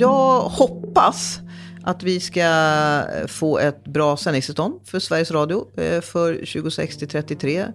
Jag 0.00 0.40
hoppas 0.40 1.40
att 1.82 2.02
vi 2.02 2.20
ska 2.20 2.40
eh, 2.40 3.26
få 3.26 3.58
ett 3.58 3.84
bra 3.84 4.16
sändningstillstånd 4.16 4.80
för 4.84 4.98
Sveriges 4.98 5.30
Radio 5.30 5.66
eh, 5.76 6.00
för 6.00 6.34
2060-33. 6.34 7.72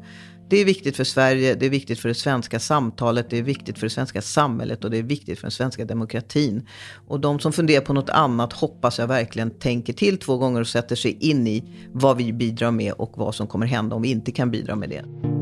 Det 0.49 0.57
är 0.57 0.65
viktigt 0.65 0.95
för 0.95 1.03
Sverige, 1.03 1.55
det 1.55 1.65
är 1.65 1.69
viktigt 1.69 1.99
för 1.99 2.09
det 2.09 2.15
svenska 2.15 2.59
samtalet, 2.59 3.29
det 3.29 3.37
är 3.37 3.43
viktigt 3.43 3.77
för 3.77 3.85
det 3.85 3.93
svenska 3.93 4.21
samhället 4.21 4.83
och 4.83 4.91
det 4.91 4.97
är 4.97 5.03
viktigt 5.03 5.39
för 5.39 5.43
den 5.43 5.51
svenska 5.51 5.85
demokratin. 5.85 6.67
Och 7.07 7.19
de 7.19 7.39
som 7.39 7.53
funderar 7.53 7.81
på 7.81 7.93
något 7.93 8.09
annat 8.09 8.53
hoppas 8.53 8.99
jag 8.99 9.07
verkligen 9.07 9.49
tänker 9.49 9.93
till 9.93 10.17
två 10.17 10.37
gånger 10.37 10.61
och 10.61 10.67
sätter 10.67 10.95
sig 10.95 11.17
in 11.19 11.47
i 11.47 11.63
vad 11.91 12.17
vi 12.17 12.33
bidrar 12.33 12.71
med 12.71 12.93
och 12.93 13.11
vad 13.15 13.35
som 13.35 13.47
kommer 13.47 13.65
hända 13.65 13.95
om 13.95 14.01
vi 14.01 14.11
inte 14.11 14.31
kan 14.31 14.51
bidra 14.51 14.75
med 14.75 14.89
det. 14.89 15.34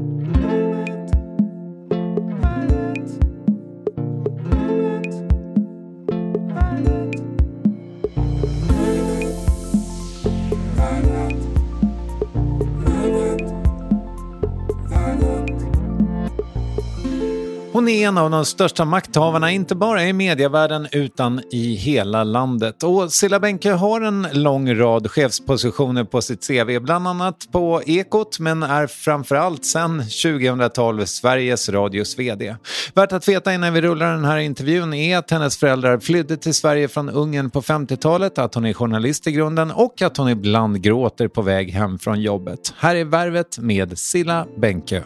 Hon 17.83 17.89
är 17.89 18.07
en 18.07 18.17
av 18.17 18.31
de 18.31 18.45
största 18.45 18.85
makthavarna, 18.85 19.51
inte 19.51 19.75
bara 19.75 20.03
i 20.03 20.13
medievärlden 20.13 20.87
utan 20.91 21.41
i 21.51 21.75
hela 21.75 22.23
landet. 22.23 22.83
Och 22.83 23.13
Cilla 23.13 23.39
Benke 23.39 23.71
har 23.71 24.01
en 24.01 24.27
lång 24.31 24.75
rad 24.75 25.11
chefspositioner 25.11 26.03
på 26.03 26.21
sitt 26.21 26.47
CV, 26.47 26.79
bland 26.79 27.07
annat 27.07 27.47
på 27.51 27.81
Ekot, 27.85 28.39
men 28.39 28.63
är 28.63 28.87
framförallt 28.87 29.65
sedan 29.65 29.99
2012 29.99 31.05
Sveriges 31.05 31.69
Radios 31.69 32.19
VD. 32.19 32.55
Värt 32.95 33.11
att 33.11 33.27
veta 33.27 33.53
innan 33.53 33.73
vi 33.73 33.81
rullar 33.81 34.11
den 34.11 34.25
här 34.25 34.37
intervjun 34.37 34.93
är 34.93 35.17
att 35.17 35.31
hennes 35.31 35.57
föräldrar 35.57 35.99
flydde 35.99 36.37
till 36.37 36.53
Sverige 36.53 36.87
från 36.87 37.09
Ungern 37.09 37.49
på 37.49 37.61
50-talet, 37.61 38.37
att 38.37 38.55
hon 38.55 38.65
är 38.65 38.73
journalist 38.73 39.27
i 39.27 39.31
grunden 39.31 39.71
och 39.71 40.01
att 40.01 40.17
hon 40.17 40.29
ibland 40.29 40.81
gråter 40.81 41.27
på 41.27 41.41
väg 41.41 41.71
hem 41.71 41.99
från 41.99 42.21
jobbet. 42.21 42.73
Här 42.77 42.95
är 42.95 43.05
Värvet 43.05 43.57
med 43.57 43.97
Silla 43.97 44.45
Benke. 44.57 45.03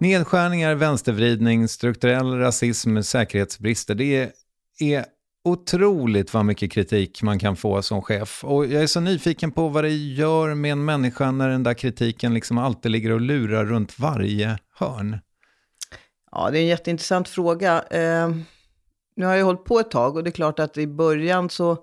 Nedskärningar, 0.00 0.74
vänstervridning, 0.74 1.68
strukturell 1.68 2.38
rasism, 2.38 3.02
säkerhetsbrister. 3.02 3.94
Det 3.94 4.32
är, 4.80 5.04
otroligt 5.44 6.34
vad 6.34 6.44
mycket 6.44 6.72
kritik 6.72 7.22
man 7.22 7.38
kan 7.38 7.56
få 7.56 7.82
som 7.82 8.02
chef. 8.02 8.44
Och 8.44 8.66
jag 8.66 8.82
är 8.82 8.86
så 8.86 9.00
nyfiken 9.00 9.52
på 9.52 9.68
vad 9.68 9.84
det 9.84 9.90
gör 9.90 10.54
med 10.54 10.72
en 10.72 10.84
människa 10.84 11.30
när 11.30 11.48
den 11.48 11.62
där 11.62 11.74
kritiken 11.74 12.34
liksom 12.34 12.58
alltid 12.58 12.92
ligger 12.92 13.12
och 13.12 13.20
lurar 13.20 13.64
runt 13.64 13.98
varje 13.98 14.58
hörn. 14.74 15.18
Ja, 16.30 16.50
det 16.50 16.58
är 16.58 16.62
en 16.62 16.68
jätteintressant 16.68 17.28
fråga. 17.28 17.82
Eh, 17.90 18.28
nu 19.16 19.26
har 19.26 19.34
jag 19.34 19.44
hållit 19.44 19.64
på 19.64 19.80
ett 19.80 19.90
tag 19.90 20.16
och 20.16 20.24
det 20.24 20.30
är 20.30 20.32
klart 20.32 20.58
att 20.58 20.78
i 20.78 20.86
början 20.86 21.50
så 21.50 21.78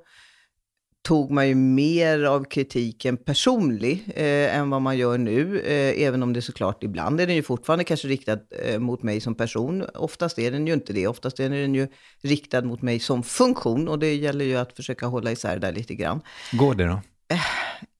tog 1.06 1.32
man 1.32 1.48
ju 1.48 1.56
mer 1.56 2.24
av 2.24 2.44
kritiken 2.44 3.18
personlig 3.18 4.04
eh, 4.16 4.58
än 4.58 4.70
vad 4.70 4.82
man 4.82 4.98
gör 4.98 5.18
nu. 5.18 5.60
Eh, 5.60 6.08
även 6.08 6.24
om 6.24 6.34
det 6.34 6.42
såklart 6.42 6.84
ibland 6.84 7.22
är 7.22 7.28
den 7.28 7.36
ju 7.36 7.44
fortfarande 7.44 7.84
kanske 7.84 8.08
riktad 8.08 8.40
eh, 8.66 8.80
mot 8.80 9.04
mig 9.04 9.22
som 9.22 9.36
person. 9.36 9.86
Oftast 9.94 10.40
är 10.40 10.52
den 10.52 10.68
ju 10.68 10.74
inte 10.74 10.94
det. 10.94 11.08
Oftast 11.08 11.40
är 11.40 11.50
den 11.50 11.76
ju 11.76 11.88
riktad 12.22 12.62
mot 12.62 12.82
mig 12.82 13.00
som 13.00 13.24
funktion. 13.24 13.88
Och 13.88 14.00
det 14.00 14.16
gäller 14.16 14.46
ju 14.46 14.56
att 14.56 14.76
försöka 14.76 15.06
hålla 15.06 15.32
isär 15.32 15.60
där 15.60 15.72
lite 15.72 15.96
grann. 15.96 16.22
Går 16.52 16.76
det 16.76 16.86
då? 16.86 17.02
Eh, 17.28 17.40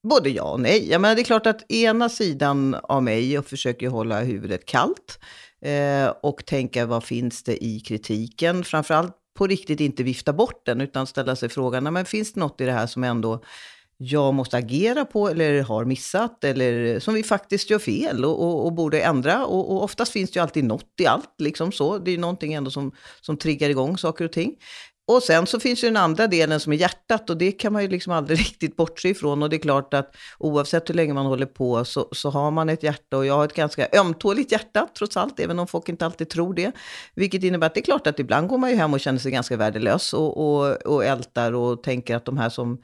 både 0.04 0.30
ja 0.30 0.52
och 0.52 0.60
nej. 0.60 0.90
Jag 0.90 1.02
menar, 1.02 1.16
det 1.16 1.22
är 1.22 1.24
klart 1.24 1.48
att 1.48 1.72
ena 1.72 2.10
sidan 2.10 2.76
av 2.84 3.04
mig 3.04 3.40
och 3.40 3.46
försöker 3.46 3.90
hålla 3.90 4.20
huvudet 4.20 4.66
kallt. 4.66 5.20
Eh, 5.62 6.14
och 6.24 6.46
tänka 6.46 6.86
vad 6.86 7.04
finns 7.04 7.44
det 7.44 7.64
i 7.64 7.80
kritiken? 7.80 8.64
Framförallt 8.64 9.16
på 9.36 9.48
riktigt 9.48 9.80
inte 9.80 10.04
vifta 10.04 10.34
bort 10.34 10.66
den, 10.66 10.82
utan 10.82 11.08
ställa 11.08 11.36
sig 11.36 11.50
frågan, 11.50 11.94
men 11.94 12.06
finns 12.06 12.34
det 12.34 12.40
något 12.40 12.62
i 12.62 12.66
det 12.66 12.72
här 12.72 12.88
som 12.88 13.04
ändå 13.04 13.44
jag 13.98 14.34
måste 14.34 14.58
agera 14.58 15.06
på 15.06 15.30
eller 15.30 15.62
har 15.62 15.86
missat 15.86 16.44
eller 16.44 17.00
som 17.00 17.14
vi 17.14 17.24
faktiskt 17.24 17.70
gör 17.70 17.80
fel 17.80 18.26
och, 18.26 18.44
och, 18.44 18.66
och 18.66 18.74
borde 18.74 19.02
ändra. 19.02 19.46
Och, 19.46 19.72
och, 19.72 19.84
oftast 19.84 20.12
finns 20.12 20.32
det 20.32 20.38
ju 20.38 20.44
alltid 20.44 20.64
något 20.64 20.90
i 21.02 21.06
allt, 21.06 21.34
liksom 21.38 21.72
så. 21.72 21.98
Det 21.98 22.12
är 22.12 22.14
ju 22.14 22.18
någonting 22.18 22.54
ändå 22.54 22.72
som, 22.72 22.92
som 23.22 23.38
triggar 23.38 23.70
igång 23.70 23.98
saker 23.98 24.26
och 24.26 24.32
ting. 24.32 24.56
Och 25.08 25.24
sen 25.24 25.48
så 25.48 25.60
finns 25.60 25.84
ju 25.84 25.88
den 25.88 25.98
andra 25.98 26.28
delen 26.28 26.60
som 26.60 26.74
är 26.74 26.78
hjärtat 26.78 27.30
och 27.30 27.38
det 27.38 27.52
kan 27.52 27.74
man 27.74 27.82
ju 27.82 27.88
liksom 27.88 28.14
aldrig 28.14 28.40
riktigt 28.40 28.76
bortse 28.76 29.10
ifrån. 29.10 29.44
Och 29.44 29.50
det 29.50 29.56
är 29.56 29.60
klart 29.60 29.94
att 29.94 30.16
oavsett 30.40 30.90
hur 30.90 30.94
länge 30.94 31.14
man 31.14 31.26
håller 31.26 31.46
på 31.46 31.86
så, 31.86 32.10
så 32.12 32.30
har 32.30 32.52
man 32.52 32.70
ett 32.70 32.84
hjärta 32.84 33.18
och 33.18 33.26
jag 33.26 33.34
har 33.34 33.46
ett 33.46 33.54
ganska 33.54 33.88
ömtåligt 33.94 34.52
hjärta 34.52 34.88
trots 34.98 35.18
allt, 35.18 35.40
även 35.40 35.60
om 35.60 35.68
folk 35.68 35.90
inte 35.90 36.06
alltid 36.06 36.30
tror 36.30 36.54
det. 36.54 36.72
Vilket 37.16 37.44
innebär 37.44 37.68
att 37.68 37.74
det 37.74 37.80
är 37.80 37.86
klart 37.86 38.08
att 38.08 38.20
ibland 38.20 38.48
går 38.48 38.58
man 38.58 38.70
ju 38.70 38.76
hem 38.76 38.94
och 38.94 39.00
känner 39.00 39.20
sig 39.20 39.32
ganska 39.32 39.58
värdelös 39.58 40.14
och, 40.14 40.38
och, 40.38 40.72
och 40.86 41.06
ältar 41.06 41.54
och 41.54 41.84
tänker 41.84 42.16
att 42.16 42.26
de 42.26 42.38
här 42.38 42.50
som 42.50 42.78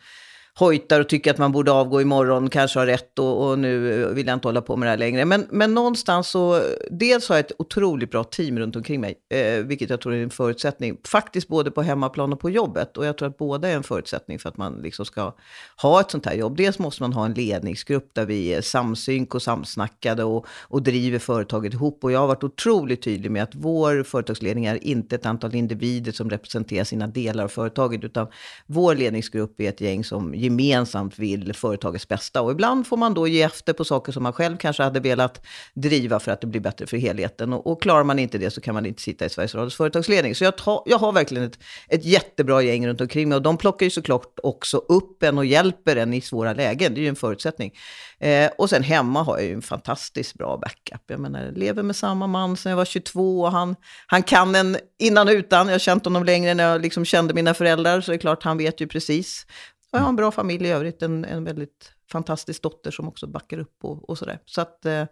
hojtar 0.61 0.99
och 0.99 1.09
tycker 1.09 1.31
att 1.31 1.37
man 1.37 1.51
borde 1.51 1.71
avgå 1.71 2.01
imorgon, 2.01 2.49
kanske 2.49 2.79
har 2.79 2.85
rätt 2.85 3.19
och, 3.19 3.49
och, 3.49 3.59
nu 3.59 4.05
vill 4.13 4.27
jag 4.27 4.33
inte 4.33 4.47
hålla 4.47 4.61
på 4.61 4.75
med 4.75 4.87
det 4.87 4.89
här 4.89 4.97
längre. 4.97 5.25
Men, 5.25 5.47
men 5.51 5.73
någonstans 5.73 6.27
så, 6.27 6.61
dels 6.91 7.29
har 7.29 7.35
jag 7.35 7.45
ett 7.45 7.51
otroligt 7.57 8.11
bra 8.11 8.23
team 8.23 8.59
runt 8.59 8.75
omkring 8.75 9.01
mig, 9.01 9.15
eh, 9.29 9.65
vilket 9.65 9.89
jag 9.89 10.01
tror 10.01 10.13
är 10.13 10.23
en 10.23 10.29
förutsättning, 10.29 10.97
faktiskt 11.07 11.47
både 11.47 11.71
på 11.71 11.81
hemmaplan 11.81 12.33
och 12.33 12.39
på 12.39 12.49
jobbet. 12.49 12.97
Och 12.97 13.05
jag 13.05 13.17
tror 13.17 13.29
att 13.29 13.37
båda 13.37 13.69
är 13.69 13.75
en 13.75 13.83
förutsättning 13.83 14.39
för 14.39 14.49
att 14.49 14.57
man 14.57 14.73
liksom 14.81 15.05
ska 15.05 15.33
ha 15.81 16.01
ett 16.01 16.11
sånt 16.11 16.25
här 16.25 16.33
jobb. 16.33 16.57
Dels 16.57 16.79
måste 16.79 17.03
man 17.03 17.13
ha 17.13 17.25
en 17.25 17.33
ledningsgrupp 17.33 18.09
där 18.13 18.25
vi 18.25 18.53
är 18.53 18.61
samsynk 18.61 19.35
och 19.35 19.41
samsnackade 19.41 20.23
och, 20.23 20.45
och 20.61 20.81
driver 20.83 21.19
företaget 21.19 21.73
ihop. 21.73 22.03
Och 22.03 22.11
jag 22.11 22.19
har 22.19 22.27
varit 22.27 22.43
otroligt 22.43 23.01
tydlig 23.01 23.31
med 23.31 23.43
att 23.43 23.55
vår 23.55 24.03
företagsledning 24.03 24.65
är 24.65 24.83
inte 24.83 25.15
ett 25.15 25.25
antal 25.25 25.55
individer 25.55 26.11
som 26.11 26.29
representerar 26.29 26.83
sina 26.83 27.07
delar 27.07 27.43
av 27.43 27.47
företaget, 27.47 28.03
utan 28.03 28.27
vår 28.65 28.95
ledningsgrupp 28.95 29.61
är 29.61 29.69
ett 29.69 29.81
gäng 29.81 30.03
som 30.03 30.33
gemensamt 30.59 31.19
vill 31.19 31.53
företagets 31.53 32.07
bästa. 32.07 32.41
Och 32.41 32.51
ibland 32.51 32.87
får 32.87 32.97
man 32.97 33.13
då 33.13 33.27
ge 33.27 33.41
efter 33.41 33.73
på 33.73 33.85
saker 33.85 34.11
som 34.11 34.23
man 34.23 34.33
själv 34.33 34.57
kanske 34.57 34.83
hade 34.83 34.99
velat 34.99 35.45
driva 35.73 36.19
för 36.19 36.31
att 36.31 36.41
det 36.41 36.47
blir 36.47 36.61
bättre 36.61 36.87
för 36.87 36.97
helheten. 36.97 37.53
Och, 37.53 37.67
och 37.67 37.81
klarar 37.81 38.03
man 38.03 38.19
inte 38.19 38.37
det 38.37 38.51
så 38.51 38.61
kan 38.61 38.73
man 38.73 38.85
inte 38.85 39.01
sitta 39.01 39.25
i 39.25 39.29
Sveriges 39.29 39.55
Radios 39.55 39.75
företagsledning. 39.75 40.35
Så 40.35 40.43
jag, 40.43 40.57
ta, 40.57 40.83
jag 40.85 40.97
har 40.97 41.11
verkligen 41.11 41.43
ett, 41.43 41.59
ett 41.87 42.05
jättebra 42.05 42.61
gäng 42.61 42.87
runt 42.87 43.01
omkring 43.01 43.29
mig 43.29 43.35
och 43.35 43.41
de 43.41 43.57
plockar 43.57 43.85
ju 43.85 43.89
såklart 43.89 44.39
också 44.43 44.77
upp 44.77 45.23
en 45.23 45.37
och 45.37 45.45
hjälper 45.45 45.95
en 45.95 46.13
i 46.13 46.21
svåra 46.21 46.53
lägen. 46.53 46.93
Det 46.93 46.99
är 46.99 47.03
ju 47.03 47.09
en 47.09 47.15
förutsättning. 47.15 47.73
Eh, 48.19 48.49
och 48.57 48.69
sen 48.69 48.83
hemma 48.83 49.23
har 49.23 49.37
jag 49.37 49.47
ju 49.47 49.53
en 49.53 49.61
fantastiskt 49.61 50.33
bra 50.33 50.57
backup. 50.57 51.01
Jag 51.07 51.19
menar, 51.19 51.45
jag 51.45 51.57
lever 51.57 51.83
med 51.83 51.95
samma 51.95 52.27
man 52.27 52.57
sedan 52.57 52.69
jag 52.69 52.77
var 52.77 52.85
22 52.85 53.41
och 53.41 53.51
han, 53.51 53.75
han 54.07 54.23
kan 54.23 54.55
en 54.55 54.77
innan 54.99 55.27
och 55.27 55.33
utan. 55.33 55.67
Jag 55.67 55.73
har 55.73 55.79
känt 55.79 56.05
honom 56.05 56.23
längre 56.23 56.51
än 56.51 56.59
jag 56.59 56.81
liksom 56.81 57.05
kände 57.05 57.33
mina 57.33 57.53
föräldrar, 57.53 58.01
så 58.01 58.11
det 58.11 58.15
är 58.15 58.19
klart 58.19 58.43
han 58.43 58.57
vet 58.57 58.81
ju 58.81 58.87
precis. 58.87 59.45
Jag 59.91 59.99
har 59.99 60.09
en 60.09 60.15
bra 60.15 60.31
familj 60.31 60.65
i 60.65 60.71
övrigt, 60.71 61.01
en, 61.01 61.25
en 61.25 61.43
väldigt 61.43 61.93
fantastisk 62.11 62.61
dotter 62.61 62.91
som 62.91 63.07
också 63.07 63.27
backar 63.27 63.59
upp 63.59 63.77
och, 63.81 64.09
och 64.09 64.17
sådär. 64.17 64.39
Så 64.45 64.61
att, 64.61 64.85
eh, 64.85 65.05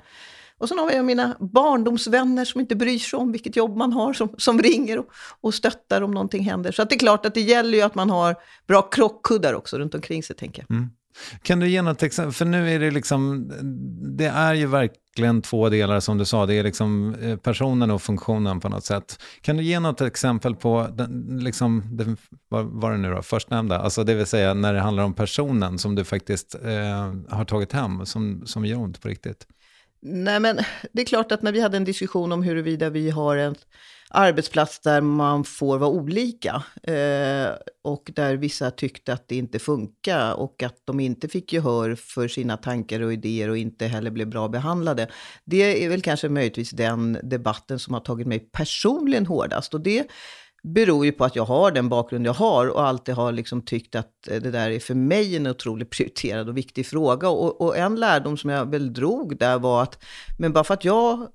och 0.57 0.69
sen 0.69 0.79
har 0.79 0.91
jag 0.91 1.05
mina 1.05 1.37
barndomsvänner 1.39 2.45
som 2.45 2.61
inte 2.61 2.75
bryr 2.75 2.99
sig 2.99 3.17
om 3.17 3.31
vilket 3.31 3.55
jobb 3.55 3.77
man 3.77 3.93
har, 3.93 4.13
som, 4.13 4.35
som 4.37 4.59
ringer 4.59 4.99
och, 4.99 5.05
och 5.41 5.53
stöttar 5.53 6.01
om 6.01 6.11
någonting 6.11 6.43
händer. 6.43 6.71
Så 6.71 6.81
att 6.81 6.89
det 6.89 6.95
är 6.95 6.99
klart 6.99 7.25
att 7.25 7.33
det 7.33 7.41
gäller 7.41 7.77
ju 7.77 7.81
att 7.81 7.95
man 7.95 8.09
har 8.09 8.35
bra 8.67 8.81
krockkuddar 8.81 9.53
också 9.53 9.77
runt 9.77 9.95
omkring 9.95 10.23
sig, 10.23 10.35
tänker 10.35 10.65
jag. 10.67 10.77
Mm. 10.77 10.89
Kan 11.41 11.59
du 11.59 11.69
ge 11.69 11.81
något 11.81 12.03
exempel? 12.03 12.33
För 12.33 12.45
nu 12.45 12.71
är 12.71 12.79
det 12.79 12.91
liksom, 12.91 13.51
det 14.17 14.25
är 14.25 14.53
ju 14.53 14.65
verkligen 14.65 15.41
två 15.41 15.69
delar 15.69 16.00
som 16.00 16.17
du 16.17 16.25
sa. 16.25 16.45
Det 16.45 16.53
är 16.53 16.63
liksom 16.63 17.15
eh, 17.21 17.38
personen 17.38 17.91
och 17.91 18.01
funktionen 18.01 18.59
på 18.59 18.69
något 18.69 18.85
sätt. 18.85 19.19
Kan 19.41 19.57
du 19.57 19.63
ge 19.63 19.79
något 19.79 20.01
exempel 20.01 20.56
på, 20.56 20.88
den, 20.94 21.39
liksom, 21.44 21.83
den, 21.97 22.17
vad 22.50 22.65
var 22.65 22.91
det 22.91 22.97
nu 22.97 23.09
då, 23.09 23.21
förstnämnda? 23.21 23.79
Alltså 23.79 24.03
det 24.03 24.15
vill 24.15 24.25
säga 24.25 24.53
när 24.53 24.73
det 24.73 24.79
handlar 24.79 25.03
om 25.03 25.13
personen 25.13 25.79
som 25.79 25.95
du 25.95 26.03
faktiskt 26.03 26.56
eh, 26.56 27.13
har 27.29 27.45
tagit 27.45 27.73
hem, 27.73 28.05
som, 28.05 28.45
som 28.45 28.65
gör 28.65 28.77
ont 28.77 29.01
på 29.01 29.07
riktigt. 29.07 29.47
Nej 30.01 30.39
men 30.39 30.59
det 30.91 31.01
är 31.01 31.05
klart 31.05 31.31
att 31.31 31.41
när 31.41 31.51
vi 31.51 31.62
hade 31.62 31.77
en 31.77 31.83
diskussion 31.83 32.31
om 32.31 32.44
huruvida 32.44 32.89
vi 32.89 33.09
har 33.09 33.38
en 33.38 33.55
arbetsplats 34.09 34.79
där 34.79 35.01
man 35.01 35.44
får 35.44 35.77
vara 35.77 35.89
olika. 35.89 36.63
Eh, 36.83 37.50
och 37.83 38.11
där 38.15 38.35
vissa 38.35 38.71
tyckte 38.71 39.13
att 39.13 39.27
det 39.27 39.35
inte 39.35 39.59
funkar 39.59 40.33
och 40.33 40.63
att 40.63 40.81
de 40.85 41.00
inte 41.00 41.27
fick 41.27 41.53
gehör 41.53 41.95
för 41.95 42.27
sina 42.27 42.57
tankar 42.57 43.01
och 43.01 43.13
idéer 43.13 43.50
och 43.50 43.57
inte 43.57 43.88
heller 43.88 44.11
blev 44.11 44.27
bra 44.27 44.47
behandlade. 44.47 45.07
Det 45.45 45.85
är 45.85 45.89
väl 45.89 46.01
kanske 46.01 46.29
möjligtvis 46.29 46.71
den 46.71 47.19
debatten 47.23 47.79
som 47.79 47.94
har 47.94 48.01
tagit 48.01 48.27
mig 48.27 48.39
personligen 48.39 49.25
hårdast. 49.25 49.73
Och 49.73 49.81
det 49.81 50.07
beror 50.63 51.05
ju 51.05 51.12
på 51.12 51.25
att 51.25 51.35
jag 51.35 51.45
har 51.45 51.71
den 51.71 51.89
bakgrund 51.89 52.27
jag 52.27 52.33
har 52.33 52.67
och 52.67 52.88
alltid 52.88 53.15
har 53.15 53.31
liksom 53.31 53.62
tyckt 53.62 53.95
att 53.95 54.12
det 54.23 54.39
där 54.39 54.71
är 54.71 54.79
för 54.79 54.95
mig 54.95 55.35
en 55.35 55.47
otroligt 55.47 55.89
prioriterad 55.89 56.50
och 56.50 56.57
viktig 56.57 56.85
fråga. 56.85 57.29
Och, 57.29 57.62
och 57.62 57.77
en 57.77 57.95
lärdom 57.95 58.38
som 58.38 58.50
jag 58.50 58.71
väl 58.71 58.94
drog 58.94 59.38
där 59.38 59.59
var 59.59 59.83
att, 59.83 60.03
men 60.38 60.53
bara 60.53 60.63
för 60.63 60.73
att 60.73 60.85
jag 60.85 61.27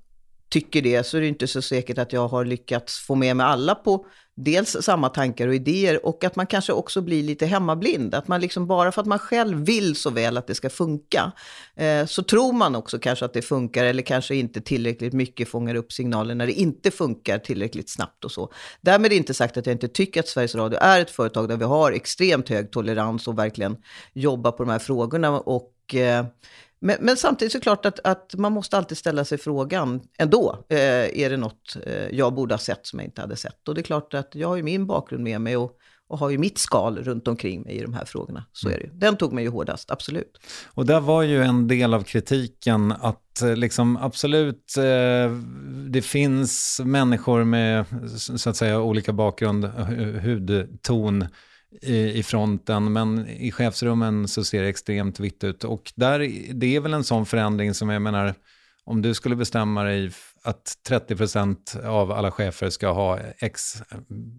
tycker 0.55 0.81
det 0.81 1.03
så 1.03 1.17
är 1.17 1.21
det 1.21 1.27
inte 1.27 1.47
så 1.47 1.61
säkert 1.61 1.97
att 1.97 2.13
jag 2.13 2.27
har 2.27 2.45
lyckats 2.45 2.99
få 2.99 3.15
med 3.15 3.37
mig 3.37 3.45
alla 3.45 3.75
på 3.75 4.05
dels 4.35 4.77
samma 4.81 5.09
tankar 5.09 5.47
och 5.47 5.55
idéer 5.55 6.05
och 6.05 6.23
att 6.23 6.35
man 6.35 6.47
kanske 6.47 6.73
också 6.73 7.01
blir 7.01 7.23
lite 7.23 7.45
hemmablind. 7.45 8.15
Att 8.15 8.27
man 8.27 8.41
liksom 8.41 8.67
bara 8.67 8.91
för 8.91 9.01
att 9.01 9.07
man 9.07 9.19
själv 9.19 9.65
vill 9.65 9.95
så 9.95 10.09
väl 10.09 10.37
att 10.37 10.47
det 10.47 10.55
ska 10.55 10.69
funka 10.69 11.31
eh, 11.75 12.05
så 12.05 12.23
tror 12.23 12.53
man 12.53 12.75
också 12.75 12.99
kanske 12.99 13.25
att 13.25 13.33
det 13.33 13.41
funkar 13.41 13.85
eller 13.85 14.03
kanske 14.03 14.35
inte 14.35 14.61
tillräckligt 14.61 15.13
mycket 15.13 15.49
fångar 15.49 15.75
upp 15.75 15.91
signaler 15.91 16.35
när 16.35 16.45
det 16.45 16.53
inte 16.53 16.91
funkar 16.91 17.37
tillräckligt 17.37 17.89
snabbt 17.89 18.25
och 18.25 18.31
så. 18.31 18.51
Därmed 18.81 19.13
inte 19.13 19.33
sagt 19.33 19.57
att 19.57 19.65
jag 19.65 19.73
inte 19.73 19.87
tycker 19.87 20.19
att 20.19 20.27
Sveriges 20.27 20.55
Radio 20.55 20.79
är 20.81 21.01
ett 21.01 21.11
företag 21.11 21.49
där 21.49 21.57
vi 21.57 21.65
har 21.65 21.91
extremt 21.91 22.49
hög 22.49 22.71
tolerans 22.71 23.27
och 23.27 23.39
verkligen 23.39 23.77
jobbar 24.13 24.51
på 24.51 24.63
de 24.63 24.71
här 24.71 24.79
frågorna 24.79 25.39
och 25.39 25.95
eh, 25.95 26.25
men, 26.85 26.97
men, 26.99 27.17
samtidigt 27.17 27.51
så 27.51 27.57
är 27.57 27.59
det 27.59 27.63
klart 27.63 27.85
att, 27.85 27.99
att, 28.03 28.35
man 28.37 28.51
måste 28.51 28.77
alltid 28.77 28.97
ställa 28.97 29.25
sig 29.25 29.37
frågan 29.37 30.01
ändå. 30.19 30.65
Eh, 30.69 30.77
är 31.19 31.29
det 31.29 31.37
något 31.37 31.77
eh, 31.85 32.07
jag 32.11 32.33
borde 32.33 32.53
ha 32.53 32.59
sett 32.59 32.87
som 32.87 32.99
jag 32.99 33.07
inte 33.07 33.21
hade 33.21 33.35
sett? 33.35 33.67
Och 33.67 33.75
det 33.75 33.81
är 33.81 33.83
klart 33.83 34.13
att 34.13 34.35
jag 34.35 34.47
har 34.47 34.55
ju 34.55 34.63
min 34.63 34.87
bakgrund 34.87 35.23
med 35.23 35.41
mig 35.41 35.57
och, 35.57 35.71
och 36.07 36.19
har 36.19 36.29
ju 36.29 36.37
mitt 36.37 36.57
skal 36.57 36.97
runt 36.97 37.27
omkring 37.27 37.61
mig 37.61 37.75
i 37.75 37.81
de 37.81 37.93
här 37.93 38.05
frågorna. 38.05 38.45
Så 38.51 38.69
är 38.69 38.77
det 38.77 38.83
ju. 38.83 38.89
Den 38.93 39.17
tog 39.17 39.33
mig 39.33 39.43
ju 39.43 39.49
hårdast, 39.49 39.91
absolut. 39.91 40.37
Och 40.65 40.85
där 40.85 40.99
var 40.99 41.23
ju 41.23 41.43
en 41.43 41.67
del 41.67 41.93
av 41.93 42.03
kritiken 42.03 42.91
att 42.91 43.41
eh, 43.41 43.55
liksom 43.55 43.97
absolut, 43.97 44.77
eh, 44.77 45.31
det 45.89 46.01
finns 46.01 46.81
människor 46.83 47.43
med 47.43 47.85
så 48.37 48.49
att 48.49 48.55
säga 48.55 48.81
olika 48.81 49.13
bakgrund, 49.13 49.65
hudton, 50.23 51.25
i, 51.81 52.19
i 52.19 52.23
fronten, 52.23 52.93
men 52.93 53.27
i 53.27 53.51
chefsrummen 53.51 54.27
så 54.27 54.43
ser 54.43 54.63
det 54.63 54.69
extremt 54.69 55.19
vitt 55.19 55.43
ut. 55.43 55.63
Och 55.63 55.93
där, 55.95 56.19
det 56.53 56.75
är 56.75 56.79
väl 56.79 56.93
en 56.93 57.03
sån 57.03 57.25
förändring 57.25 57.73
som 57.73 57.89
jag 57.89 58.01
menar, 58.01 58.33
om 58.83 59.01
du 59.01 59.13
skulle 59.13 59.35
bestämma 59.35 59.83
dig 59.83 60.11
att 60.43 60.73
30% 60.89 61.85
av 61.85 62.11
alla 62.11 62.31
chefer 62.31 62.69
ska 62.69 62.91
ha 62.91 63.19
X 63.39 63.83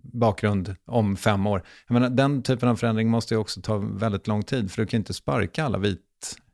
bakgrund 0.02 0.76
om 0.86 1.16
fem 1.16 1.46
år. 1.46 1.62
Jag 1.86 1.94
menar, 1.94 2.10
den 2.10 2.42
typen 2.42 2.68
av 2.68 2.76
förändring 2.76 3.08
måste 3.08 3.34
ju 3.34 3.38
också 3.38 3.60
ta 3.60 3.76
väldigt 3.78 4.26
lång 4.26 4.42
tid, 4.42 4.70
för 4.72 4.82
du 4.82 4.86
kan 4.86 4.98
ju 4.98 5.00
inte 5.00 5.14
sparka 5.14 5.64
alla 5.64 5.78
vit 5.78 6.00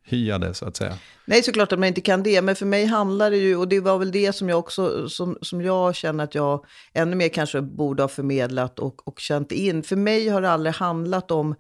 hyade 0.05 0.55
så 0.55 0.65
att 0.65 0.77
säga. 0.77 0.99
Nej, 1.25 1.43
såklart 1.43 1.73
att 1.73 1.79
man 1.79 1.89
inte 1.89 2.01
kan 2.01 2.23
det. 2.23 2.43
Men 2.43 2.57
för 2.57 2.67
mig 2.67 2.85
handlar 2.85 3.31
det 3.31 3.37
ju, 3.37 3.57
och 3.57 3.69
det 3.69 3.81
var 3.81 3.99
väl 3.99 4.13
det 4.13 4.33
som 4.33 4.49
jag 4.49 4.59
också, 4.59 5.09
som, 5.09 5.39
som 5.43 5.63
jag 5.63 5.95
känner 5.95 6.25
att 6.25 6.35
jag 6.35 6.65
ännu 6.93 7.17
mer 7.17 7.29
kanske 7.29 7.63
borde 7.63 8.03
ha 8.03 8.09
förmedlat 8.09 8.79
och, 8.79 9.09
och 9.09 9.21
känt 9.21 9.53
in. 9.53 9.83
För 9.83 9.97
mig 9.97 10.29
har 10.29 10.41
det 10.41 10.51
aldrig 10.51 10.75
handlat 10.75 11.31
om 11.31 11.55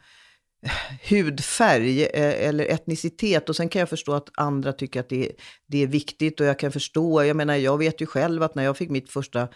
hudfärg 1.10 2.04
eh, 2.04 2.48
eller 2.48 2.64
etnicitet. 2.64 3.48
Och 3.48 3.56
sen 3.56 3.68
kan 3.68 3.80
jag 3.80 3.88
förstå 3.88 4.12
att 4.12 4.28
andra 4.34 4.72
tycker 4.72 5.00
att 5.00 5.08
det, 5.08 5.32
det 5.66 5.82
är 5.82 5.86
viktigt 5.86 6.40
och 6.40 6.46
jag 6.46 6.58
kan 6.58 6.72
förstå, 6.72 7.24
jag 7.24 7.36
menar 7.36 7.56
jag 7.56 7.78
vet 7.78 8.00
ju 8.00 8.06
själv 8.06 8.42
att 8.42 8.54
när 8.54 8.62
jag 8.62 8.76
fick 8.76 8.90
mitt 8.90 9.10
första 9.10 9.48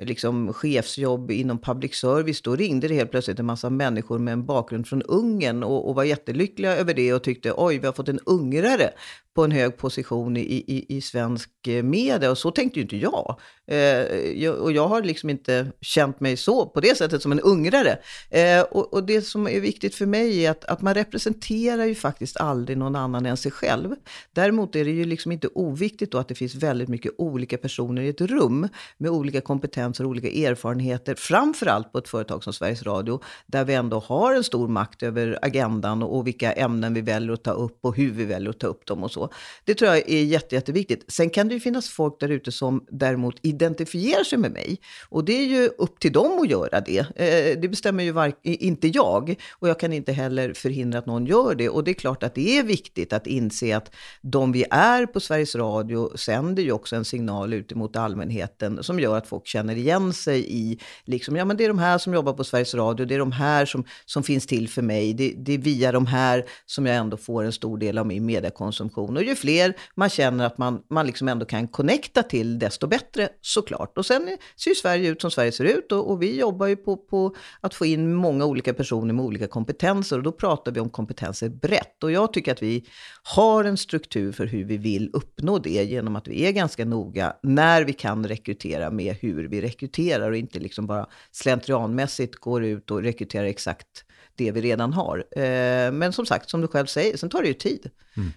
liksom, 0.00 0.52
chefsjobb 0.52 1.30
inom 1.30 1.58
public 1.58 1.94
service, 1.94 2.42
då 2.42 2.56
ringde 2.56 2.88
det 2.88 2.94
helt 2.94 3.10
plötsligt 3.10 3.38
en 3.38 3.46
massa 3.46 3.70
människor 3.70 4.18
med 4.18 4.32
en 4.32 4.46
bakgrund 4.46 4.86
från 4.86 5.02
Ungern 5.02 5.62
och, 5.62 5.88
och 5.88 5.94
var 5.94 6.04
jättelyckliga 6.04 6.76
över 6.76 6.94
det 6.94 7.12
och 7.12 7.22
tyckte 7.22 7.52
oj, 7.56 7.78
vi 7.78 7.86
har 7.86 7.92
fått 7.92 8.08
en 8.08 8.20
ungrare 8.26 8.90
på 9.34 9.44
en 9.44 9.50
hög 9.50 9.76
position 9.76 10.36
i, 10.36 10.40
i, 10.40 10.96
i 10.96 11.00
svensk 11.00 11.50
eh, 11.66 11.82
media. 11.82 12.30
Och 12.30 12.38
så 12.38 12.50
tänkte 12.50 12.78
ju 12.78 12.82
inte 12.82 12.96
jag. 12.96 13.38
Eh, 13.70 14.42
jag. 14.42 14.58
Och 14.58 14.72
jag 14.72 14.88
har 14.88 15.02
liksom 15.02 15.30
inte 15.30 15.72
känt 15.80 16.20
mig 16.20 16.36
så, 16.36 16.66
på 16.66 16.80
det 16.80 16.96
sättet, 16.96 17.22
som 17.22 17.32
en 17.32 17.40
ungrare. 17.40 17.98
Eh, 18.30 18.60
och, 18.60 18.94
och, 18.94 19.04
det 19.04 19.22
som 19.22 19.48
är 19.48 19.60
viktigt 19.60 19.94
för 19.94 20.06
mig 20.06 20.46
är 20.46 20.50
att, 20.50 20.64
att 20.64 20.82
man 20.82 20.94
representerar 20.94 21.84
ju 21.84 21.94
faktiskt 21.94 22.36
aldrig 22.36 22.78
någon 22.78 22.96
annan 22.96 23.26
än 23.26 23.36
sig 23.36 23.52
själv. 23.52 23.94
Däremot 24.32 24.76
är 24.76 24.84
det 24.84 24.90
ju 24.90 25.04
liksom 25.04 25.32
inte 25.32 25.48
oviktigt 25.54 26.12
då 26.12 26.18
att 26.18 26.28
det 26.28 26.34
finns 26.34 26.54
väldigt 26.54 26.88
mycket 26.88 27.12
olika 27.18 27.58
personer 27.58 28.02
i 28.02 28.08
ett 28.08 28.20
rum 28.20 28.68
med 28.98 29.10
olika 29.10 29.40
kompetenser 29.40 30.04
och 30.04 30.10
olika 30.10 30.48
erfarenheter. 30.48 31.14
Framförallt 31.14 31.92
på 31.92 31.98
ett 31.98 32.08
företag 32.08 32.44
som 32.44 32.52
Sveriges 32.52 32.82
Radio, 32.82 33.20
där 33.46 33.64
vi 33.64 33.74
ändå 33.74 33.98
har 33.98 34.34
en 34.34 34.44
stor 34.44 34.68
makt 34.68 35.02
över 35.02 35.38
agendan 35.42 36.02
och, 36.02 36.16
och 36.16 36.26
vilka 36.26 36.52
ämnen 36.52 36.94
vi 36.94 37.00
väljer 37.00 37.32
att 37.32 37.44
ta 37.44 37.52
upp 37.52 37.78
och 37.80 37.96
hur 37.96 38.10
vi 38.10 38.24
väljer 38.24 38.50
att 38.50 38.60
ta 38.60 38.66
upp 38.66 38.86
dem 38.86 39.04
och 39.04 39.10
så. 39.10 39.32
Det 39.64 39.74
tror 39.74 39.90
jag 39.90 40.10
är 40.10 40.24
jätte, 40.24 40.54
jätteviktigt. 40.54 41.04
Sen 41.12 41.30
kan 41.30 41.48
det 41.48 41.54
ju 41.54 41.60
finnas 41.60 41.88
folk 41.88 42.20
där 42.20 42.28
ute 42.28 42.52
som 42.52 42.84
däremot 42.90 43.34
identifierar 43.60 44.24
sig 44.24 44.38
med 44.38 44.52
mig. 44.52 44.80
Och 45.08 45.24
det 45.24 45.32
är 45.32 45.46
ju 45.46 45.66
upp 45.66 46.00
till 46.00 46.12
dem 46.12 46.40
att 46.40 46.50
göra 46.50 46.80
det. 46.80 46.98
Eh, 46.98 47.60
det 47.60 47.68
bestämmer 47.68 48.04
ju 48.04 48.12
var, 48.12 48.32
inte 48.42 48.88
jag. 48.88 49.34
Och 49.52 49.68
jag 49.68 49.80
kan 49.80 49.92
inte 49.92 50.12
heller 50.12 50.52
förhindra 50.52 50.98
att 50.98 51.06
någon 51.06 51.26
gör 51.26 51.54
det. 51.54 51.68
Och 51.68 51.84
det 51.84 51.90
är 51.90 51.94
klart 51.94 52.22
att 52.22 52.34
det 52.34 52.58
är 52.58 52.62
viktigt 52.62 53.12
att 53.12 53.26
inse 53.26 53.76
att 53.76 53.94
de 54.22 54.52
vi 54.52 54.64
är 54.70 55.06
på 55.06 55.20
Sveriges 55.20 55.54
Radio 55.54 56.16
sänder 56.16 56.62
ju 56.62 56.72
också 56.72 56.96
en 56.96 57.04
signal 57.04 57.52
ut 57.52 57.74
mot 57.74 57.96
allmänheten 57.96 58.82
som 58.82 59.00
gör 59.00 59.16
att 59.16 59.26
folk 59.26 59.46
känner 59.46 59.76
igen 59.76 60.12
sig 60.12 60.46
i, 60.48 60.78
liksom, 61.04 61.36
ja 61.36 61.44
men 61.44 61.56
det 61.56 61.64
är 61.64 61.68
de 61.68 61.78
här 61.78 61.98
som 61.98 62.14
jobbar 62.14 62.32
på 62.32 62.44
Sveriges 62.44 62.74
Radio, 62.74 63.06
det 63.06 63.14
är 63.14 63.18
de 63.18 63.32
här 63.32 63.66
som, 63.66 63.84
som 64.06 64.22
finns 64.22 64.46
till 64.46 64.68
för 64.68 64.82
mig, 64.82 65.14
det, 65.14 65.34
det 65.36 65.52
är 65.52 65.58
via 65.58 65.92
de 65.92 66.06
här 66.06 66.44
som 66.66 66.86
jag 66.86 66.96
ändå 66.96 67.16
får 67.16 67.44
en 67.44 67.52
stor 67.52 67.78
del 67.78 67.98
av 67.98 68.06
min 68.06 68.26
mediekonsumtion. 68.26 69.16
Och 69.16 69.22
ju 69.22 69.34
fler 69.34 69.74
man 69.94 70.08
känner 70.08 70.46
att 70.46 70.58
man, 70.58 70.82
man 70.90 71.06
liksom 71.06 71.28
ändå 71.28 71.46
kan 71.46 71.68
connecta 71.68 72.22
till, 72.22 72.58
desto 72.58 72.86
bättre 72.86 73.28
såklart. 73.50 73.98
Och 73.98 74.06
sen 74.06 74.36
ser 74.56 74.70
ju 74.70 74.74
Sverige 74.74 75.10
ut 75.10 75.20
som 75.20 75.30
Sverige 75.30 75.52
ser 75.52 75.64
ut 75.64 75.92
och, 75.92 76.10
och 76.10 76.22
vi 76.22 76.38
jobbar 76.38 76.66
ju 76.66 76.76
på, 76.76 76.96
på, 76.96 77.34
att 77.60 77.74
få 77.74 77.86
in 77.86 78.14
många 78.14 78.44
olika 78.44 78.74
personer 78.74 79.14
med 79.14 79.24
olika 79.24 79.46
kompetenser. 79.46 80.16
Och 80.16 80.22
då 80.22 80.32
pratar 80.32 80.72
vi 80.72 80.80
om 80.80 80.90
kompetenser 80.90 81.48
brett. 81.48 82.04
Och 82.04 82.12
jag 82.12 82.32
tycker 82.32 82.52
att 82.52 82.62
vi 82.62 82.86
har 83.22 83.64
en 83.64 83.76
struktur 83.76 84.32
för 84.32 84.46
hur 84.46 84.64
vi 84.64 84.76
vill 84.76 85.10
uppnå 85.12 85.58
det 85.58 85.84
genom 85.84 86.16
att 86.16 86.28
vi 86.28 86.46
är 86.46 86.52
ganska 86.52 86.84
noga 86.84 87.36
när 87.42 87.84
vi 87.84 87.92
kan 87.92 88.26
rekrytera 88.26 88.90
med 88.90 89.16
hur 89.20 89.48
vi 89.48 89.60
rekryterar 89.60 90.30
och 90.30 90.36
inte 90.36 90.58
liksom 90.58 90.86
bara 90.86 91.06
slentrianmässigt 91.32 92.34
går 92.34 92.64
ut 92.64 92.90
och 92.90 93.02
rekryterar 93.02 93.44
exakt 93.44 94.04
det 94.34 94.52
vi 94.52 94.60
redan 94.60 94.92
har. 94.92 95.24
Eh, 95.36 95.92
men 95.92 96.12
som 96.12 96.26
sagt, 96.26 96.50
som 96.50 96.60
du 96.60 96.68
själv 96.68 96.86
säger, 96.86 97.16
sen 97.16 97.30
tar 97.30 97.42
det 97.42 97.48
ju 97.48 97.54
tid. 97.54 97.90
Mm. 98.16 98.30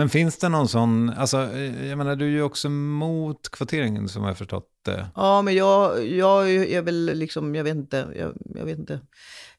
Men 0.00 0.08
finns 0.08 0.38
det 0.38 0.48
någon 0.48 0.68
sån, 0.68 1.10
alltså 1.10 1.38
eh, 1.38 1.88
jag 1.88 1.98
menar 1.98 2.16
du 2.16 2.24
är 2.24 2.30
ju 2.30 2.42
också 2.42 2.68
mot 2.70 3.48
kvoteringen 3.48 4.08
som 4.08 4.22
jag 4.22 4.30
har 4.30 4.34
förstått 4.34 4.68
det. 4.84 5.06
Ja, 5.14 5.42
men 5.42 5.54
jag, 5.54 6.06
jag 6.06 6.50
är 6.50 6.82
väl 6.82 7.10
liksom, 7.14 7.54
jag 7.54 7.64
vet 7.64 7.74
inte, 7.74 8.08
jag, 8.18 8.32
jag 8.54 8.64
vet 8.64 8.78
inte. 8.78 9.00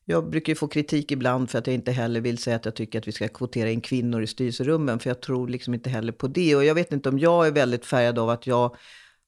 Jag 0.06 0.30
brukar 0.30 0.52
ju 0.52 0.56
få 0.56 0.68
kritik 0.68 1.12
ibland 1.12 1.50
för 1.50 1.60
att 1.60 1.68
jag 1.68 1.74
inte 1.74 1.92
heller 1.92 2.22
vill 2.22 2.38
säga 2.38 2.56
att 2.56 2.66
jag 2.66 2.76
tycker 2.76 3.00
att 3.00 3.08
vi 3.08 3.12
ska 3.12 3.28
kvotera 3.28 3.70
in 3.70 3.82
kvinnor 3.82 4.22
i 4.22 4.28
styrelserummen, 4.28 5.00
för 5.00 5.10
jag 5.10 5.22
tror 5.22 5.48
liksom 5.48 5.74
inte 5.74 5.90
heller 5.90 6.14
på 6.14 6.28
det. 6.28 6.56
Och 6.56 6.66
jag 6.66 6.76
vet 6.76 6.92
inte 6.92 7.10
om 7.10 7.20
jag 7.20 7.48
är 7.48 7.52
väldigt 7.52 7.86
färgad 7.86 8.20
av 8.20 8.30
att 8.30 8.48
jag 8.48 8.76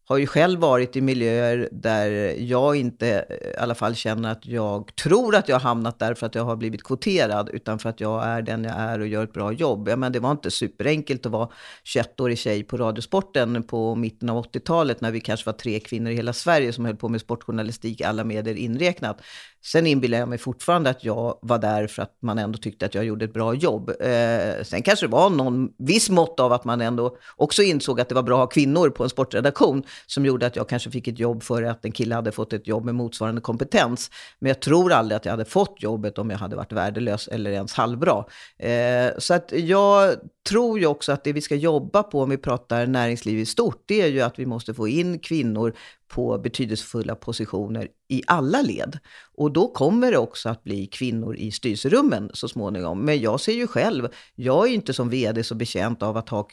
har 0.05 0.17
ju 0.17 0.27
själv 0.27 0.59
varit 0.59 0.95
i 0.95 1.01
miljöer 1.01 1.69
där 1.71 2.35
jag 2.39 2.75
inte 2.75 3.25
eh, 3.29 3.35
i 3.35 3.57
alla 3.57 3.75
fall 3.75 3.95
känner 3.95 4.31
att 4.31 4.45
jag 4.45 4.95
tror 4.95 5.35
att 5.35 5.49
jag 5.49 5.55
har 5.55 5.61
hamnat 5.61 5.99
där 5.99 6.13
för 6.13 6.25
att 6.25 6.35
jag 6.35 6.43
har 6.43 6.55
blivit 6.55 6.83
kvoterad, 6.83 7.49
utan 7.53 7.79
för 7.79 7.89
att 7.89 7.99
jag 7.99 8.23
är 8.23 8.41
den 8.41 8.63
jag 8.63 8.73
är 8.73 8.99
och 8.99 9.07
gör 9.07 9.23
ett 9.23 9.33
bra 9.33 9.51
jobb. 9.51 9.87
Ja, 9.89 9.95
men 9.95 10.11
det 10.11 10.19
var 10.19 10.31
inte 10.31 10.51
superenkelt 10.51 11.25
att 11.25 11.31
vara 11.31 11.49
21-årig 11.95 12.37
tjej 12.37 12.63
på 12.63 12.77
Radiosporten 12.77 13.63
på 13.63 13.95
mitten 13.95 14.29
av 14.29 14.45
80-talet, 14.45 15.01
när 15.01 15.11
vi 15.11 15.19
kanske 15.19 15.45
var 15.45 15.53
tre 15.53 15.79
kvinnor 15.79 16.11
i 16.11 16.15
hela 16.15 16.33
Sverige 16.33 16.73
som 16.73 16.85
höll 16.85 16.95
på 16.95 17.09
med 17.09 17.21
sportjournalistik, 17.21 18.01
alla 18.01 18.23
medier 18.23 18.55
inräknat. 18.55 19.21
Sen 19.65 19.87
inbillar 19.87 20.17
jag 20.17 20.29
mig 20.29 20.37
fortfarande 20.37 20.89
att 20.89 21.03
jag 21.03 21.39
var 21.41 21.59
där 21.59 21.87
för 21.87 22.01
att 22.01 22.17
man 22.21 22.37
ändå 22.37 22.57
tyckte 22.57 22.85
att 22.85 22.95
jag 22.95 23.05
gjorde 23.05 23.25
ett 23.25 23.33
bra 23.33 23.53
jobb. 23.53 23.89
Eh, 23.89 24.63
sen 24.63 24.81
kanske 24.83 25.05
det 25.05 25.11
var 25.11 25.29
någon 25.29 25.69
viss 25.77 26.09
mått 26.09 26.39
av 26.39 26.53
att 26.53 26.65
man 26.65 26.81
ändå 26.81 27.17
också 27.35 27.63
insåg 27.63 28.01
att 28.01 28.09
det 28.09 28.15
var 28.15 28.23
bra 28.23 28.35
att 28.35 28.41
ha 28.41 28.47
kvinnor 28.47 28.89
på 28.89 29.03
en 29.03 29.09
sportredaktion 29.09 29.83
som 30.07 30.25
gjorde 30.25 30.45
att 30.45 30.55
jag 30.55 30.69
kanske 30.69 30.91
fick 30.91 31.07
ett 31.07 31.19
jobb 31.19 31.43
före 31.43 31.71
att 31.71 31.85
en 31.85 31.91
kille 31.91 32.15
hade 32.15 32.31
fått 32.31 32.53
ett 32.53 32.67
jobb 32.67 32.85
med 32.85 32.95
motsvarande 32.95 33.41
kompetens. 33.41 34.11
Men 34.39 34.47
jag 34.47 34.59
tror 34.59 34.91
aldrig 34.91 35.15
att 35.15 35.25
jag 35.25 35.31
hade 35.31 35.45
fått 35.45 35.83
jobbet 35.83 36.17
om 36.17 36.29
jag 36.29 36.37
hade 36.37 36.55
varit 36.55 36.71
värdelös 36.71 37.27
eller 37.27 37.51
ens 37.51 37.73
halvbra. 37.73 38.25
Eh, 38.59 39.11
så 39.17 39.33
att 39.33 39.51
jag 39.51 40.15
tror 40.49 40.79
ju 40.79 40.85
också 40.85 41.11
att 41.11 41.23
det 41.23 41.33
vi 41.33 41.41
ska 41.41 41.55
jobba 41.55 42.03
på 42.03 42.21
om 42.21 42.29
vi 42.29 42.37
pratar 42.37 42.87
näringsliv 42.87 43.39
i 43.39 43.45
stort, 43.45 43.83
det 43.85 44.01
är 44.01 44.07
ju 44.07 44.21
att 44.21 44.39
vi 44.39 44.45
måste 44.45 44.73
få 44.73 44.87
in 44.87 45.19
kvinnor 45.19 45.73
på 46.07 46.37
betydelsefulla 46.37 47.15
positioner 47.15 47.87
i 48.13 48.23
alla 48.27 48.61
led. 48.61 48.99
Och 49.35 49.51
då 49.51 49.67
kommer 49.67 50.11
det 50.11 50.17
också 50.17 50.49
att 50.49 50.63
bli 50.63 50.87
kvinnor 50.87 51.35
i 51.35 51.51
styrelserummen 51.51 52.31
så 52.33 52.47
småningom. 52.47 52.99
Men 52.99 53.21
jag 53.21 53.39
ser 53.39 53.53
ju 53.53 53.67
själv, 53.67 54.07
jag 54.35 54.65
är 54.65 54.69
ju 54.69 54.75
inte 54.75 54.93
som 54.93 55.09
vd 55.09 55.43
så 55.43 55.55
bekänt 55.55 56.03
av 56.03 56.17
att 56.17 56.29
ha 56.29 56.47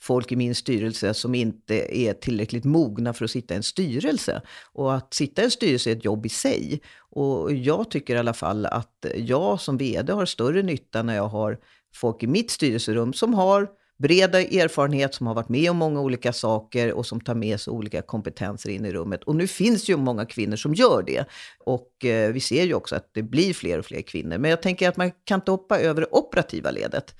folk 0.00 0.32
i 0.32 0.36
min 0.36 0.54
styrelse 0.54 1.14
som 1.14 1.34
inte 1.34 1.98
är 1.98 2.12
tillräckligt 2.12 2.64
mogna 2.64 3.12
för 3.12 3.24
att 3.24 3.30
sitta 3.30 3.54
i 3.54 3.56
en 3.56 3.62
styrelse. 3.62 4.42
Och 4.72 4.94
att 4.94 5.14
sitta 5.14 5.42
i 5.42 5.44
en 5.44 5.50
styrelse 5.50 5.90
är 5.90 5.96
ett 5.96 6.04
jobb 6.04 6.26
i 6.26 6.28
sig. 6.28 6.80
Och 7.10 7.52
jag 7.52 7.90
tycker 7.90 8.14
i 8.14 8.18
alla 8.18 8.34
fall 8.34 8.66
att 8.66 9.06
jag 9.14 9.60
som 9.60 9.76
vd 9.76 10.12
har 10.12 10.26
större 10.26 10.62
nytta 10.62 11.02
när 11.02 11.16
jag 11.16 11.28
har 11.28 11.58
folk 11.94 12.22
i 12.22 12.26
mitt 12.26 12.50
styrelserum 12.50 13.12
som 13.12 13.34
har 13.34 13.68
bred 13.98 14.34
erfarenhet, 14.34 15.14
som 15.14 15.26
har 15.26 15.34
varit 15.34 15.48
med 15.48 15.70
om 15.70 15.76
många 15.76 16.00
olika 16.00 16.32
saker 16.32 16.92
och 16.92 17.06
som 17.06 17.20
tar 17.20 17.34
med 17.34 17.60
sig 17.60 17.70
olika 17.70 18.02
kompetenser 18.02 18.70
in 18.70 18.84
i 18.84 18.92
rummet. 18.92 19.24
Och 19.24 19.36
nu 19.36 19.46
finns 19.46 19.88
ju 19.88 19.96
många 19.96 20.26
kvinnor 20.26 20.56
som 20.56 20.74
gör 20.74 21.02
det. 21.06 21.24
Och 21.64 22.04
eh, 22.04 22.32
vi 22.32 22.40
ser 22.40 22.64
ju 22.64 22.74
också 22.74 22.96
att 22.96 23.10
det 23.12 23.22
blir 23.22 23.54
fler 23.54 23.78
och 23.78 23.84
fler 23.84 24.02
kvinnor. 24.02 24.38
Men 24.38 24.50
jag 24.50 24.62
tänker 24.62 24.88
att 24.88 24.96
man 24.96 25.12
kan 25.24 25.40
inte 25.40 25.50
hoppa 25.50 25.78
över 25.78 26.00
det 26.00 26.08
operativa 26.10 26.70
ledet. 26.70 27.14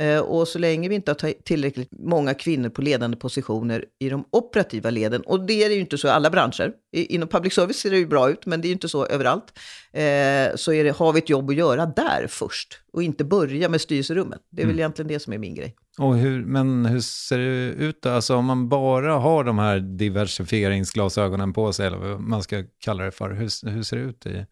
Eh, 0.00 0.20
och 0.20 0.48
så 0.48 0.58
länge 0.58 0.88
vi 0.88 0.94
inte 0.94 1.10
har 1.10 1.42
tillräckligt 1.42 1.88
många 1.90 2.34
kvinnor 2.34 2.68
på 2.68 2.82
ledande 2.82 3.16
positioner 3.16 3.84
i 3.98 4.08
de 4.08 4.24
operativa 4.30 4.90
leden, 4.90 5.22
och 5.22 5.46
det 5.46 5.64
är 5.64 5.70
ju 5.70 5.80
inte 5.80 5.98
så 5.98 6.08
i 6.08 6.10
alla 6.10 6.30
branscher. 6.30 6.72
Inom 6.92 7.28
public 7.28 7.54
service 7.54 7.76
ser 7.76 7.90
det 7.90 7.96
ju 7.96 8.06
bra 8.06 8.30
ut, 8.30 8.46
men 8.46 8.60
det 8.60 8.66
är 8.66 8.68
ju 8.68 8.72
inte 8.72 8.88
så 8.88 9.06
överallt. 9.06 9.58
Eh, 9.92 10.56
så 10.56 10.70
det, 10.70 10.96
har 10.96 11.12
vi 11.12 11.18
ett 11.18 11.28
jobb 11.28 11.50
att 11.50 11.56
göra 11.56 11.86
där 11.86 12.26
först, 12.28 12.78
och 12.92 13.02
inte 13.02 13.24
börja 13.24 13.68
med 13.68 13.80
styrelserummet. 13.80 14.40
Det 14.50 14.62
är 14.62 14.66
väl 14.66 14.74
mm. 14.74 14.80
egentligen 14.80 15.08
det 15.08 15.20
som 15.20 15.32
är 15.32 15.38
min 15.38 15.54
grej. 15.54 15.76
Och 15.98 16.16
hur, 16.16 16.44
men 16.44 16.86
hur 16.86 17.00
ser 17.00 17.38
det 17.38 17.84
ut 17.84 18.02
då? 18.02 18.10
Alltså 18.10 18.36
om 18.36 18.44
man 18.44 18.68
bara 18.68 19.14
har 19.14 19.44
de 19.44 19.58
här 19.58 19.78
diversifieringsglasögonen 19.78 21.52
på 21.52 21.72
sig, 21.72 21.86
eller 21.86 21.98
vad 21.98 22.20
man 22.20 22.42
ska 22.42 22.64
kalla 22.78 23.04
det 23.04 23.10
för, 23.10 23.30
hur, 23.30 23.70
hur 23.70 23.82
ser 23.82 23.96
det 23.96 24.02
ut 24.02 24.26
i, 24.26 24.46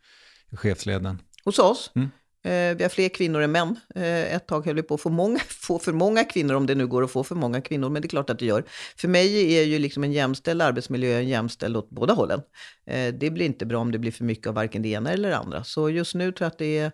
i 0.52 0.56
chefsleden? 0.56 1.18
Hos 1.44 1.58
oss? 1.58 1.92
Mm. 1.94 2.10
Eh, 2.44 2.76
vi 2.76 2.82
har 2.82 2.88
fler 2.88 3.08
kvinnor 3.08 3.40
än 3.40 3.52
män. 3.52 3.76
Eh, 3.94 4.34
ett 4.34 4.46
tag 4.46 4.66
höll 4.66 4.74
vi 4.76 4.82
på 4.82 4.94
att 4.94 5.00
få, 5.00 5.10
många, 5.10 5.38
få 5.48 5.78
för 5.78 5.92
många 5.92 6.24
kvinnor, 6.24 6.54
om 6.54 6.66
det 6.66 6.74
nu 6.74 6.86
går 6.86 7.04
att 7.04 7.10
få 7.10 7.24
för 7.24 7.34
många 7.34 7.60
kvinnor, 7.60 7.88
men 7.88 8.02
det 8.02 8.06
är 8.06 8.08
klart 8.10 8.30
att 8.30 8.38
det 8.38 8.44
gör. 8.44 8.64
För 8.96 9.08
mig 9.08 9.54
är 9.58 9.62
ju 9.62 9.78
liksom 9.78 10.04
en 10.04 10.12
jämställd 10.12 10.62
arbetsmiljö 10.62 11.18
en 11.18 11.28
jämställd 11.28 11.76
åt 11.76 11.90
båda 11.90 12.14
hållen. 12.14 12.40
Eh, 12.86 13.14
det 13.14 13.30
blir 13.30 13.46
inte 13.46 13.66
bra 13.66 13.78
om 13.78 13.92
det 13.92 13.98
blir 13.98 14.12
för 14.12 14.24
mycket 14.24 14.46
av 14.46 14.54
varken 14.54 14.82
det 14.82 14.88
ena 14.88 15.12
eller 15.12 15.28
det 15.28 15.36
andra. 15.36 15.64
Så 15.64 15.90
just 15.90 16.14
nu 16.14 16.32
tror 16.32 16.44
jag 16.44 16.52
att 16.52 16.58
det 16.58 16.78
är 16.78 16.92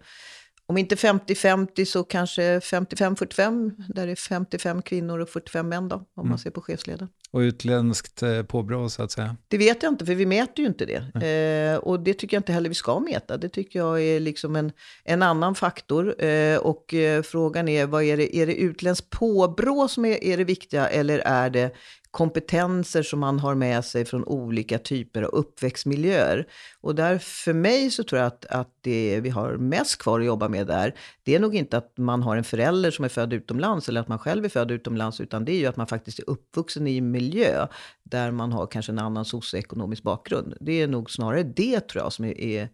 om 0.69 0.79
inte 0.79 0.95
50-50 0.95 1.85
så 1.85 2.05
kanske 2.05 2.59
55-45, 2.59 3.73
där 3.89 4.07
det 4.07 4.13
är 4.13 4.17
55 4.17 4.83
kvinnor 4.83 5.19
och 5.19 5.29
45 5.29 5.69
män 5.69 5.89
då, 5.89 5.97
om 5.97 6.05
mm. 6.19 6.29
man 6.29 6.39
ser 6.39 6.51
på 6.51 6.61
chefsleden. 6.61 7.09
Och 7.31 7.39
utländskt 7.39 8.23
eh, 8.23 8.43
påbrå 8.43 8.89
så 8.89 9.03
att 9.03 9.13
säga? 9.13 9.37
Det 9.49 9.59
vet 9.59 9.83
jag 9.83 9.93
inte, 9.93 10.07
för 10.07 10.15
vi 10.15 10.27
mäter 10.27 10.59
ju 10.59 10.67
inte 10.67 10.87
det. 10.87 11.27
Eh, 11.27 11.79
och 11.79 12.01
det 12.01 12.15
tycker 12.15 12.37
jag 12.37 12.41
inte 12.41 12.53
heller 12.53 12.69
vi 12.69 12.75
ska 12.75 13.01
mäta. 13.01 13.37
Det 13.37 13.49
tycker 13.49 13.79
jag 13.79 14.03
är 14.03 14.21
liksom 14.21 14.57
en, 14.57 14.73
en 15.05 15.23
annan 15.23 15.55
faktor. 15.55 16.25
Eh, 16.25 16.59
och 16.59 16.95
eh, 16.95 17.23
frågan 17.23 17.69
är, 17.69 17.87
vad 17.87 18.03
är 18.03 18.17
det, 18.17 18.37
är 18.37 18.47
det 18.47 18.55
utländskt 18.55 19.11
påbrå 19.11 19.89
som 19.89 20.05
är, 20.05 20.25
är 20.25 20.37
det 20.37 20.45
viktiga, 20.45 20.89
eller 20.89 21.19
är 21.19 21.51
det 21.51 21.75
kompetenser 22.17 23.03
som 23.03 23.21
man 23.21 23.39
har 23.39 23.55
med 23.55 23.85
sig 23.85 24.05
från 24.05 24.25
olika 24.25 24.79
typer 24.79 25.23
av 25.23 25.29
uppväxtmiljöer. 25.29 26.47
Och 26.81 26.95
där 26.95 27.19
för 27.19 27.53
mig 27.53 27.91
så 27.91 28.05
tror 28.05 28.19
jag 28.19 28.27
att, 28.27 28.45
att 28.47 28.71
det 28.81 29.21
vi 29.21 29.31
har 29.31 29.57
mest 29.57 29.99
kvar 29.99 30.21
att 30.21 30.27
jobba 30.27 30.49
med 30.49 30.67
där, 30.67 30.95
det 31.23 31.35
är 31.35 31.41
nog 31.41 31.55
inte 31.55 31.77
att 31.77 31.99
man 31.99 32.23
har 32.23 32.37
en 32.37 32.45
förälder 32.45 32.91
som 32.91 33.05
är 33.05 33.09
född 33.09 33.33
utomlands 33.33 33.89
eller 33.89 34.01
att 34.01 34.09
man 34.09 34.19
själv 34.19 34.45
är 34.45 34.49
född 34.49 34.71
utomlands, 34.71 35.21
utan 35.21 35.45
det 35.45 35.53
är 35.53 35.59
ju 35.59 35.67
att 35.67 35.77
man 35.77 35.87
faktiskt 35.87 36.19
är 36.19 36.31
uppvuxen 36.31 36.87
i 36.87 36.99
en 36.99 37.11
miljö 37.11 37.67
där 38.03 38.31
man 38.31 38.53
har 38.53 38.67
kanske 38.67 38.93
en 38.93 38.99
annan 38.99 39.25
socioekonomisk 39.25 40.03
bakgrund. 40.03 40.55
Det 40.61 40.83
är 40.83 40.89
nog 40.89 41.11
snarare 41.11 41.43
det 41.43 41.81
tror 41.81 42.05
jag 42.05 42.13
som 42.13 42.25
är, 42.25 42.41
är 42.41 42.69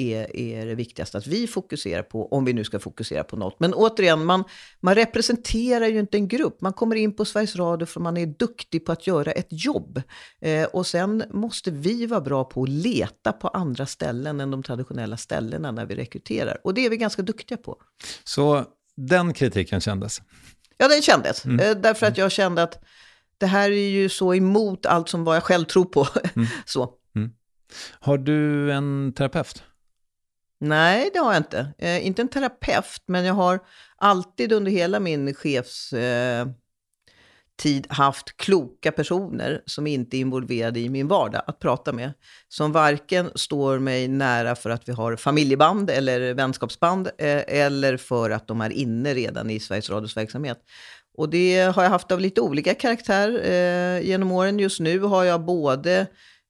är, 0.00 0.36
är 0.36 0.66
det 0.66 0.74
viktigaste 0.74 1.18
att 1.18 1.26
vi 1.26 1.46
fokuserar 1.46 2.02
på, 2.02 2.28
om 2.28 2.44
vi 2.44 2.52
nu 2.52 2.64
ska 2.64 2.78
fokusera 2.78 3.24
på 3.24 3.36
något. 3.36 3.60
Men 3.60 3.74
återigen, 3.74 4.24
man, 4.24 4.44
man 4.80 4.94
representerar 4.94 5.86
ju 5.86 6.00
inte 6.00 6.16
en 6.16 6.28
grupp. 6.28 6.60
Man 6.60 6.72
kommer 6.72 6.96
in 6.96 7.16
på 7.16 7.24
Sveriges 7.24 7.56
Radio 7.56 7.86
för 7.86 8.00
man 8.00 8.16
är 8.16 8.26
duktig 8.26 8.84
på 8.84 8.92
att 8.92 9.06
göra 9.06 9.32
ett 9.32 9.48
jobb. 9.50 10.02
Eh, 10.40 10.64
och 10.64 10.86
sen 10.86 11.22
måste 11.30 11.70
vi 11.70 12.06
vara 12.06 12.20
bra 12.20 12.44
på 12.44 12.62
att 12.62 12.68
leta 12.68 13.32
på 13.32 13.48
andra 13.48 13.86
ställen 13.86 14.40
än 14.40 14.50
de 14.50 14.62
traditionella 14.62 15.16
ställena 15.16 15.70
när 15.70 15.86
vi 15.86 15.94
rekryterar. 15.94 16.58
Och 16.64 16.74
det 16.74 16.86
är 16.86 16.90
vi 16.90 16.96
ganska 16.96 17.22
duktiga 17.22 17.58
på. 17.58 17.76
Så 18.24 18.64
den 18.96 19.32
kritiken 19.32 19.80
kändes? 19.80 20.22
Ja, 20.76 20.88
den 20.88 21.02
kändes. 21.02 21.44
Mm. 21.44 21.60
Eh, 21.60 21.76
därför 21.76 22.06
att 22.06 22.18
jag 22.18 22.32
kände 22.32 22.62
att 22.62 22.84
det 23.38 23.46
här 23.46 23.70
är 23.70 23.88
ju 23.88 24.08
så 24.08 24.34
emot 24.34 24.86
allt 24.86 25.08
som 25.08 25.24
vad 25.24 25.36
jag 25.36 25.42
själv 25.42 25.64
tror 25.64 25.84
på. 25.84 26.06
Mm. 26.36 26.48
så. 26.66 26.94
Mm. 27.16 27.30
Har 28.00 28.18
du 28.18 28.72
en 28.72 29.12
terapeut? 29.16 29.62
Nej, 30.58 31.10
det 31.12 31.18
har 31.18 31.32
jag 31.32 31.40
inte. 31.40 31.72
Eh, 31.78 32.06
inte 32.06 32.22
en 32.22 32.28
terapeut, 32.28 33.02
men 33.06 33.24
jag 33.24 33.34
har 33.34 33.60
alltid 33.96 34.52
under 34.52 34.70
hela 34.70 35.00
min 35.00 35.34
chefstid 35.34 36.56
eh, 37.64 37.96
haft 37.96 38.36
kloka 38.36 38.92
personer 38.92 39.62
som 39.66 39.86
inte 39.86 40.16
är 40.16 40.18
involverade 40.18 40.80
i 40.80 40.88
min 40.88 41.08
vardag 41.08 41.42
att 41.46 41.58
prata 41.58 41.92
med. 41.92 42.12
Som 42.48 42.72
varken 42.72 43.30
står 43.34 43.78
mig 43.78 44.08
nära 44.08 44.54
för 44.54 44.70
att 44.70 44.88
vi 44.88 44.92
har 44.92 45.16
familjeband 45.16 45.90
eller 45.90 46.34
vänskapsband 46.34 47.06
eh, 47.06 47.42
eller 47.46 47.96
för 47.96 48.30
att 48.30 48.48
de 48.48 48.60
är 48.60 48.70
inne 48.70 49.14
redan 49.14 49.50
i 49.50 49.60
Sveriges 49.60 49.90
Radios 49.90 50.16
verksamhet. 50.16 50.58
Och 51.16 51.28
det 51.30 51.60
har 51.60 51.82
jag 51.82 51.90
haft 51.90 52.12
av 52.12 52.20
lite 52.20 52.40
olika 52.40 52.74
karaktär 52.74 53.40
eh, 53.44 54.06
genom 54.06 54.32
åren. 54.32 54.58
Just 54.58 54.80
nu 54.80 55.00
har 55.00 55.24
jag 55.24 55.44
både 55.44 56.06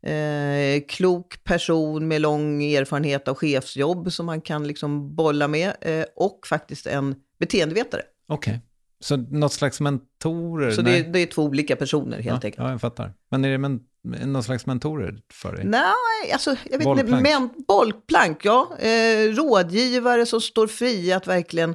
Eh, 0.07 0.83
klok 0.89 1.45
person 1.45 2.09
med 2.09 2.21
lång 2.21 2.63
erfarenhet 2.63 3.29
av 3.29 3.35
chefsjobb 3.35 4.13
som 4.13 4.27
man 4.27 4.41
kan 4.41 4.67
liksom 4.67 5.15
bolla 5.15 5.49
med. 5.49 5.73
Eh, 5.81 6.05
och 6.17 6.47
faktiskt 6.47 6.87
en 6.87 7.15
beteendevetare. 7.39 8.03
Okej. 8.29 8.51
Okay. 8.51 8.61
Så 9.01 9.17
något 9.17 9.53
slags 9.53 9.81
mentorer? 9.81 10.71
Så 10.71 10.83
det 10.83 10.99
är, 10.99 11.05
det 11.05 11.19
är, 11.19 11.27
två 11.27 11.43
olika 11.43 11.77
personer 11.77 12.17
helt 12.17 12.27
ja, 12.27 12.35
enkelt. 12.35 12.57
Ja, 12.59 12.71
jag 12.71 12.81
fattar. 12.81 13.13
Men 13.31 13.45
är 13.45 13.51
det 13.51 13.59
men, 13.59 13.81
någon 14.03 14.43
slags 14.43 14.67
mentorer 14.67 15.19
för 15.33 15.57
dig? 15.57 15.65
Nej, 15.65 16.33
alltså 16.33 16.57
jag 16.71 16.79
vet 16.79 16.85
bollplank. 16.85 17.09
inte. 17.09 17.23
Men, 17.23 17.51
bollplank, 17.69 18.45
ja. 18.45 18.77
Eh, 18.79 19.35
rådgivare 19.35 20.27
som 20.27 20.41
står 20.41 20.67
fria 20.67 21.17
att 21.17 21.27
verkligen 21.27 21.75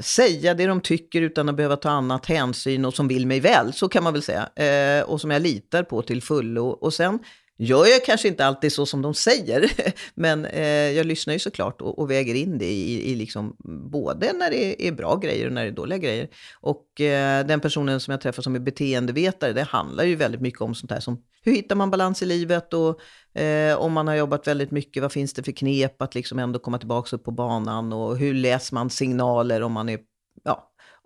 säga 0.00 0.54
det 0.54 0.66
de 0.66 0.80
tycker 0.80 1.22
utan 1.22 1.48
att 1.48 1.56
behöva 1.56 1.76
ta 1.76 1.90
annat 1.90 2.26
hänsyn 2.26 2.84
och 2.84 2.94
som 2.94 3.08
vill 3.08 3.26
mig 3.26 3.40
väl, 3.40 3.72
så 3.72 3.88
kan 3.88 4.04
man 4.04 4.12
väl 4.12 4.22
säga. 4.22 4.48
Eh, 4.54 5.02
och 5.02 5.20
som 5.20 5.30
jag 5.30 5.42
litar 5.42 5.82
på 5.82 6.02
till 6.02 6.22
fullo. 6.22 6.66
Och 6.66 6.94
sen 6.94 7.18
gör 7.58 7.86
jag 7.86 8.04
kanske 8.04 8.28
inte 8.28 8.46
alltid 8.46 8.72
så 8.72 8.86
som 8.86 9.02
de 9.02 9.14
säger, 9.14 9.72
men 10.14 10.44
eh, 10.44 10.90
jag 10.90 11.06
lyssnar 11.06 11.34
ju 11.34 11.38
såklart 11.38 11.80
och, 11.80 11.98
och 11.98 12.10
väger 12.10 12.34
in 12.34 12.58
det 12.58 12.70
i, 12.70 13.12
i 13.12 13.14
liksom, 13.14 13.56
både 13.90 14.32
när 14.32 14.50
det 14.50 14.86
är 14.88 14.92
bra 14.92 15.16
grejer 15.16 15.46
och 15.46 15.52
när 15.52 15.62
det 15.62 15.70
är 15.70 15.72
dåliga 15.72 15.98
grejer. 15.98 16.28
Och 16.60 17.00
eh, 17.00 17.46
den 17.46 17.60
personen 17.60 18.00
som 18.00 18.12
jag 18.12 18.20
träffar 18.20 18.42
som 18.42 18.54
är 18.54 18.60
beteendevetare, 18.60 19.52
det 19.52 19.62
handlar 19.62 20.04
ju 20.04 20.16
väldigt 20.16 20.40
mycket 20.40 20.60
om 20.60 20.74
sånt 20.74 20.92
här 20.92 21.00
som 21.00 21.22
hur 21.42 21.52
hittar 21.52 21.76
man 21.76 21.90
balans 21.90 22.22
i 22.22 22.26
livet 22.26 22.74
och 22.74 23.00
eh, 23.40 23.78
om 23.78 23.92
man 23.92 24.08
har 24.08 24.14
jobbat 24.14 24.46
väldigt 24.46 24.70
mycket, 24.70 25.02
vad 25.02 25.12
finns 25.12 25.32
det 25.32 25.42
för 25.42 25.52
knep 25.52 26.02
att 26.02 26.14
liksom 26.14 26.38
ändå 26.38 26.58
komma 26.58 26.78
tillbaka 26.78 27.16
upp 27.16 27.24
på 27.24 27.30
banan 27.30 27.92
och 27.92 28.16
hur 28.16 28.34
läser 28.34 28.74
man 28.74 28.90
signaler 28.90 29.62
om 29.62 29.72
man 29.72 29.88
är 29.88 29.98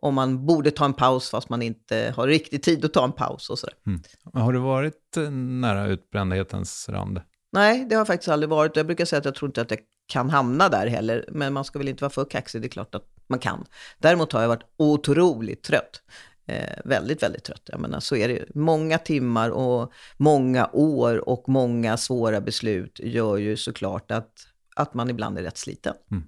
om 0.03 0.15
man 0.15 0.47
borde 0.47 0.71
ta 0.71 0.85
en 0.85 0.95
paus 0.95 1.31
fast 1.31 1.49
man 1.49 1.63
inte 1.63 2.15
har 2.17 2.27
riktigt 2.27 2.63
tid 2.63 2.85
att 2.85 2.93
ta 2.93 3.05
en 3.05 3.13
paus 3.13 3.51
och 3.51 3.59
sådär. 3.59 3.75
Mm. 3.87 4.03
Har 4.35 4.53
du 4.53 4.59
varit 4.59 5.17
eh, 5.17 5.31
nära 5.31 5.87
utbrändhetens 5.87 6.89
rand? 6.89 7.21
Nej, 7.53 7.87
det 7.89 7.95
har 7.95 8.05
faktiskt 8.05 8.29
aldrig 8.29 8.51
varit. 8.51 8.77
Jag 8.77 8.87
brukar 8.87 9.05
säga 9.05 9.19
att 9.19 9.25
jag 9.25 9.35
tror 9.35 9.49
inte 9.49 9.63
att 9.63 9.71
jag 9.71 9.81
kan 10.07 10.31
hamna 10.31 10.69
där 10.69 10.87
heller, 10.87 11.25
men 11.29 11.53
man 11.53 11.65
ska 11.65 11.79
väl 11.79 11.89
inte 11.89 12.05
vara 12.05 12.11
för 12.11 12.25
kaxig, 12.25 12.61
det 12.63 12.67
är 12.67 12.69
klart 12.69 12.95
att 12.95 13.07
man 13.27 13.39
kan. 13.39 13.65
Däremot 13.99 14.33
har 14.33 14.41
jag 14.41 14.49
varit 14.49 14.67
otroligt 14.77 15.63
trött. 15.63 16.03
Eh, 16.47 16.79
väldigt, 16.85 17.23
väldigt 17.23 17.45
trött. 17.45 17.63
Jag 17.65 17.81
menar, 17.81 18.01
så 18.01 18.17
är 18.17 18.29
det 18.29 18.55
Många 18.55 18.99
timmar 18.99 19.51
och 19.51 19.93
många 20.17 20.71
år 20.73 21.29
och 21.29 21.49
många 21.49 21.97
svåra 21.97 22.41
beslut 22.41 23.01
gör 23.03 23.37
ju 23.37 23.57
såklart 23.57 24.11
att, 24.11 24.33
att 24.77 24.95
man 24.95 25.11
ibland 25.11 25.39
är 25.39 25.43
rätt 25.43 25.59
sliten. 25.59 25.95
Mm. 26.11 26.25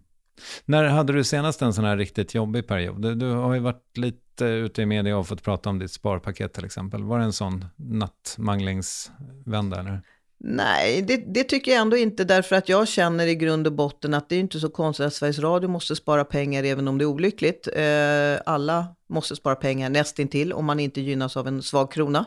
När 0.64 0.85
hade 0.85 1.12
du 1.12 1.25
senast 1.25 1.62
en 1.62 1.75
sån 1.75 1.85
här 1.85 1.97
riktigt 1.97 2.35
jobbig 2.35 2.67
period? 2.67 3.03
Du, 3.03 3.14
du, 3.14 3.31
har 3.31 3.55
ju 3.55 3.61
varit 3.61 3.97
lite 3.97 4.45
ute 4.45 4.83
i 4.83 4.87
media 4.87 5.17
och 5.17 5.29
fått 5.29 5.43
prata 5.43 5.71
om 5.71 5.79
ditt 5.79 5.93
sparpaket 5.93 6.53
till 6.53 6.64
exempel. 6.64 7.05
Var 7.05 7.19
det 7.19 7.25
en 7.25 7.33
sån 7.33 7.64
nattmanglingsvända? 7.76 9.81
Eller? 9.81 10.03
Nej, 10.47 11.03
det, 11.03 11.17
det, 11.17 11.45
tycker 11.45 11.71
jag 11.71 11.81
ändå 11.81 11.97
inte 11.97 12.25
därför 12.25 12.57
att 12.57 12.69
jag 12.69 12.88
känner 12.88 13.26
i 13.26 13.35
grund 13.35 13.67
och 13.67 13.73
botten 13.73 14.14
att 14.14 14.29
det 14.29 14.37
är 14.37 14.41
inte 14.41 14.61
så 14.61 14.69
konstigt 14.69 15.07
att 15.07 15.14
Sveriges 15.14 15.38
Radio 15.38 15.69
måste 15.69 15.97
spara 15.97 16.25
pengar 16.25 16.64
även 16.64 16.88
om 16.88 16.99
det 16.99 17.05
är 17.05 17.07
olyckligt. 17.07 17.69
Eh, 17.76 18.41
alla 18.47 18.87
måste 19.09 19.37
spara 19.37 19.55
pengar 19.55 19.91
nästintill 19.91 20.53
om 20.53 20.64
man 20.64 20.81
inte 20.81 21.00
gynnas 21.00 21.37
av 21.37 21.49
en 21.49 21.62
svag 21.62 21.93
krona. 21.93 22.25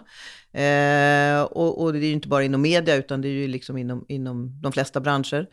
Eh, 0.52 1.42
och, 1.42 1.82
och, 1.82 1.94
det 1.94 2.00
är 2.00 2.08
ju 2.08 2.12
inte 2.12 2.28
bara 2.28 2.44
inom 2.44 2.62
media 2.62 2.96
utan 2.96 3.22
det 3.22 3.28
är 3.28 3.32
ju 3.32 3.48
liksom 3.48 3.78
inom, 3.78 4.06
inom 4.08 4.62
de 4.62 4.72
flesta 4.72 5.00
branscher. 5.00 5.48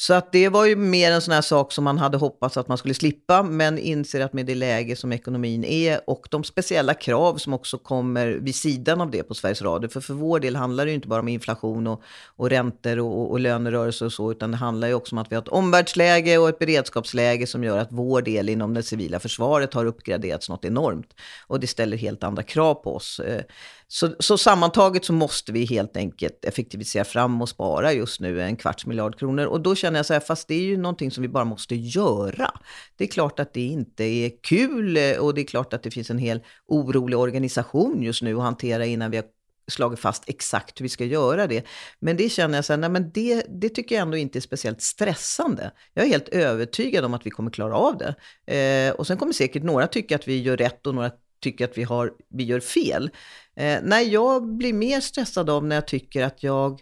Så 0.00 0.14
att 0.14 0.32
det 0.32 0.48
var 0.48 0.64
ju 0.64 0.76
mer 0.76 1.12
en 1.12 1.22
sån 1.22 1.34
här 1.34 1.40
sak 1.40 1.72
som 1.72 1.84
man 1.84 1.98
hade 1.98 2.16
hoppats 2.16 2.56
att 2.56 2.68
man 2.68 2.78
skulle 2.78 2.94
slippa, 2.94 3.42
men 3.42 3.78
inser 3.78 4.20
att 4.20 4.32
med 4.32 4.46
det 4.46 4.54
läge 4.54 4.96
som 4.96 5.12
ekonomin 5.12 5.64
är 5.64 6.10
och 6.10 6.28
de 6.30 6.44
speciella 6.44 6.94
krav 6.94 7.36
som 7.36 7.54
också 7.54 7.78
kommer 7.78 8.26
vid 8.28 8.54
sidan 8.54 9.00
av 9.00 9.10
det 9.10 9.22
på 9.22 9.34
Sveriges 9.34 9.62
Radio. 9.62 9.88
För 9.88 10.00
för 10.00 10.14
vår 10.14 10.40
del 10.40 10.56
handlar 10.56 10.84
det 10.84 10.90
ju 10.90 10.94
inte 10.94 11.08
bara 11.08 11.20
om 11.20 11.28
inflation 11.28 11.86
och, 11.86 12.02
och 12.36 12.50
räntor 12.50 12.98
och, 12.98 13.30
och 13.30 13.40
lönerörelser 13.40 14.06
och 14.06 14.12
så, 14.12 14.30
utan 14.30 14.50
det 14.50 14.56
handlar 14.56 14.88
ju 14.88 14.94
också 14.94 15.14
om 15.14 15.18
att 15.18 15.30
vi 15.32 15.36
har 15.36 15.42
ett 15.42 15.48
omvärldsläge 15.48 16.38
och 16.38 16.48
ett 16.48 16.58
beredskapsläge 16.58 17.46
som 17.46 17.64
gör 17.64 17.78
att 17.78 17.88
vår 17.90 18.22
del 18.22 18.48
inom 18.48 18.74
det 18.74 18.82
civila 18.82 19.20
försvaret 19.20 19.74
har 19.74 19.84
uppgraderats 19.84 20.48
något 20.48 20.64
enormt. 20.64 21.14
Och 21.46 21.60
det 21.60 21.66
ställer 21.66 21.96
helt 21.96 22.24
andra 22.24 22.42
krav 22.42 22.74
på 22.74 22.96
oss. 22.96 23.20
Eh, 23.20 23.42
så, 23.90 24.14
så 24.18 24.38
sammantaget 24.38 25.04
så 25.04 25.12
måste 25.12 25.52
vi 25.52 25.64
helt 25.64 25.96
enkelt 25.96 26.44
effektivisera 26.44 27.04
fram 27.04 27.42
och 27.42 27.48
spara 27.48 27.92
just 27.92 28.20
nu 28.20 28.42
en 28.42 28.56
kvarts 28.56 28.86
miljard 28.86 29.18
kronor. 29.18 29.44
Och 29.46 29.60
då 29.60 29.74
känner 29.74 29.98
jag 29.98 30.06
så 30.06 30.12
här, 30.12 30.20
fast 30.20 30.48
det 30.48 30.54
är 30.54 30.62
ju 30.62 30.76
någonting 30.76 31.10
som 31.10 31.22
vi 31.22 31.28
bara 31.28 31.44
måste 31.44 31.74
göra. 31.74 32.50
Det 32.96 33.04
är 33.04 33.08
klart 33.08 33.40
att 33.40 33.54
det 33.54 33.66
inte 33.66 34.04
är 34.04 34.32
kul 34.42 34.96
eh, 34.96 35.16
och 35.16 35.34
det 35.34 35.40
är 35.40 35.44
klart 35.44 35.72
att 35.72 35.82
det 35.82 35.90
finns 35.90 36.10
en 36.10 36.18
hel 36.18 36.40
orolig 36.66 37.18
organisation 37.18 38.02
just 38.02 38.22
nu 38.22 38.36
att 38.36 38.42
hantera 38.42 38.86
innan 38.86 39.10
vi 39.10 39.16
har 39.16 39.26
slagit 39.68 39.98
fast 39.98 40.24
exakt 40.26 40.80
hur 40.80 40.82
vi 40.82 40.88
ska 40.88 41.04
göra 41.04 41.46
det. 41.46 41.66
Men 42.00 42.16
det 42.16 42.28
känner 42.28 42.58
jag 42.58 42.64
så 42.64 42.72
här, 42.72 42.78
nej 42.78 42.90
men 42.90 43.10
det, 43.14 43.46
det 43.48 43.68
tycker 43.68 43.94
jag 43.94 44.02
ändå 44.02 44.16
inte 44.16 44.38
är 44.38 44.40
speciellt 44.40 44.82
stressande. 44.82 45.70
Jag 45.94 46.04
är 46.04 46.08
helt 46.08 46.28
övertygad 46.28 47.04
om 47.04 47.14
att 47.14 47.26
vi 47.26 47.30
kommer 47.30 47.50
klara 47.50 47.74
av 47.74 47.98
det. 47.98 48.14
Eh, 48.54 48.94
och 48.94 49.06
sen 49.06 49.16
kommer 49.16 49.32
säkert 49.32 49.62
några 49.62 49.86
tycka 49.86 50.14
att 50.14 50.28
vi 50.28 50.42
gör 50.42 50.56
rätt 50.56 50.86
och 50.86 50.94
några 50.94 51.10
tycker 51.40 51.64
att 51.64 51.78
vi, 51.78 51.82
har, 51.82 52.12
vi 52.28 52.44
gör 52.44 52.60
fel. 52.60 53.10
Eh, 53.58 53.78
nej, 53.82 54.08
jag 54.08 54.46
blir 54.46 54.72
mer 54.72 55.00
stressad 55.00 55.50
av 55.50 55.64
när 55.64 55.76
jag 55.76 55.86
tycker 55.86 56.24
att 56.24 56.42
jag 56.42 56.80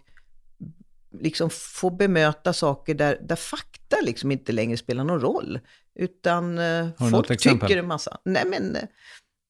liksom 1.19 1.49
får 1.49 1.91
bemöta 1.91 2.53
saker 2.53 2.93
där, 2.93 3.19
där 3.21 3.35
fakta 3.35 3.97
liksom 4.01 4.31
inte 4.31 4.51
längre 4.51 4.77
spelar 4.77 5.03
någon 5.03 5.21
roll. 5.21 5.59
Utan 5.95 6.57
eh, 6.57 6.87
folk 7.11 7.39
tycker 7.39 7.77
en 7.77 7.87
massa. 7.87 8.17
Nej 8.25 8.43
men, 8.45 8.75
eh, 8.75 8.83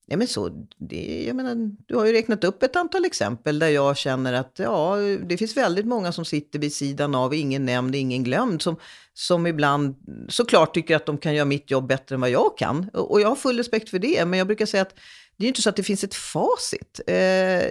nej, 0.07 0.17
men 0.17 0.27
så, 0.27 0.67
det, 0.77 1.23
jag 1.27 1.35
menar, 1.35 1.71
du 1.87 1.95
har 1.95 2.05
ju 2.05 2.13
räknat 2.13 2.43
upp 2.43 2.63
ett 2.63 2.75
antal 2.75 3.05
exempel 3.05 3.59
där 3.59 3.69
jag 3.69 3.97
känner 3.97 4.33
att 4.33 4.59
ja, 4.59 4.95
det 5.27 5.37
finns 5.37 5.57
väldigt 5.57 5.85
många 5.85 6.11
som 6.11 6.25
sitter 6.25 6.59
vid 6.59 6.73
sidan 6.73 7.15
av, 7.15 7.33
ingen 7.33 7.65
nämnd, 7.65 7.95
ingen 7.95 8.23
glömd, 8.23 8.61
som, 8.61 8.75
som 9.13 9.47
ibland 9.47 9.95
såklart 10.29 10.73
tycker 10.73 10.95
att 10.95 11.05
de 11.05 11.17
kan 11.17 11.35
göra 11.35 11.45
mitt 11.45 11.71
jobb 11.71 11.87
bättre 11.87 12.15
än 12.15 12.21
vad 12.21 12.29
jag 12.29 12.57
kan. 12.57 12.89
Och 12.93 13.21
jag 13.21 13.27
har 13.27 13.35
full 13.35 13.57
respekt 13.57 13.89
för 13.89 13.99
det, 13.99 14.25
men 14.25 14.37
jag 14.37 14.47
brukar 14.47 14.65
säga 14.65 14.81
att 14.81 14.99
det 15.39 15.45
är 15.45 15.47
inte 15.47 15.61
så 15.61 15.69
att 15.69 15.75
det 15.75 15.83
finns 15.83 16.03
ett 16.03 16.15
facit. 16.15 16.99
Eh, 17.07 17.15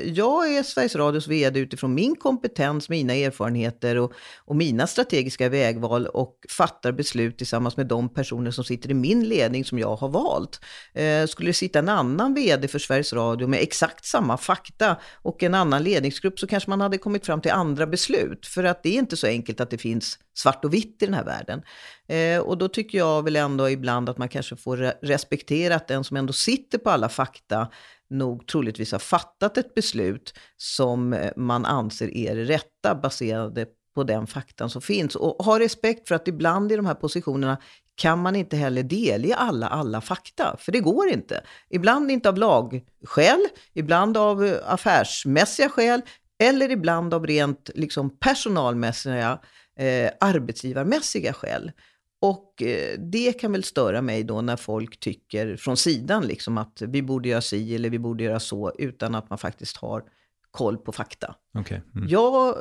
jag 0.09 0.57
är 0.57 0.63
Sveriges 0.63 0.97
Radios 0.97 1.29
vd 1.29 1.61
utifrån 1.61 1.95
min 1.95 2.17
kompetens, 2.17 2.89
mina 2.89 3.15
erfarenheter 3.15 3.97
och, 3.97 4.13
och, 4.37 4.57
mina 4.57 4.87
strategiska 4.87 5.49
vägval 5.49 6.07
och 6.07 6.39
fattar 6.51 6.93
beslut 6.93 7.39
tillsammans 7.39 7.77
med 7.77 7.87
de 7.87 8.09
personer 8.09 8.51
som 8.51 8.65
sitter 8.65 8.91
i 8.91 8.95
min 8.95 9.29
ledning 9.29 9.65
som 9.65 9.79
jag 9.79 9.97
har 9.97 10.09
valt. 10.09 10.61
Eh, 10.95 11.27
skulle 11.27 11.49
det 11.49 11.55
sitta 11.55 11.79
en 11.79 11.89
annan 11.89 12.35
vd 12.35 12.69
för 12.69 12.79
Sveriges 12.79 13.13
Radio 13.13 13.49
med 13.49 13.61
exakt 13.61 14.05
samma 14.05 14.37
fakta 14.37 14.97
och 15.23 15.43
en 15.43 15.55
annan 15.55 15.83
ledningsgrupp 15.83 16.39
så 16.39 16.47
kanske 16.47 16.71
man 16.71 16.81
hade 16.81 16.99
kommit 16.99 17.27
fram 17.27 17.41
till 17.41 17.53
andra 17.53 17.87
beslut. 17.87 18.47
För 18.47 18.65
att 18.65 18.83
det 18.83 18.89
är 18.89 18.99
inte 18.99 19.17
så 19.17 19.27
enkelt 19.27 19.61
att 19.61 19.71
det 19.71 19.79
finns 19.79 20.19
svart 20.39 20.65
och 20.65 20.75
vitt 20.75 21.03
i 21.03 21.07
den 21.07 21.15
här 21.15 21.25
världen. 21.25 21.63
Eh, 22.09 22.41
och 22.41 22.59
då 22.59 22.69
tycker 22.69 22.99
jag 22.99 23.23
väl 23.23 23.37
ändå 23.37 23.71
ibland 23.71 24.09
att 24.09 24.19
man 24.19 24.29
kanske 24.29 24.57
får 24.57 24.77
respektera 25.03 25.75
att 25.75 25.89
den 25.89 26.05
som 26.05 26.17
ändå 26.17 26.33
sitter 26.33 26.79
på 26.79 26.91
alla 26.91 27.09
fakta 27.09 27.69
nog 28.11 28.47
troligtvis 28.47 28.93
har 28.93 28.99
fattat 28.99 29.59
ett 29.59 29.75
beslut 29.75 30.35
som 30.57 31.13
eh, 31.13 31.33
man 31.37 31.65
anser 31.65 32.17
är 32.17 32.37
det 32.37 32.45
rätta 32.45 32.95
baserade 32.95 33.67
på 33.95 34.05
den 34.05 34.27
faktan 34.27 34.71
som 34.71 34.83
finns. 34.83 35.15
Och 35.15 35.45
ha 35.45 35.59
respekt 35.59 36.09
för 36.09 36.15
att 36.15 36.29
ibland 36.29 36.73
i 36.73 36.77
de 36.77 36.87
här 36.87 36.95
positionerna 36.95 37.59
kan 37.95 38.19
man 38.19 38.37
inte 38.37 38.57
heller 38.57 38.83
delge 38.83 39.35
alla 39.37 39.69
alla 39.69 40.01
fakta, 40.01 40.57
för 40.59 40.73
det 40.73 40.81
går 40.81 41.09
inte. 41.09 41.45
Ibland 41.71 42.11
inte 42.11 42.29
av 42.29 42.39
lagskäl, 42.39 43.41
ibland 43.73 44.17
av 44.17 44.45
eh, 44.45 44.57
affärsmässiga 44.67 45.69
skäl, 45.69 46.03
eller 46.39 46.71
ibland 46.71 47.15
av 47.15 47.27
rent 47.27 47.71
liksom, 47.75 48.19
personalmässiga, 48.19 49.39
eh, 49.77 50.11
arbetsgivarmässiga 50.21 51.33
skäl. 51.33 51.73
Och 52.21 52.63
eh, 52.63 52.99
det 52.99 53.33
kan 53.33 53.53
väl 53.53 53.65
störa 53.65 54.03
mig 54.03 54.25
då 54.25 54.41
när 54.41 54.57
folk 54.57 55.01
tycker 55.01 55.57
från 55.57 55.77
sidan 55.77 56.27
liksom 56.27 56.59
att 56.59 56.83
vi 56.83 57.03
borde 57.03 57.29
göra 57.29 57.41
si 57.41 57.75
eller 57.75 57.91
vi 57.91 57.99
borde 57.99 58.25
göra 58.25 58.41
så 58.41 58.73
utan 58.79 59.15
att 59.15 59.31
man 59.31 59.39
faktiskt 59.39 59.77
har 59.77 60.03
koll 60.51 60.77
på 60.77 60.93
fakta. 60.93 61.35
Okay. 61.55 61.81
Mm. 61.95 62.09
Jag 62.09 62.49
eh, 62.49 62.57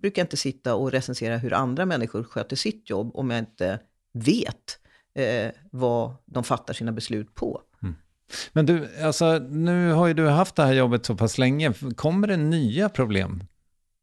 brukar 0.00 0.22
inte 0.22 0.36
sitta 0.36 0.74
och 0.74 0.92
recensera 0.92 1.36
hur 1.36 1.52
andra 1.52 1.86
människor 1.86 2.22
sköter 2.22 2.56
sitt 2.56 2.90
jobb 2.90 3.10
om 3.14 3.30
jag 3.30 3.38
inte 3.38 3.80
vet 4.12 4.78
eh, 5.14 5.50
vad 5.70 6.14
de 6.24 6.44
fattar 6.44 6.74
sina 6.74 6.92
beslut 6.92 7.34
på. 7.34 7.60
Mm. 7.82 7.94
Men 8.52 8.66
du, 8.66 8.88
alltså, 9.02 9.38
nu 9.38 9.92
har 9.92 10.06
ju 10.06 10.14
du 10.14 10.28
haft 10.28 10.56
det 10.56 10.62
här 10.62 10.72
jobbet 10.72 11.06
så 11.06 11.14
pass 11.14 11.38
länge. 11.38 11.72
Kommer 11.96 12.28
det 12.28 12.36
nya 12.36 12.88
problem 12.88 13.44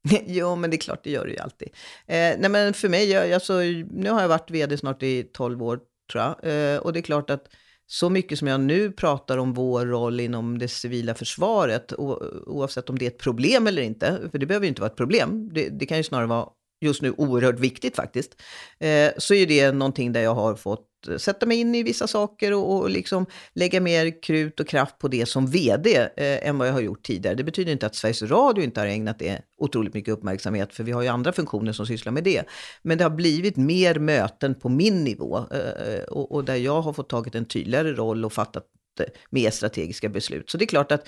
jo, 0.26 0.56
men 0.56 0.70
det 0.70 0.76
är 0.76 0.82
klart, 0.82 1.04
det 1.04 1.12
gör 1.12 1.26
det 1.26 1.32
ju 1.32 1.40
alltid. 1.40 1.68
Eh, 2.08 2.36
nej, 2.40 2.50
men 2.50 2.74
för 2.74 2.90
mig, 2.90 3.10
jag, 3.10 3.34
alltså, 3.34 3.54
nu 3.92 4.10
har 4.10 4.22
jag 4.22 4.30
varit 4.30 4.52
vd 4.52 4.78
snart 4.78 5.04
i 5.04 5.24
12 5.24 5.64
år, 5.64 5.80
tror 6.12 6.24
jag. 6.24 6.36
Eh, 6.74 6.80
och 6.80 6.94
det 6.94 7.00
är 7.00 7.04
klart 7.04 7.30
att 7.30 7.48
så 7.88 8.10
mycket 8.10 8.40
som 8.40 8.48
jag 8.48 8.62
nu 8.62 8.92
pratar 8.92 9.38
om 9.38 9.54
vår 9.54 9.86
roll 9.86 10.20
inom 10.20 10.58
det 10.58 10.68
civila 10.68 11.16
försvaret, 11.16 11.94
o, 11.94 12.24
oavsett 12.46 12.90
om 12.90 13.00
det 13.00 13.06
är 13.06 13.10
ett 13.10 13.18
problem 13.18 13.68
eller 13.68 13.82
inte, 13.82 14.30
för 14.32 14.38
det 14.38 14.46
behöver 14.46 14.66
ju 14.66 14.70
inte 14.70 14.82
vara 14.82 14.92
ett 14.92 14.98
problem, 14.98 15.50
det, 15.54 15.70
det 15.70 15.86
kan 15.86 15.98
ju 15.98 16.04
snarare 16.04 16.28
vara 16.28 16.48
just 16.82 17.02
nu 17.02 17.14
oerhört 17.18 17.60
viktigt 17.60 17.96
faktiskt, 17.96 18.42
eh, 18.80 19.12
så 19.18 19.34
är 19.34 19.48
det 19.48 19.72
någonting 19.72 20.12
där 20.14 20.22
jag 20.22 20.36
har 20.36 20.56
fått 20.56 20.88
sätta 21.18 21.46
mig 21.46 21.58
in 21.58 21.76
i 21.76 21.84
vissa 21.84 22.08
saker 22.08 22.54
och, 22.54 22.76
och 22.76 22.90
liksom 22.90 23.26
lägga 23.54 23.82
mer 23.82 24.22
krut 24.22 24.60
och 24.60 24.68
kraft 24.68 24.98
på 24.98 25.08
det 25.08 25.26
som 25.26 25.48
vd 25.48 25.96
eh, 25.96 26.48
än 26.48 26.58
vad 26.58 26.68
jag 26.68 26.74
har 26.74 26.82
gjort 26.82 27.04
tidigare. 27.04 27.36
Det 27.36 27.44
betyder 27.44 27.72
inte 27.72 27.86
att 27.86 27.96
Sveriges 27.96 28.22
Radio 28.22 28.64
inte 28.64 28.80
har 28.80 28.88
ägnat 28.88 29.20
det 29.20 29.42
otroligt 29.58 29.94
mycket 29.94 30.14
uppmärksamhet, 30.14 30.74
för 30.74 30.84
vi 30.84 30.92
har 30.92 31.02
ju 31.02 31.08
andra 31.08 31.32
funktioner 31.32 31.72
som 31.72 31.86
sysslar 31.86 32.12
med 32.12 32.24
det. 32.24 32.44
Men 32.82 32.98
det 32.98 33.04
har 33.04 33.12
blivit 33.12 33.58
mer 33.58 34.00
möten 34.00 34.56
på 34.56 34.70
min 34.70 35.04
nivå 35.04 35.38
eh, 35.38 36.04
och, 36.04 36.32
och, 36.32 36.46
där 36.46 36.56
jag 36.56 36.82
har 36.82 36.94
fått 36.94 37.10
tagit 37.10 37.36
en 37.36 37.46
tydligare 37.46 37.94
roll 37.94 38.26
och 38.26 38.34
fattat 38.34 38.66
eh, 39.00 39.06
mer 39.30 39.50
strategiska 39.50 40.10
beslut. 40.10 40.50
Så 40.50 40.58
det 40.58 40.66
är 40.66 40.68
klart 40.68 40.92
att 40.92 41.08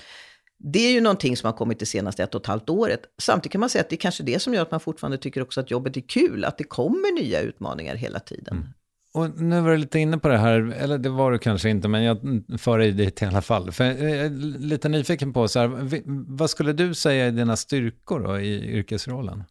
det 0.66 0.78
är 0.78 0.92
ju 0.92 1.00
någonting 1.00 1.36
som 1.36 1.46
har 1.46 1.52
kommit 1.52 1.78
det 1.78 1.86
senaste 1.86 2.22
ett 2.22 2.34
och 2.34 2.40
ett 2.40 2.46
halvt 2.46 2.70
året. 2.70 3.00
Samtidigt 3.22 3.52
kan 3.52 3.60
man 3.60 3.70
säga 3.70 3.82
att 3.82 3.90
det 3.90 3.96
är 3.96 3.98
kanske 3.98 4.22
det 4.22 4.38
som 4.38 4.54
gör 4.54 4.62
att 4.62 4.70
man 4.70 4.80
fortfarande 4.80 5.18
tycker 5.18 5.42
också 5.42 5.60
att 5.60 5.70
jobbet 5.70 5.96
är 5.96 6.00
kul, 6.00 6.44
att 6.44 6.58
det 6.58 6.64
kommer 6.64 7.22
nya 7.22 7.40
utmaningar 7.40 7.94
hela 7.94 8.20
tiden. 8.20 8.56
Mm. 8.56 8.68
Och 9.14 9.40
nu 9.40 9.60
var 9.60 9.70
du 9.70 9.76
lite 9.76 9.98
inne 9.98 10.18
på 10.18 10.28
det 10.28 10.38
här, 10.38 10.74
eller 10.78 10.98
det 10.98 11.08
var 11.08 11.32
du 11.32 11.38
kanske 11.38 11.70
inte, 11.70 11.88
men 11.88 12.02
jag 12.02 12.42
för 12.58 12.78
dig 12.78 12.92
dit 12.92 13.22
i 13.22 13.24
alla 13.24 13.42
fall. 13.42 13.72
För 13.72 13.84
jag 13.84 14.10
är 14.10 14.30
lite 14.58 14.88
nyfiken 14.88 15.32
på, 15.32 15.48
så 15.48 15.58
här, 15.58 16.02
vad 16.36 16.50
skulle 16.50 16.72
du 16.72 16.94
säga 16.94 17.26
är 17.26 17.30
dina 17.30 17.56
styrkor 17.56 18.20
då, 18.20 18.40
i 18.40 18.76
yrkesrollen? 18.78 19.44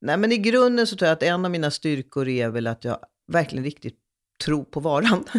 Nej, 0.00 0.16
men 0.16 0.32
i 0.32 0.38
grunden 0.38 0.86
så 0.86 0.96
tror 0.96 1.06
jag 1.06 1.12
att 1.12 1.22
en 1.22 1.44
av 1.44 1.50
mina 1.50 1.70
styrkor 1.70 2.28
är 2.28 2.48
väl 2.48 2.66
att 2.66 2.84
jag 2.84 2.98
verkligen 3.32 3.64
riktigt 3.64 3.96
tror 4.44 4.64
på 4.64 4.80
varan. 4.80 5.24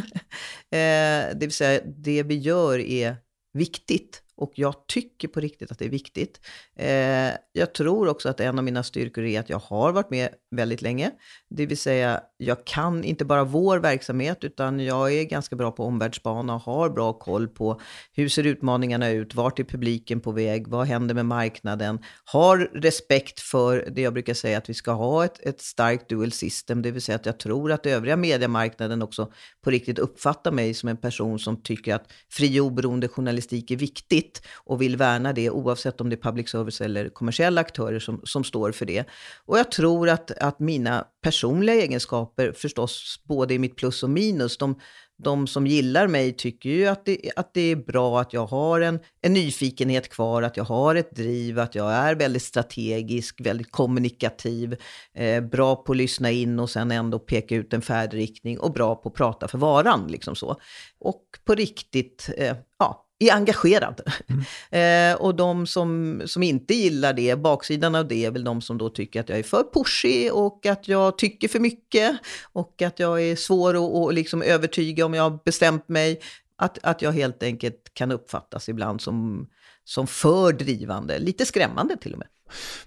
eh, 0.70 1.36
det 1.36 1.40
vill 1.40 1.52
säga, 1.52 1.82
det 1.86 2.24
vi 2.24 2.38
gör 2.38 2.80
är 2.80 3.16
viktigt 3.54 4.21
och 4.42 4.52
jag 4.56 4.88
tycker 4.88 5.28
på 5.28 5.40
riktigt 5.40 5.72
att 5.72 5.80
det 5.80 5.86
är 5.86 5.90
viktigt. 5.90 6.42
Eh, 6.76 7.32
jag 7.52 7.74
tror 7.74 8.08
också 8.08 8.30
att 8.30 8.40
en 8.40 8.58
av 8.58 8.64
mina 8.64 8.84
styrkor 8.84 9.24
är 9.24 9.40
att 9.40 9.50
jag 9.50 9.60
har 9.60 9.92
varit 9.92 10.10
med 10.10 10.30
väldigt 10.52 10.82
länge. 10.82 11.12
Det 11.50 11.66
vill 11.66 11.78
säga, 11.78 12.22
jag 12.44 12.66
kan 12.66 13.04
inte 13.04 13.26
bara 13.26 13.44
vår 13.44 13.78
verksamhet, 13.78 14.44
utan 14.44 14.80
jag 14.80 15.14
är 15.14 15.24
ganska 15.24 15.56
bra 15.56 15.72
på 15.72 15.86
omvärldsbana 15.86 16.56
och 16.56 16.62
har 16.62 16.90
bra 16.90 17.14
koll 17.14 17.48
på 17.48 17.82
hur 18.14 18.30
ser 18.30 18.44
utmaningarna 18.44 19.10
ut, 19.10 19.36
vart 19.36 19.60
är 19.60 19.64
publiken 19.64 20.20
på 20.20 20.32
väg, 20.32 20.68
vad 20.68 20.88
händer 20.88 21.16
med 21.16 21.26
marknaden, 21.26 22.00
har 22.26 22.58
respekt 22.58 23.40
för 23.40 23.90
det 23.92 24.02
jag 24.02 24.14
brukar 24.14 24.34
säga 24.34 24.58
att 24.58 24.70
vi 24.70 24.74
ska 24.74 24.92
ha 24.92 25.26
ett, 25.26 25.40
ett 25.40 25.62
starkt 25.62 26.10
dual 26.10 26.32
system, 26.32 26.82
det 26.82 26.92
vill 26.92 27.02
säga 27.02 27.16
att 27.16 27.26
jag 27.26 27.40
tror 27.40 27.72
att 27.72 27.86
övriga 27.86 28.18
mediemarknaden 28.18 29.02
också 29.02 29.32
på 29.64 29.70
riktigt 29.70 30.00
uppfattar 30.00 30.52
mig 30.52 30.74
som 30.74 30.90
en 30.90 30.98
person 30.98 31.40
som 31.40 31.62
tycker 31.62 31.96
att 31.96 32.12
fri 32.30 32.60
och 32.60 32.66
oberoende 32.66 33.08
journalistik 33.08 33.72
är 33.72 33.78
viktigt 33.78 34.42
och 34.56 34.82
vill 34.82 34.98
värna 34.98 35.34
det 35.34 35.50
oavsett 35.50 36.02
om 36.02 36.10
det 36.10 36.16
är 36.16 36.22
public 36.22 36.50
service 36.50 36.82
eller 36.82 37.10
kommersiella 37.10 37.62
aktörer 37.62 38.00
som, 38.00 38.22
som 38.24 38.44
står 38.44 38.72
för 38.72 38.86
det. 38.86 39.06
Och 39.46 39.60
jag 39.60 39.72
tror 39.72 40.10
att, 40.10 40.32
att 40.32 40.60
mina 40.60 41.06
personliga 41.24 41.76
egenskaper 41.76 42.31
förstås 42.56 43.22
både 43.24 43.54
i 43.54 43.60
mitt 43.60 43.76
plus 43.76 44.04
och 44.04 44.10
minus. 44.10 44.58
De, 44.58 44.76
de 45.24 45.48
som 45.48 45.68
gillar 45.68 46.08
mig 46.08 46.34
tycker 46.34 46.70
ju 46.70 46.86
att 46.88 47.06
det, 47.06 47.32
att 47.36 47.54
det 47.54 47.62
är 47.62 47.76
bra 47.76 48.22
att 48.22 48.34
jag 48.34 48.46
har 48.46 48.82
en, 48.82 49.00
en 49.22 49.34
nyfikenhet 49.34 50.10
kvar, 50.10 50.42
att 50.42 50.58
jag 50.58 50.64
har 50.64 50.96
ett 50.96 51.16
driv, 51.16 51.60
att 51.60 51.76
jag 51.76 51.92
är 51.92 52.16
väldigt 52.16 52.44
strategisk, 52.44 53.42
väldigt 53.42 53.72
kommunikativ, 53.72 54.76
eh, 55.14 55.44
bra 55.44 55.76
på 55.76 55.92
att 55.92 55.98
lyssna 55.98 56.32
in 56.32 56.60
och 56.60 56.70
sen 56.70 56.92
ändå 56.92 57.20
peka 57.20 57.56
ut 57.56 57.74
en 57.74 57.82
färdriktning 57.82 58.60
och 58.60 58.74
bra 58.74 58.96
på 58.96 59.10
att 59.10 59.16
prata 59.16 59.48
för 59.48 59.58
varan. 59.58 60.08
Liksom 60.08 60.36
så. 60.36 60.56
Och 61.00 61.24
på 61.46 61.56
riktigt, 61.56 62.30
eh, 62.38 62.56
ja, 62.80 63.08
är 63.22 63.34
engagerad. 63.34 64.02
Mm. 64.28 64.44
eh, 65.12 65.22
och 65.22 65.36
de 65.36 65.68
som, 65.68 66.22
som 66.26 66.44
inte 66.44 66.74
gillar 66.74 67.14
det, 67.14 67.36
baksidan 67.36 67.96
av 67.96 68.08
det 68.08 68.26
är 68.26 68.32
väl 68.32 68.44
de 68.44 68.62
som 68.62 68.78
då 68.78 68.90
tycker 68.90 69.20
att 69.20 69.30
jag 69.30 69.40
är 69.40 69.44
för 69.44 69.66
pushig 69.74 70.34
och 70.34 70.66
att 70.66 70.88
jag 70.88 71.18
tycker 71.18 71.48
för 71.48 71.60
mycket 71.60 72.18
och 72.44 72.82
att 72.82 73.00
jag 73.00 73.24
är 73.24 73.36
svår 73.36 73.74
att, 73.74 74.10
att 74.10 74.16
liksom 74.16 74.42
övertyga 74.42 75.06
om 75.06 75.14
jag 75.14 75.24
har 75.24 75.40
bestämt 75.46 75.90
mig. 75.90 76.20
Att, 76.56 76.78
att 76.84 77.02
jag 77.02 77.12
helt 77.12 77.44
enkelt 77.44 77.94
kan 77.94 78.12
uppfattas 78.12 78.70
ibland 78.70 79.02
som, 79.02 79.48
som 79.84 80.08
för 80.08 80.54
drivande, 80.54 81.20
lite 81.20 81.46
skrämmande 81.46 81.98
till 81.98 82.14
och 82.14 82.20
med. 82.20 82.28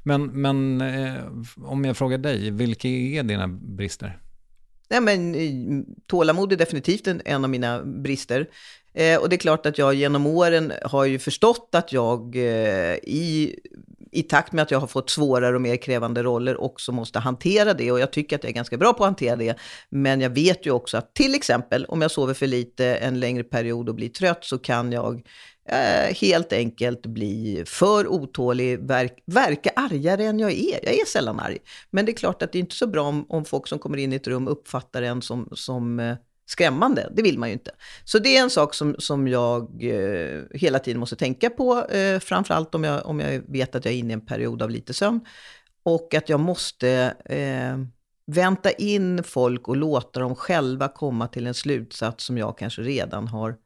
Men, 0.03 0.27
men 0.27 0.81
eh, 0.81 1.25
om 1.65 1.85
jag 1.85 1.97
frågar 1.97 2.19
dig, 2.19 2.51
vilka 2.51 2.89
är 2.89 3.23
dina 3.23 3.49
brister? 3.49 4.19
Nej, 4.91 5.01
men, 5.01 5.35
eh, 5.35 5.85
tålamod 6.07 6.53
är 6.53 6.57
definitivt 6.57 7.07
en, 7.07 7.23
en 7.25 7.45
av 7.45 7.51
mina 7.51 7.85
brister. 7.85 8.49
Eh, 8.95 9.21
och 9.21 9.29
det 9.29 9.37
är 9.37 9.39
klart 9.39 9.67
att 9.67 9.79
jag 9.79 9.95
genom 9.95 10.27
åren 10.27 10.73
har 10.83 11.05
ju 11.05 11.19
förstått 11.19 11.69
att 11.73 11.93
jag 11.93 12.37
eh, 12.37 12.95
i, 12.95 13.57
i 14.13 14.23
takt 14.23 14.53
med 14.53 14.63
att 14.63 14.71
jag 14.71 14.81
har 14.81 14.87
fått 14.87 15.11
svårare 15.11 15.55
och 15.55 15.61
mer 15.61 15.77
krävande 15.77 16.23
roller 16.23 16.61
också 16.61 16.93
måste 16.93 17.19
hantera 17.19 17.75
det. 17.75 17.93
Och 17.93 18.01
jag 18.01 18.13
tycker 18.13 18.37
att 18.37 18.45
jag 18.45 18.51
är 18.51 18.55
ganska 18.55 18.77
bra 18.77 18.93
på 18.93 19.05
att 19.05 19.09
hantera 19.09 19.37
det. 19.37 19.59
Men 19.89 20.21
jag 20.21 20.31
vet 20.31 20.67
ju 20.67 20.71
också 20.71 20.97
att 20.97 21.15
till 21.15 21.35
exempel 21.35 21.85
om 21.85 22.03
jag 22.03 22.11
sover 22.11 22.35
för 22.35 22.47
lite 22.47 22.95
en 22.95 23.21
längre 23.21 23.45
period 23.45 23.89
och 23.89 23.95
blir 23.95 24.09
trött 24.09 24.45
så 24.45 24.59
kan 24.59 24.93
jag 24.93 25.23
eh, 25.69 26.15
helt 26.15 26.53
enkelt 26.53 27.07
bli 27.07 27.65
för 27.67 28.07
otålig, 28.07 28.79
verk, 28.79 29.23
verka 29.27 29.71
argare 29.77 30.25
än 30.25 30.39
jag 30.39 30.53
är. 30.53 30.81
Jag 30.83 30.95
är 30.95 31.07
sällan 31.07 31.41
arg. 31.41 31.59
Men 31.91 32.07
det 32.07 32.13
är 32.13 32.17
klart 32.17 32.43
att 32.43 32.53
det 32.53 32.59
är 32.59 32.61
inte 32.61 32.77
så 32.77 32.87
bra 32.87 33.03
om, 33.03 33.27
om 33.29 33.45
folk 33.45 33.69
som 33.69 33.79
kommer 33.79 33.99
in 33.99 34.13
i 34.13 34.17
ett 34.17 34.27
rum 34.27 34.49
uppfattar 34.49 35.03
en 35.03 35.23
som, 35.23 35.49
som 35.53 36.01
eh, 36.01 36.17
skrämmande. 36.47 37.13
Det 37.13 37.23
vill 37.23 37.39
man 37.39 37.49
ju 37.49 37.53
inte. 37.53 37.71
Så 38.05 38.19
det 38.19 38.37
är 38.37 38.43
en 38.43 38.51
sak 38.51 38.75
som, 38.75 38.97
som 38.99 39.29
jag 39.29 39.85
eh, 39.85 40.43
hela 40.51 40.79
tiden 40.79 41.01
måste 41.01 41.17
tänka 41.17 41.51
på, 41.51 41.85
eh, 41.85 42.19
framförallt 42.19 42.75
om 42.75 42.85
jag, 42.85 43.07
om 43.07 43.21
jag 43.21 43.43
vet 43.49 43.75
att 43.75 43.85
jag 43.85 43.95
är 43.95 43.99
inne 43.99 44.11
i 44.11 44.15
en 44.15 44.27
period 44.27 44.63
av 44.63 44.71
lite 44.71 44.95
sömn. 44.95 45.21
Och 45.83 46.15
att 46.15 46.29
jag 46.29 46.41
måste 46.41 47.15
eh, 47.25 47.79
vänta 48.27 48.71
in 48.71 49.25
folk 49.25 49.69
och 49.69 49.77
låta 49.77 50.21
dem 50.21 50.35
själva 50.35 50.89
komma 50.89 51.29
till 51.29 51.47
en 51.47 51.55
slutsats 51.55 52.25
som 52.25 52.39
jag 52.39 52.59
kanske 52.59 52.83
redan 52.83 53.29
har 53.29 53.57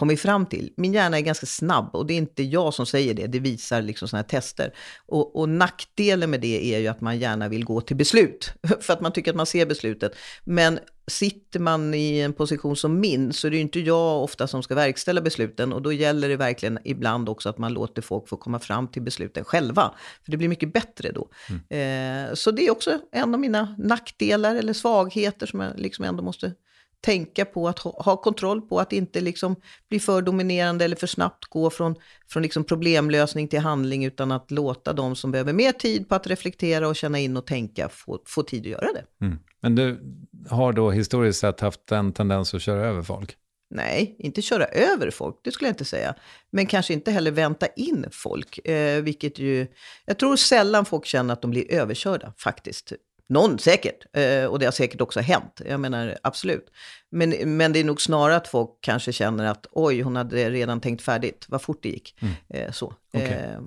kommit 0.00 0.20
fram 0.20 0.46
till. 0.46 0.72
Min 0.76 0.92
hjärna 0.92 1.18
är 1.18 1.20
ganska 1.22 1.46
snabb 1.46 1.90
och 1.92 2.06
det 2.06 2.14
är 2.14 2.18
inte 2.18 2.42
jag 2.42 2.74
som 2.74 2.86
säger 2.86 3.14
det, 3.14 3.26
det 3.26 3.38
visar 3.38 3.82
liksom 3.82 4.08
sådana 4.08 4.22
här 4.22 4.28
tester. 4.28 4.74
Och, 5.06 5.36
och 5.36 5.48
nackdelen 5.48 6.30
med 6.30 6.40
det 6.40 6.74
är 6.74 6.78
ju 6.78 6.88
att 6.88 7.00
man 7.00 7.18
gärna 7.18 7.48
vill 7.48 7.64
gå 7.64 7.80
till 7.80 7.96
beslut, 7.96 8.52
för 8.80 8.92
att 8.92 9.00
man 9.00 9.12
tycker 9.12 9.30
att 9.30 9.36
man 9.36 9.46
ser 9.46 9.66
beslutet. 9.66 10.12
Men 10.44 10.78
sitter 11.06 11.60
man 11.60 11.94
i 11.94 12.20
en 12.20 12.32
position 12.32 12.76
som 12.76 13.00
min 13.00 13.32
så 13.32 13.46
är 13.46 13.50
det 13.50 13.56
ju 13.56 13.62
inte 13.62 13.80
jag 13.80 14.22
ofta 14.22 14.46
som 14.46 14.62
ska 14.62 14.74
verkställa 14.74 15.20
besluten 15.20 15.72
och 15.72 15.82
då 15.82 15.92
gäller 15.92 16.28
det 16.28 16.36
verkligen 16.36 16.78
ibland 16.84 17.28
också 17.28 17.48
att 17.48 17.58
man 17.58 17.72
låter 17.72 18.02
folk 18.02 18.28
få 18.28 18.36
komma 18.36 18.58
fram 18.58 18.88
till 18.88 19.02
besluten 19.02 19.44
själva. 19.44 19.94
För 20.24 20.30
det 20.30 20.36
blir 20.36 20.48
mycket 20.48 20.72
bättre 20.72 21.12
då. 21.12 21.28
Mm. 21.48 22.28
Eh, 22.28 22.34
så 22.34 22.50
det 22.50 22.66
är 22.66 22.70
också 22.70 22.98
en 23.12 23.34
av 23.34 23.40
mina 23.40 23.74
nackdelar 23.78 24.56
eller 24.56 24.72
svagheter 24.72 25.46
som 25.46 25.60
jag 25.60 25.78
liksom 25.78 26.04
ändå 26.04 26.22
måste 26.22 26.52
tänka 27.00 27.44
på 27.44 27.68
att 27.68 27.78
ha, 27.78 28.02
ha, 28.02 28.16
kontroll 28.16 28.60
på 28.60 28.80
att 28.80 28.92
inte 28.92 29.20
liksom 29.20 29.56
bli 29.88 30.00
för 30.00 30.22
dominerande 30.22 30.84
eller 30.84 30.96
för 30.96 31.06
snabbt 31.06 31.44
gå 31.44 31.70
från, 31.70 31.94
från 32.28 32.42
liksom 32.42 32.64
problemlösning 32.64 33.48
till 33.48 33.60
handling 33.60 34.04
utan 34.04 34.32
att 34.32 34.50
låta 34.50 34.92
de 34.92 35.16
som 35.16 35.30
behöver 35.30 35.52
mer 35.52 35.72
tid 35.72 36.08
på 36.08 36.14
att 36.14 36.26
reflektera 36.26 36.88
och 36.88 36.96
känna 36.96 37.18
in 37.18 37.36
och 37.36 37.46
tänka 37.46 37.88
få, 37.88 38.18
få 38.26 38.42
tid 38.42 38.60
att 38.60 38.66
göra 38.66 38.88
det. 38.92 39.24
Mm. 39.24 39.38
Men 39.60 39.74
du 39.74 40.00
har 40.48 40.72
då 40.72 40.90
historiskt 40.90 41.40
sett 41.40 41.60
haft 41.60 41.92
en 41.92 42.12
tendens 42.12 42.54
att 42.54 42.62
köra 42.62 42.86
över 42.86 43.02
folk? 43.02 43.36
Nej, 43.74 44.16
inte 44.18 44.42
köra 44.42 44.64
över 44.66 45.10
folk, 45.10 45.40
det 45.44 45.52
skulle 45.52 45.68
jag 45.68 45.72
inte 45.72 45.84
säga. 45.84 46.14
Men 46.50 46.66
kanske 46.66 46.92
inte 46.92 47.10
heller 47.10 47.30
vänta 47.30 47.66
in 47.66 48.06
folk, 48.12 48.66
eh, 48.66 49.02
vilket 49.02 49.38
ju... 49.38 49.66
Jag 50.06 50.18
tror 50.18 50.36
sällan 50.36 50.84
folk 50.84 51.06
känner 51.06 51.32
att 51.32 51.42
de 51.42 51.50
blir 51.50 51.72
överkörda, 51.72 52.32
faktiskt. 52.38 52.92
Någon 53.30 53.58
säkert, 53.58 54.16
eh, 54.16 54.44
och 54.44 54.58
det 54.58 54.64
har 54.64 54.72
säkert 54.72 55.00
också 55.00 55.20
hänt. 55.20 55.60
Jag 55.66 55.80
menar 55.80 56.18
absolut. 56.22 56.66
Men, 57.10 57.56
men 57.56 57.72
det 57.72 57.80
är 57.80 57.84
nog 57.84 58.02
snarare 58.02 58.36
att 58.36 58.48
folk 58.48 58.70
kanske 58.80 59.12
känner 59.12 59.44
att 59.44 59.66
oj, 59.70 60.02
hon 60.02 60.16
hade 60.16 60.50
redan 60.50 60.80
tänkt 60.80 61.02
färdigt, 61.02 61.46
vad 61.48 61.62
fort 61.62 61.82
det 61.82 61.88
gick. 61.88 62.18
Mm. 62.20 62.34
Eh, 62.48 62.72
så. 62.72 62.94
Okay. 63.12 63.28
Eh. 63.28 63.60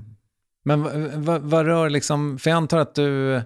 Men 0.66 0.82
vad, 1.24 1.42
vad 1.42 1.66
rör 1.66 1.90
liksom, 1.90 2.40
för 2.40 2.50
jag 2.50 2.58
antar 2.58 2.78
att 2.78 2.96
du 2.96 3.42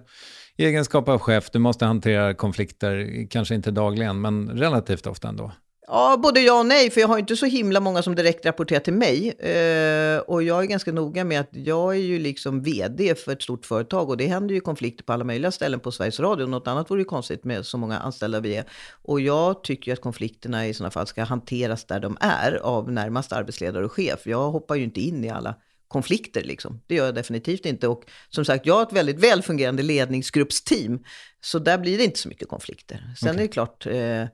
i 0.56 0.64
egenskap 0.64 1.08
av 1.08 1.18
chef, 1.18 1.50
du 1.50 1.58
måste 1.58 1.84
hantera 1.84 2.34
konflikter, 2.34 3.26
kanske 3.30 3.54
inte 3.54 3.70
dagligen, 3.70 4.20
men 4.20 4.50
relativt 4.50 5.06
ofta 5.06 5.28
ändå. 5.28 5.52
Ja, 5.90 6.16
både 6.22 6.40
ja 6.40 6.58
och 6.58 6.66
nej, 6.66 6.90
för 6.90 7.00
jag 7.00 7.08
har 7.08 7.18
inte 7.18 7.36
så 7.36 7.46
himla 7.46 7.80
många 7.80 8.02
som 8.02 8.14
direkt 8.14 8.46
rapporterar 8.46 8.80
till 8.80 8.92
mig. 8.92 9.28
Eh, 9.28 10.18
och 10.18 10.42
jag 10.42 10.62
är 10.62 10.66
ganska 10.66 10.92
noga 10.92 11.24
med 11.24 11.40
att 11.40 11.48
jag 11.52 11.94
är 11.94 12.00
ju 12.00 12.18
liksom 12.18 12.62
vd 12.62 13.14
för 13.14 13.32
ett 13.32 13.42
stort 13.42 13.66
företag 13.66 14.10
och 14.10 14.16
det 14.16 14.26
händer 14.26 14.54
ju 14.54 14.60
konflikter 14.60 15.04
på 15.04 15.12
alla 15.12 15.24
möjliga 15.24 15.50
ställen 15.50 15.80
på 15.80 15.92
Sveriges 15.92 16.20
Radio. 16.20 16.46
Något 16.46 16.68
annat 16.68 16.90
vore 16.90 17.00
ju 17.00 17.04
konstigt 17.04 17.44
med 17.44 17.66
så 17.66 17.78
många 17.78 17.98
anställda 17.98 18.40
vi 18.40 18.56
är. 18.56 18.64
Och 19.02 19.20
jag 19.20 19.64
tycker 19.64 19.90
ju 19.90 19.92
att 19.92 20.00
konflikterna 20.00 20.66
i 20.66 20.74
sådana 20.74 20.90
fall 20.90 21.06
ska 21.06 21.24
hanteras 21.24 21.84
där 21.84 22.00
de 22.00 22.16
är 22.20 22.52
av 22.52 22.92
närmast 22.92 23.32
arbetsledare 23.32 23.84
och 23.84 23.92
chef. 23.92 24.20
Jag 24.26 24.50
hoppar 24.50 24.74
ju 24.74 24.84
inte 24.84 25.00
in 25.00 25.24
i 25.24 25.30
alla 25.30 25.54
konflikter 25.88 26.44
liksom. 26.44 26.80
Det 26.86 26.94
gör 26.94 27.04
jag 27.04 27.14
definitivt 27.14 27.66
inte. 27.66 27.88
Och 27.88 28.02
som 28.28 28.44
sagt, 28.44 28.66
jag 28.66 28.74
har 28.74 28.82
ett 28.82 28.92
väldigt 28.92 29.18
väl 29.18 29.42
fungerande 29.42 29.82
ledningsgruppsteam. 29.82 31.04
Så 31.40 31.58
där 31.58 31.78
blir 31.78 31.98
det 31.98 32.04
inte 32.04 32.18
så 32.18 32.28
mycket 32.28 32.48
konflikter. 32.48 33.14
Sen 33.20 33.28
okay. 33.28 33.38
är 33.38 33.46
det 33.46 33.52
klart, 33.52 33.86
eh, 33.86 34.24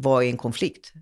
vad 0.00 0.24
är 0.24 0.28
en 0.28 0.36
konflikt? 0.36 0.92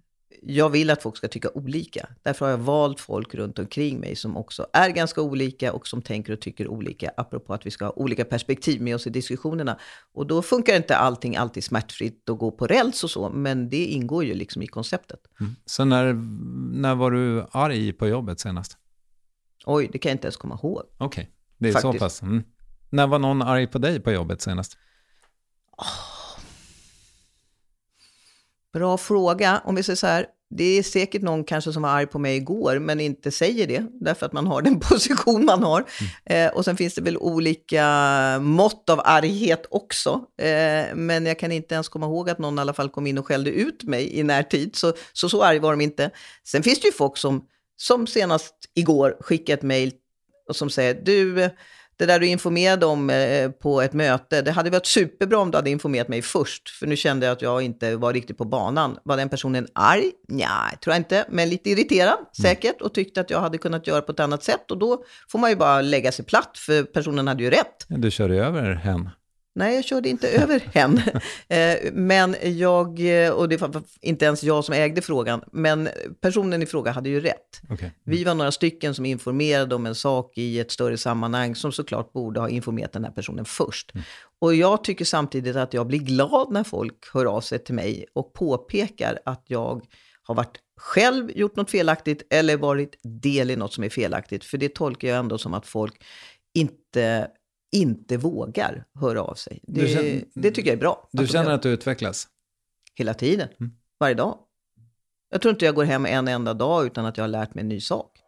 Jag 0.42 0.70
vill 0.70 0.90
att 0.90 1.02
folk 1.02 1.16
ska 1.16 1.28
tycka 1.28 1.50
olika. 1.54 2.08
Därför 2.22 2.44
har 2.44 2.50
jag 2.50 2.58
valt 2.58 3.00
folk 3.00 3.34
runt 3.34 3.58
omkring 3.58 4.00
mig 4.00 4.16
som 4.16 4.37
också 4.37 4.66
är 4.72 4.90
ganska 4.90 5.22
olika 5.22 5.72
och 5.72 5.87
som 5.87 6.02
tänker 6.02 6.32
och 6.32 6.40
tycker 6.40 6.68
olika. 6.68 7.11
Apropå 7.16 7.54
att 7.54 7.66
vi 7.66 7.70
ska 7.70 7.84
ha 7.84 7.92
olika 7.92 8.24
perspektiv 8.24 8.82
med 8.82 8.94
oss 8.94 9.06
i 9.06 9.11
diskussionerna. 9.11 9.78
Och 10.12 10.26
då 10.26 10.42
funkar 10.42 10.76
inte 10.76 10.96
allting 10.96 11.37
alltid 11.37 11.64
smärtfritt 11.64 12.28
och 12.28 12.38
gå 12.38 12.50
på 12.50 12.66
räls 12.66 13.04
och 13.04 13.11
så, 13.11 13.30
men 13.30 13.68
det 13.68 13.84
ingår 13.84 14.24
ju 14.24 14.34
liksom 14.34 14.62
i 14.62 14.66
konceptet. 14.66 15.20
Mm. 15.40 15.56
Så 15.66 15.84
när, 15.84 16.12
när 16.72 16.94
var 16.94 17.11
du 17.11 17.46
arg 17.50 17.92
på 17.92 18.08
jobbet 18.08 18.40
senast? 18.40 18.78
Oj, 19.66 19.88
det 19.92 19.98
kan 19.98 20.11
jag 20.11 20.14
inte 20.14 20.26
ens 20.26 20.37
komma 20.37 20.58
ihåg. 20.62 20.82
Okej, 20.98 21.06
okay. 21.06 21.26
det 21.58 21.68
är 21.68 21.72
Faktiskt. 21.72 21.92
så 21.92 21.98
pass. 21.98 22.22
Mm. 22.22 22.42
När 22.90 23.06
var 23.06 23.18
någon 23.18 23.42
arg 23.42 23.66
på 23.66 23.78
dig 23.78 24.00
på 24.00 24.12
jobbet 24.12 24.40
senast? 24.40 24.78
Oh. 25.78 26.17
Bra 28.78 28.98
fråga. 28.98 29.62
Om 29.64 29.74
vi 29.74 29.82
säger 29.82 29.96
så 29.96 30.06
här, 30.06 30.26
det 30.50 30.78
är 30.78 30.82
säkert 30.82 31.22
någon 31.22 31.44
kanske 31.44 31.72
som 31.72 31.82
var 31.82 31.90
arg 31.90 32.06
på 32.06 32.18
mig 32.18 32.36
igår, 32.36 32.78
men 32.78 33.00
inte 33.00 33.30
säger 33.30 33.66
det, 33.66 33.84
därför 34.00 34.26
att 34.26 34.32
man 34.32 34.46
har 34.46 34.62
den 34.68 34.80
position 34.80 35.44
man 35.44 35.62
har. 35.62 35.84
Mm. 36.26 36.46
Eh, 36.46 36.54
och 36.54 36.64
sen 36.64 36.76
finns 36.76 36.94
det 36.94 37.02
väl 37.02 37.16
olika 37.16 37.84
mått 38.40 38.90
av 38.90 39.00
arghet 39.04 39.66
också. 39.70 40.10
Eh, 40.42 40.94
men 40.94 41.26
jag 41.26 41.38
kan 41.38 41.52
inte 41.52 41.74
ens 41.74 41.88
komma 41.88 42.06
ihåg 42.06 42.30
att 42.30 42.38
någon 42.38 42.58
i 42.58 42.60
alla 42.60 42.72
fall 42.72 42.88
kom 42.88 43.06
in 43.06 43.18
och 43.18 43.26
skällde 43.26 43.50
ut 43.50 43.84
mig 43.84 44.18
i 44.18 44.22
närtid. 44.22 44.76
Så 44.76 44.92
så, 45.12 45.28
så 45.28 45.42
arg 45.42 45.58
var 45.58 45.70
de 45.70 45.80
inte. 45.80 46.10
Sen 46.44 46.62
finns 46.62 46.80
det 46.80 46.88
ju 46.88 46.92
folk 46.92 47.16
som, 47.16 47.44
som 47.76 48.06
senast 48.06 48.54
igår 48.74 49.16
skickade 49.20 49.54
ett 49.54 49.62
mejl 49.62 49.92
och 50.48 50.56
som 50.56 50.70
säger, 50.70 50.94
du, 50.94 51.50
det 51.98 52.06
där 52.06 52.18
du 52.20 52.26
informerade 52.26 52.87
om 52.87 53.11
eh, 53.11 53.50
på 53.50 53.82
ett 53.82 53.92
möte, 53.92 54.42
det 54.42 54.50
hade 54.50 54.70
varit 54.70 54.87
superbra 54.87 55.38
om 55.38 55.50
du 55.50 55.58
hade 55.58 55.70
informerat 55.70 56.08
mig 56.08 56.22
först, 56.22 56.68
för 56.68 56.87
nu 56.87 56.96
kände 56.96 57.26
jag 57.26 57.32
att 57.32 57.42
jag 57.42 57.62
inte 57.62 57.96
var 57.96 58.12
riktigt 58.12 58.38
på 58.38 58.44
banan. 58.44 58.98
Var 59.04 59.16
den 59.16 59.28
personen 59.28 59.66
arg? 59.72 60.11
Nej, 60.28 60.78
tror 60.84 60.94
jag 60.94 61.00
inte, 61.00 61.26
men 61.28 61.48
lite 61.48 61.70
irriterad 61.70 62.18
säkert 62.42 62.80
och 62.80 62.94
tyckte 62.94 63.20
att 63.20 63.30
jag 63.30 63.40
hade 63.40 63.58
kunnat 63.58 63.87
göra 63.87 64.00
på 64.00 64.12
ett 64.12 64.20
annat 64.20 64.44
sätt 64.44 64.70
och 64.70 64.78
då 64.78 65.04
får 65.28 65.38
man 65.38 65.50
ju 65.50 65.56
bara 65.56 65.80
lägga 65.80 66.12
sig 66.12 66.24
platt, 66.24 66.58
för 66.58 66.82
personen 66.82 67.28
hade 67.28 67.42
ju 67.42 67.50
rätt. 67.50 67.87
Du 67.88 68.11
körde 68.11 68.37
över 68.37 68.74
hen. 68.74 69.11
Nej, 69.59 69.75
jag 69.75 69.85
körde 69.85 70.09
inte 70.09 70.29
över 70.29 70.59
henne. 70.75 71.21
Eh, 71.49 71.92
men 71.92 72.37
jag, 72.42 72.88
och 73.37 73.49
det 73.49 73.57
var 73.57 73.83
inte 74.01 74.25
ens 74.25 74.42
jag 74.42 74.64
som 74.64 74.75
ägde 74.75 75.03
frågan, 75.03 75.44
men 75.53 75.88
personen 76.21 76.62
i 76.62 76.66
fråga 76.66 76.90
hade 76.90 77.09
ju 77.09 77.21
rätt. 77.21 77.61
Okay. 77.71 77.90
Vi 78.05 78.25
var 78.25 78.35
några 78.35 78.53
stycken 78.53 78.94
som 78.94 79.07
informerade 79.07 79.75
om 79.75 79.87
en 79.87 79.94
sak 79.94 80.38
i 80.38 80.61
ett 80.61 80.71
större 80.71 80.97
sammanhang 80.97 81.55
som 81.55 81.73
såklart 81.73 82.12
borde 82.12 82.40
ha 82.40 82.49
informerat 82.49 82.92
den 82.92 83.05
här 83.05 83.12
personen 83.12 83.44
först. 83.44 83.94
Mm. 83.94 84.05
Och 84.40 84.55
jag 84.55 84.85
tycker 84.85 85.05
samtidigt 85.05 85.57
att 85.57 85.75
jag 85.75 85.87
blir 85.87 85.99
glad 85.99 86.53
när 86.53 86.64
folk 86.64 87.14
hör 87.14 87.27
av 87.27 87.40
sig 87.40 87.59
till 87.59 87.75
mig 87.75 88.07
och 88.14 88.33
påpekar 88.33 89.18
att 89.25 89.44
jag 89.47 89.83
har 90.23 90.35
varit 90.35 90.59
själv 90.81 91.31
gjort 91.31 91.57
något 91.57 91.71
felaktigt 91.71 92.23
eller 92.31 92.57
varit 92.57 92.99
del 93.03 93.51
i 93.51 93.57
något 93.57 93.73
som 93.73 93.85
är 93.85 93.88
felaktigt. 93.88 94.44
För 94.44 94.59
det 94.59 94.75
tolkar 94.75 95.09
jag 95.09 95.18
ändå 95.18 95.38
som 95.38 95.55
att 95.55 95.66
folk 95.66 96.05
inte 96.55 97.29
inte 97.72 98.16
vågar 98.16 98.85
höra 98.94 99.22
av 99.22 99.35
sig. 99.35 99.61
Det, 99.62 99.88
känner, 99.88 100.24
det 100.35 100.50
tycker 100.50 100.70
jag 100.70 100.76
är 100.76 100.81
bra. 100.81 101.09
Du 101.12 101.26
känner 101.26 101.50
att 101.50 101.62
du 101.62 101.68
utvecklas? 101.68 102.28
Hela 102.94 103.14
tiden. 103.14 103.48
Mm. 103.61 103.72
Varje 104.00 104.14
dag. 104.14 104.38
Jag 105.31 105.42
tror 105.42 105.54
inte 105.54 105.64
jag 105.64 105.74
går 105.74 105.85
hem 105.85 106.07
en 106.07 106.28
enda 106.28 106.54
dag 106.54 106.87
utan 106.87 107.07
att 107.07 107.16
jag 107.16 107.24
har 107.24 107.28
lärt 107.28 107.54
mig 107.54 107.62
en 107.62 107.68
ny 107.68 107.81
sak. 107.81 108.18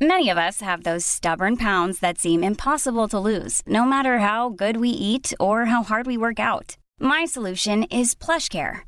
Many 0.00 0.30
of 0.30 0.38
us 0.38 0.60
have 0.60 0.84
those 0.84 1.04
stubborn 1.04 1.56
pounds 1.56 1.98
that 2.00 2.18
seem 2.18 2.44
impossible 2.44 3.08
to 3.08 3.18
lose, 3.18 3.62
no 3.66 3.84
matter 3.84 4.18
how 4.18 4.48
good 4.48 4.76
we 4.76 4.90
eat 4.90 5.32
or 5.40 5.64
how 5.64 5.82
hard 5.82 6.06
we 6.06 6.16
work 6.16 6.38
out. 6.38 6.76
My 7.00 7.26
solution 7.26 7.82
is 7.84 8.14
plush 8.14 8.48
care. 8.48 8.87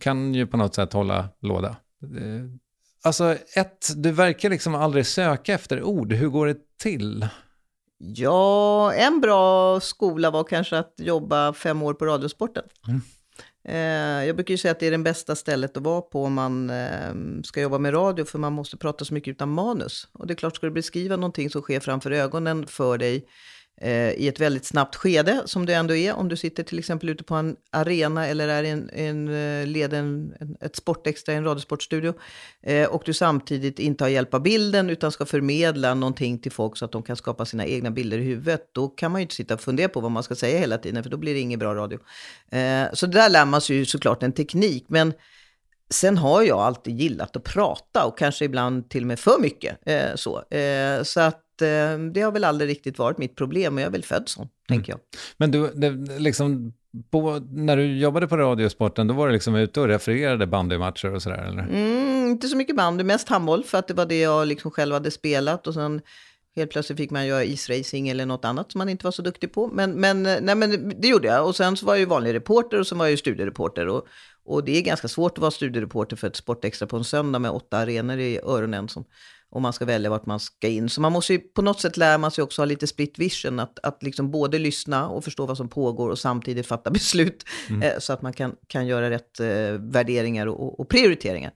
kan 0.00 0.34
ju 0.34 0.46
på 0.46 0.56
något 0.56 0.74
sätt 0.74 0.92
hålla 0.92 1.28
låda. 1.40 1.68
Eh, 2.02 2.44
alltså, 3.02 3.36
ett, 3.56 3.92
du 3.96 4.12
verkar 4.12 4.50
liksom 4.50 4.74
aldrig 4.74 5.06
söka 5.06 5.54
efter 5.54 5.82
ord. 5.82 6.12
Hur 6.12 6.28
går 6.28 6.46
det 6.46 6.78
till? 6.78 7.28
Ja, 7.98 8.92
en 8.92 9.20
bra 9.20 9.80
skola 9.80 10.30
var 10.30 10.44
kanske 10.44 10.78
att 10.78 10.94
jobba 10.96 11.52
fem 11.52 11.82
år 11.82 11.94
på 11.94 12.06
Radiosporten. 12.06 12.64
Mm. 12.88 13.00
Eh, 13.68 14.26
jag 14.26 14.36
brukar 14.36 14.54
ju 14.54 14.58
säga 14.58 14.72
att 14.72 14.80
det 14.80 14.86
är 14.86 14.90
det 14.90 14.98
bästa 14.98 15.36
stället 15.36 15.76
att 15.76 15.82
vara 15.82 16.00
på 16.00 16.24
om 16.24 16.34
man 16.34 16.70
ehm, 16.70 17.44
ska 17.44 17.60
jobba 17.60 17.78
med 17.78 17.94
radio, 17.94 18.24
för 18.24 18.38
man 18.38 18.52
måste 18.52 18.76
prata 18.76 19.04
så 19.04 19.14
mycket 19.14 19.30
utan 19.30 19.48
manus. 19.48 20.08
Och 20.12 20.26
det 20.26 20.34
är 20.34 20.36
klart, 20.36 20.56
ska 20.56 20.66
du 20.66 20.72
beskriva 20.72 21.16
någonting 21.16 21.50
som 21.50 21.62
sker 21.62 21.80
framför 21.80 22.10
ögonen 22.10 22.66
för 22.66 22.98
dig, 22.98 23.16
Eh, 23.16 23.24
Eh, 23.80 24.10
i 24.10 24.28
ett 24.28 24.40
väldigt 24.40 24.64
snabbt 24.64 24.96
skede, 24.96 25.42
som 25.44 25.66
det 25.66 25.74
ändå 25.74 25.96
är, 25.96 26.14
om 26.14 26.28
du 26.28 26.36
sitter 26.36 26.62
till 26.62 26.78
exempel 26.78 27.08
ute 27.08 27.24
på 27.24 27.34
en 27.34 27.56
arena 27.70 28.26
eller 28.26 28.48
är 28.48 28.62
i 28.62 28.70
en, 28.70 28.90
en, 28.90 29.28
eh, 29.28 29.66
leden, 29.66 30.34
en, 30.40 30.56
ett 30.60 30.76
sportextra 30.76 31.34
i 31.34 31.36
en 31.36 31.44
radiosportstudio, 31.44 32.14
eh, 32.62 32.88
och 32.88 33.02
du 33.04 33.14
samtidigt 33.14 33.78
inte 33.78 34.04
har 34.04 34.08
hjälp 34.08 34.34
av 34.34 34.42
bilden, 34.42 34.90
utan 34.90 35.12
ska 35.12 35.26
förmedla 35.26 35.94
någonting 35.94 36.38
till 36.38 36.52
folk 36.52 36.76
så 36.76 36.84
att 36.84 36.92
de 36.92 37.02
kan 37.02 37.16
skapa 37.16 37.44
sina 37.44 37.66
egna 37.66 37.90
bilder 37.90 38.18
i 38.18 38.22
huvudet, 38.22 38.70
då 38.72 38.88
kan 38.88 39.12
man 39.12 39.20
ju 39.20 39.22
inte 39.22 39.34
sitta 39.34 39.54
och 39.54 39.60
fundera 39.60 39.88
på 39.88 40.00
vad 40.00 40.10
man 40.10 40.22
ska 40.22 40.34
säga 40.34 40.58
hela 40.58 40.78
tiden, 40.78 41.02
för 41.02 41.10
då 41.10 41.16
blir 41.16 41.34
det 41.34 41.40
ingen 41.40 41.58
bra 41.58 41.74
radio. 41.74 41.98
Eh, 42.50 42.84
så 42.92 43.06
där 43.06 43.30
lär 43.30 43.44
man 43.44 43.60
sig 43.60 43.76
ju 43.76 43.84
såklart 43.84 44.22
en 44.22 44.32
teknik, 44.32 44.84
men 44.88 45.12
Sen 45.90 46.18
har 46.18 46.42
jag 46.42 46.58
alltid 46.58 47.00
gillat 47.00 47.36
att 47.36 47.44
prata 47.44 48.04
och 48.04 48.18
kanske 48.18 48.44
ibland 48.44 48.90
till 48.90 49.02
och 49.02 49.06
med 49.06 49.18
för 49.18 49.38
mycket. 49.40 49.78
Eh, 49.86 50.14
så. 50.14 50.54
Eh, 50.54 51.02
så 51.02 51.20
att 51.20 51.45
eh, 51.62 51.98
det 51.98 52.20
har 52.20 52.32
väl 52.32 52.44
aldrig 52.44 52.70
riktigt 52.70 52.98
varit 52.98 53.18
mitt 53.18 53.36
problem 53.36 53.74
och 53.74 53.80
jag 53.80 53.86
är 53.86 53.90
väl 53.90 54.04
född 54.04 54.28
så, 54.28 54.40
mm. 54.40 54.50
tänker 54.68 54.92
jag. 54.92 55.00
Men 55.36 55.50
du, 55.50 55.70
det, 55.74 56.18
liksom, 56.18 56.72
på, 57.10 57.42
när 57.50 57.76
du 57.76 57.98
jobbade 57.98 58.28
på 58.28 58.36
Radiosporten, 58.36 59.06
då 59.06 59.14
var 59.14 59.26
du 59.26 59.32
liksom 59.32 59.54
ute 59.54 59.80
och 59.80 59.88
refererade 59.88 60.46
bandymatcher 60.46 61.14
och 61.14 61.22
sådär, 61.22 61.44
eller? 61.48 61.62
Mm, 61.62 62.30
inte 62.30 62.48
så 62.48 62.56
mycket 62.56 62.76
bandy, 62.76 63.04
mest 63.04 63.28
handboll, 63.28 63.64
för 63.64 63.78
att 63.78 63.88
det 63.88 63.94
var 63.94 64.06
det 64.06 64.20
jag 64.20 64.48
liksom 64.48 64.70
själv 64.70 64.92
hade 64.92 65.10
spelat. 65.10 65.66
Och 65.66 65.74
sen 65.74 66.00
helt 66.56 66.70
plötsligt 66.70 66.98
fick 66.98 67.10
man 67.10 67.26
göra 67.26 67.44
isracing 67.44 68.08
eller 68.08 68.26
något 68.26 68.44
annat 68.44 68.72
som 68.72 68.78
man 68.78 68.88
inte 68.88 69.04
var 69.04 69.12
så 69.12 69.22
duktig 69.22 69.52
på. 69.52 69.66
Men, 69.66 69.92
men, 69.92 70.22
nej, 70.22 70.54
men 70.54 70.92
det 71.00 71.08
gjorde 71.08 71.28
jag. 71.28 71.46
Och 71.46 71.56
sen 71.56 71.76
så 71.76 71.86
var 71.86 71.94
jag 71.94 72.00
ju 72.00 72.06
vanlig 72.06 72.34
reporter 72.34 72.80
och 72.80 72.86
så 72.86 72.94
var 72.94 73.04
jag 73.04 73.10
ju 73.10 73.16
studiereporter. 73.16 73.88
Och, 73.88 74.06
och 74.44 74.64
det 74.64 74.78
är 74.78 74.82
ganska 74.82 75.08
svårt 75.08 75.32
att 75.32 75.38
vara 75.38 75.50
studiereporter 75.50 76.16
för 76.16 76.26
ett 76.26 76.36
Sportextra 76.36 76.86
på 76.86 76.96
en 76.96 77.04
söndag 77.04 77.38
med 77.38 77.50
åtta 77.50 77.78
arenor 77.78 78.18
i 78.18 78.40
öronen 78.42 78.88
som 78.88 79.04
om 79.50 79.62
man 79.62 79.72
ska 79.72 79.84
välja 79.84 80.10
vart 80.10 80.26
man 80.26 80.40
ska 80.40 80.68
in. 80.68 80.88
Så 80.88 81.00
man 81.00 81.12
måste 81.12 81.32
ju 81.32 81.38
på 81.38 81.62
något 81.62 81.80
sätt 81.80 81.96
lära 81.96 82.18
man 82.18 82.30
sig 82.30 82.44
också 82.44 82.62
ha 82.62 82.66
lite 82.66 82.86
split 82.86 83.18
vision, 83.18 83.60
att, 83.60 83.78
att 83.82 84.02
liksom 84.02 84.30
både 84.30 84.58
lyssna 84.58 85.08
och 85.08 85.24
förstå 85.24 85.46
vad 85.46 85.56
som 85.56 85.68
pågår 85.68 86.10
och 86.10 86.18
samtidigt 86.18 86.66
fatta 86.66 86.90
beslut 86.96 87.44
mm. 87.68 87.82
eh, 87.82 87.98
så 87.98 88.12
att 88.12 88.22
man 88.22 88.32
kan, 88.32 88.54
kan 88.66 88.86
göra 88.86 89.10
rätt 89.10 89.40
eh, 89.40 89.46
värderingar 89.78 90.46
och, 90.46 90.80
och, 90.80 90.88
prioriteringar. 90.88 91.52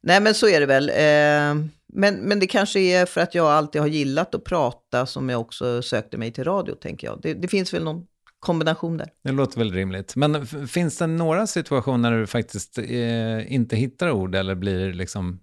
Nej, 0.00 0.20
men 0.20 0.34
så 0.34 0.48
är 0.48 0.60
det 0.60 0.66
väl. 0.66 0.88
Eh, 0.90 1.68
men, 1.92 2.14
men 2.14 2.40
det 2.40 2.46
kanske 2.46 2.80
är 2.80 3.06
för 3.06 3.20
att 3.20 3.34
jag 3.34 3.46
alltid 3.46 3.80
har 3.80 3.88
gillat 3.88 4.34
att 4.34 4.44
prata 4.44 5.06
som 5.06 5.28
jag 5.28 5.40
också 5.40 5.82
sökte 5.82 6.18
mig 6.18 6.32
till 6.32 6.44
radio, 6.44 6.74
tänker 6.74 7.06
jag. 7.06 7.20
Det, 7.22 7.34
det 7.34 7.48
finns 7.48 7.74
väl 7.74 7.84
någon 7.84 8.06
kombination 8.40 8.96
där. 8.96 9.08
Det 9.24 9.32
låter 9.32 9.58
väl 9.58 9.72
rimligt. 9.72 10.16
Men 10.16 10.46
finns 10.46 10.98
det 10.98 11.06
några 11.06 11.46
situationer 11.46 12.10
där 12.10 12.18
du 12.18 12.26
faktiskt 12.26 12.78
eh, 12.78 13.52
inte 13.52 13.76
hittar 13.76 14.10
ord 14.10 14.34
eller 14.34 14.54
blir 14.54 14.92
liksom 14.92 15.40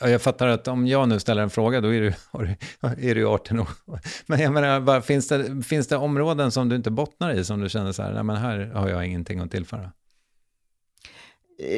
jag 0.00 0.22
fattar 0.22 0.46
att 0.46 0.68
om 0.68 0.86
jag 0.86 1.08
nu 1.08 1.20
ställer 1.20 1.42
en 1.42 1.50
fråga, 1.50 1.80
då 1.80 1.94
är 1.94 2.00
du, 2.32 3.10
är 3.10 3.14
du 3.14 3.26
18 3.26 3.60
år. 3.60 3.68
Men 4.26 4.40
jag 4.40 4.52
menar, 4.52 4.80
bara, 4.80 5.02
finns, 5.02 5.28
det, 5.28 5.62
finns 5.62 5.88
det 5.88 5.96
områden 5.96 6.50
som 6.50 6.68
du 6.68 6.76
inte 6.76 6.90
bottnar 6.90 7.34
i, 7.34 7.44
som 7.44 7.60
du 7.60 7.68
känner 7.68 7.92
så 7.92 8.02
här, 8.02 8.12
nej 8.12 8.22
men 8.22 8.36
här 8.36 8.70
har 8.74 8.88
jag 8.88 9.06
ingenting 9.06 9.40
att 9.40 9.50
tillföra? 9.50 9.92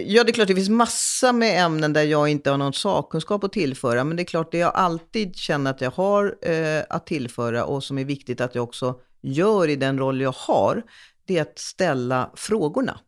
Ja, 0.07 0.25
det 0.25 0.31
är 0.31 0.33
klart 0.33 0.49
det 0.49 0.55
finns 0.55 0.69
massa 0.69 1.33
med 1.33 1.65
ämnen 1.65 1.93
där 1.93 2.03
jag 2.03 2.29
inte 2.29 2.51
har 2.51 2.59
någon 2.59 2.73
sakkunskap 2.73 3.45
att 3.45 3.53
tillföra. 3.53 4.05
Men 4.05 4.17
det 4.17 4.23
är 4.23 4.25
klart 4.25 4.53
det 4.53 4.59
jag 4.59 4.75
alltid 4.75 5.37
känner 5.37 5.71
att 5.71 5.81
jag 5.81 5.91
har 5.91 6.37
eh, 6.43 6.83
att 6.89 7.07
tillföra 7.07 7.65
och 7.65 7.85
som 7.85 7.99
är 7.99 8.05
viktigt 8.05 8.41
att 8.41 8.55
jag 8.55 8.65
också 8.65 9.01
gör 9.23 9.69
i 9.69 9.77
den 9.77 9.99
roll 9.99 10.21
jag 10.21 10.35
har, 10.37 10.83
det 11.25 11.39
är 11.39 11.43
att 11.43 11.59
ställa 11.59 12.31
frågorna. 12.35 13.01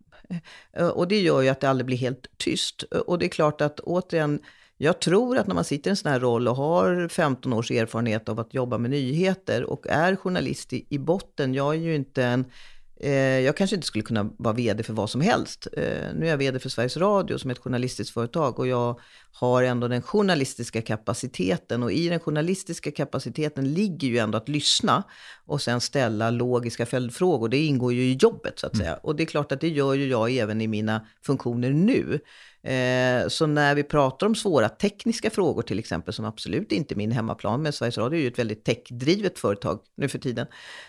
Eh, 0.72 0.88
och 0.88 1.08
det 1.08 1.20
gör 1.20 1.42
ju 1.42 1.48
att 1.48 1.60
det 1.60 1.70
aldrig 1.70 1.86
blir 1.86 1.96
helt 1.96 2.26
tyst. 2.36 2.84
Eh, 2.92 2.98
och 2.98 3.18
det 3.18 3.26
är 3.26 3.30
klart 3.30 3.60
att 3.60 3.80
återigen, 3.80 4.40
jag 4.78 5.00
tror 5.00 5.38
att 5.38 5.46
när 5.46 5.54
man 5.54 5.64
sitter 5.64 5.88
i 5.88 5.92
en 5.92 5.96
sån 5.96 6.12
här 6.12 6.20
roll 6.20 6.48
och 6.48 6.56
har 6.56 7.08
15 7.08 7.52
års 7.52 7.70
erfarenhet 7.70 8.28
av 8.28 8.40
att 8.40 8.54
jobba 8.54 8.78
med 8.78 8.90
nyheter 8.90 9.64
och 9.64 9.86
är 9.86 10.16
journalist 10.16 10.72
i, 10.72 10.86
i 10.88 10.98
botten, 10.98 11.54
jag 11.54 11.74
är 11.74 11.78
ju 11.78 11.94
inte 11.94 12.24
en 12.24 12.44
Eh, 13.00 13.40
jag 13.40 13.56
kanske 13.56 13.76
inte 13.76 13.86
skulle 13.86 14.04
kunna 14.04 14.30
vara 14.38 14.54
vd 14.54 14.82
för 14.82 14.92
vad 14.92 15.10
som 15.10 15.20
helst. 15.20 15.66
Eh, 15.72 16.14
nu 16.14 16.26
är 16.26 16.30
jag 16.30 16.36
vd 16.36 16.58
för 16.58 16.68
Sveriges 16.68 16.96
Radio 16.96 17.38
som 17.38 17.50
är 17.50 17.54
ett 17.54 17.60
journalistiskt 17.60 18.14
företag 18.14 18.58
och 18.58 18.66
jag 18.66 19.00
har 19.32 19.62
ändå 19.62 19.88
den 19.88 20.02
journalistiska 20.02 20.82
kapaciteten 20.82 21.82
och 21.82 21.92
i 21.92 22.08
den 22.08 22.20
journalistiska 22.20 22.90
kapaciteten 22.90 23.74
ligger 23.74 24.08
ju 24.08 24.18
ändå 24.18 24.38
att 24.38 24.48
lyssna 24.48 25.02
och 25.46 25.62
sen 25.62 25.80
ställa 25.80 26.30
logiska 26.30 26.86
följdfrågor. 26.86 27.48
Det 27.48 27.58
ingår 27.58 27.92
ju 27.92 28.02
i 28.02 28.14
jobbet 28.14 28.58
så 28.58 28.66
att 28.66 28.74
mm. 28.74 28.84
säga. 28.84 28.96
Och 28.96 29.16
det 29.16 29.22
är 29.22 29.26
klart 29.26 29.52
att 29.52 29.60
det 29.60 29.68
gör 29.68 29.94
ju 29.94 30.08
jag 30.08 30.36
även 30.36 30.60
i 30.60 30.66
mina 30.66 31.06
funktioner 31.22 31.70
nu. 31.70 32.20
Eh, 32.66 33.28
så 33.28 33.46
när 33.46 33.74
vi 33.74 33.82
pratar 33.82 34.26
om 34.26 34.34
svåra 34.34 34.68
tekniska 34.68 35.30
frågor 35.30 35.62
till 35.62 35.78
exempel, 35.78 36.14
som 36.14 36.24
absolut 36.24 36.72
inte 36.72 36.94
är 36.94 36.96
min 36.96 37.12
hemmaplan, 37.12 37.62
men 37.62 37.72
Sveriges 37.72 37.98
Radio 37.98 38.18
är 38.18 38.22
ju 38.22 38.28
ett 38.28 38.38
väldigt 38.38 38.64
techdrivet 38.64 39.38
företag 39.38 39.80
nu 39.96 40.08
för 40.08 40.18
tiden, 40.18 40.46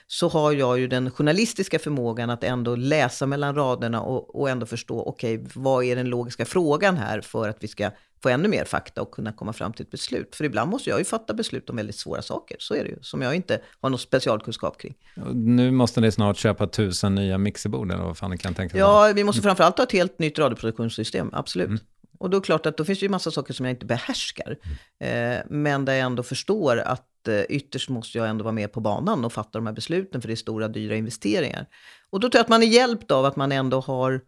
så 0.08 0.30
har 0.30 0.52
jag 0.52 0.80
ju 0.80 0.88
den 0.88 1.12
journalistiska 1.12 1.80
förmågan 1.80 2.30
att 2.30 2.44
ändå 2.44 2.76
läsa 2.76 3.26
mellan 3.26 3.56
raderna 3.56 4.02
och, 4.02 4.36
och 4.36 4.50
ändå 4.50 4.66
förstå, 4.66 5.02
okej, 5.02 5.38
okay, 5.38 5.50
vad 5.56 5.84
är 5.84 5.96
den 5.96 6.10
logiska 6.10 6.46
frågan 6.46 6.98
här 6.98 7.22
för 7.22 7.50
att 7.50 7.64
vi 7.64 7.68
ska 7.68 7.92
få 8.24 8.30
ännu 8.30 8.48
mer 8.48 8.66
fakta 8.66 9.02
och 9.02 9.12
kunna 9.12 9.32
komma 9.32 9.54
fram 9.54 9.74
till 9.74 9.86
ett 9.86 9.92
beslut. 9.92 10.36
För 10.36 10.44
ibland 10.44 10.72
måste 10.72 10.90
jag 10.90 11.00
ju 11.00 11.06
fatta 11.06 11.34
beslut 11.34 11.70
om 11.70 11.76
väldigt 11.76 11.96
svåra 11.96 12.22
saker, 12.22 12.58
så 12.60 12.74
är 12.74 12.84
det 12.84 12.90
ju, 12.90 12.98
som 13.02 13.22
jag 13.22 13.36
inte 13.36 13.62
har 13.82 13.90
någon 13.90 14.00
specialkunskap 14.00 14.82
kring. 14.82 14.96
Nu 15.34 15.72
måste 15.72 16.02
ni 16.02 16.12
snart 16.12 16.38
köpa 16.38 16.68
tusen 16.68 17.16
nya 17.16 17.38
mixerbord, 17.38 17.92
eller 17.92 18.04
vad 18.04 18.18
fan 18.18 18.32
ni 18.32 18.38
kan 18.38 18.54
tänka 18.54 18.78
Ja, 18.78 19.12
vi 19.16 19.24
måste 19.24 19.42
framförallt 19.42 19.78
ha 19.78 19.84
ett 19.84 19.92
helt 19.92 20.20
nytt 20.20 20.40
radioproduktionssystem, 20.40 21.30
absolut. 21.34 21.68
Mm. 21.68 21.80
Och 22.20 22.30
då 22.30 22.38
är 22.38 22.42
det 22.42 22.46
klart 22.46 22.66
att 22.66 22.78
då 22.78 22.86
finns 22.86 23.00
det 23.00 23.06
ju 23.06 23.10
massa 23.10 23.32
saker 23.32 23.54
som 23.54 23.66
jag 23.66 23.74
inte 23.74 23.86
behärskar. 23.86 24.58
Eh, 25.00 25.38
men 25.50 25.86
där 25.86 25.94
jag 25.94 26.06
ändå 26.06 26.24
förstår 26.24 26.78
att 26.78 27.28
eh, 27.28 27.42
ytterst 27.42 27.90
måste 27.90 28.18
jag 28.18 28.28
ändå 28.30 28.44
vara 28.44 28.54
med 28.54 28.72
på 28.72 28.80
banan 28.80 29.26
och 29.26 29.34
fatta 29.34 29.50
de 29.60 29.66
här 29.66 29.74
besluten, 29.74 30.22
för 30.22 30.28
det 30.28 30.34
är 30.34 30.36
stora, 30.36 30.68
dyra 30.68 30.96
investeringar. 30.96 31.66
Och 32.10 32.20
då 32.20 32.30
tror 32.30 32.40
jag 32.40 32.44
att 32.44 32.50
man 32.50 32.64
är 32.64 32.68
hjälpt 32.68 33.12
av 33.12 33.26
att 33.26 33.36
man 33.36 33.52
ändå 33.52 33.80
har 33.80 34.22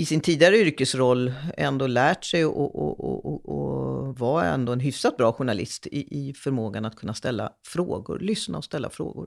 i 0.00 0.06
sin 0.06 0.20
tidigare 0.20 0.58
yrkesroll 0.58 1.32
ändå 1.56 1.86
lärt 1.86 2.24
sig 2.24 2.44
och, 2.44 4.18
vara 4.18 4.46
ändå 4.46 4.72
en 4.72 4.80
hyfsat 4.80 5.16
bra 5.16 5.32
journalist 5.32 5.86
i, 5.86 6.28
i 6.28 6.34
förmågan 6.34 6.84
att 6.84 6.96
kunna 6.96 7.14
ställa 7.14 7.52
frågor, 7.66 8.18
lyssna 8.18 8.58
och 8.58 8.64
ställa 8.64 8.90
frågor. 8.90 9.26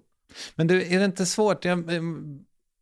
Men 0.55 0.67
du, 0.67 0.81
är 0.81 0.99
det 0.99 1.05
inte 1.05 1.25
svårt? 1.25 1.65
Jag, 1.65 1.93
ehm, 1.93 2.39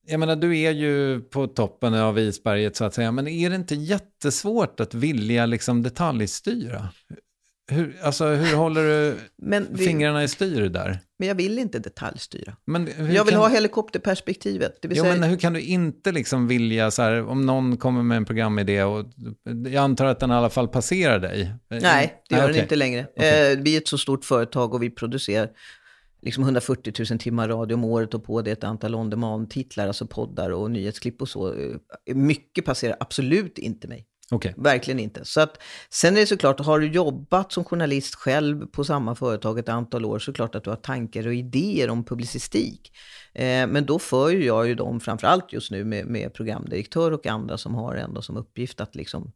jag 0.08 0.20
menar, 0.20 0.36
du 0.36 0.60
är 0.60 0.72
ju 0.72 1.22
på 1.22 1.48
toppen 1.48 1.94
av 1.94 2.20
isberget 2.20 2.76
så 2.76 2.86
att 2.86 2.94
säga, 2.94 3.12
men 3.12 3.28
är 3.28 3.50
det 3.50 3.56
inte 3.56 3.76
jättesvårt 3.76 4.80
att 4.80 4.94
vilja 4.94 5.46
liksom 5.46 5.84
detaljstyra? 5.84 6.90
Hur, 7.72 7.98
alltså, 8.02 8.26
hur 8.26 8.56
håller 8.56 8.84
du 8.84 9.18
det, 9.38 9.78
fingrarna 9.78 10.24
i 10.24 10.28
styr 10.28 10.70
där? 10.70 11.00
Men 11.20 11.28
jag 11.28 11.36
vill 11.36 11.60
inte 11.60 11.80
detaljstyra. 11.80 12.56
Men 12.66 12.90
jag 12.98 13.26
vill 13.26 13.34
kan, 13.34 13.42
ha 13.42 13.50
helikopterperspektivet. 13.50 14.82
Det 14.82 14.88
vill 14.88 14.98
jo, 14.98 15.04
säga, 15.04 15.16
men 15.16 15.30
hur 15.30 15.38
kan 15.38 15.54
du 15.54 15.62
inte 15.62 16.12
liksom 16.12 16.48
vilja, 16.48 16.92
så 16.92 17.02
här, 17.02 17.26
om 17.28 17.46
någon 17.46 17.78
kommer 17.78 18.04
med 18.04 18.18
en 18.18 18.26
programidé 18.26 18.84
och 18.84 19.06
jag 19.66 19.76
antar 19.76 20.06
att 20.06 20.20
den 20.20 20.32
i 20.32 20.34
alla 20.34 20.50
fall 20.50 20.68
passerar 20.68 21.20
dig? 21.20 21.54
Nej, 21.70 22.24
det 22.30 22.36
gör 22.36 22.44
okay. 22.44 22.54
den 22.54 22.64
inte 22.64 22.76
längre. 22.76 23.08
Okay. 23.16 23.52
Eh, 23.52 23.60
vi 23.60 23.74
är 23.76 23.78
ett 23.78 23.88
så 23.88 23.98
stort 23.98 24.26
företag 24.26 24.74
och 24.74 24.84
vi 24.84 24.90
producerar 24.90 25.50
liksom 26.22 26.44
140 26.44 26.94
000 27.10 27.20
timmar 27.20 27.48
radio 27.48 27.76
om 27.76 27.84
året 27.84 28.14
och 28.14 28.24
på 28.24 28.42
det 28.42 28.52
ett 28.52 28.64
antal 28.64 28.96
on 28.96 29.10
demand-titlar, 29.10 29.88
alltså 29.88 30.08
poddar 30.08 30.50
och 30.50 30.72
nyhetsklipp 30.72 31.22
och 31.22 31.30
så. 31.30 31.54
Eh, 31.54 32.16
mycket 32.16 32.66
passerar 32.66 32.96
absolut 33.00 33.58
inte 33.58 33.88
mig. 33.88 34.08
Okay. 34.32 34.54
Verkligen 34.58 35.00
inte. 35.00 35.26
Så 35.26 35.42
att, 35.42 35.62
sen 35.90 36.16
är 36.16 36.20
det 36.20 36.28
såklart, 36.28 36.60
har 36.60 36.80
du 36.80 36.88
jobbat 36.88 37.52
som 37.52 37.64
journalist 37.64 38.16
själv 38.16 38.66
på 38.66 38.84
samma 38.84 39.16
företag 39.16 39.60
ett 39.60 39.70
antal 39.70 40.06
år, 40.06 40.20
så 40.20 40.34
klart 40.34 40.56
att 40.56 40.64
du 40.64 40.70
har 40.70 40.78
tankar 40.78 41.28
och 41.28 41.34
idéer 41.34 41.90
om 41.90 42.04
publicistik. 42.04 42.92
Eh, 43.34 43.68
men 43.68 43.86
då 43.86 44.00
för 44.00 44.30
ju 44.30 44.46
jag 44.46 44.68
ju 44.68 44.76
dem, 44.76 45.00
framförallt 45.00 45.54
just 45.54 45.72
nu 45.72 45.86
med, 45.86 46.06
med 46.06 46.34
programdirektör 46.34 47.12
och 47.12 47.28
andra 47.28 47.58
som 47.58 47.76
har 47.76 47.96
ändå 47.96 48.22
som 48.22 48.38
uppgift 48.38 48.82
att 48.82 48.96
liksom 48.96 49.32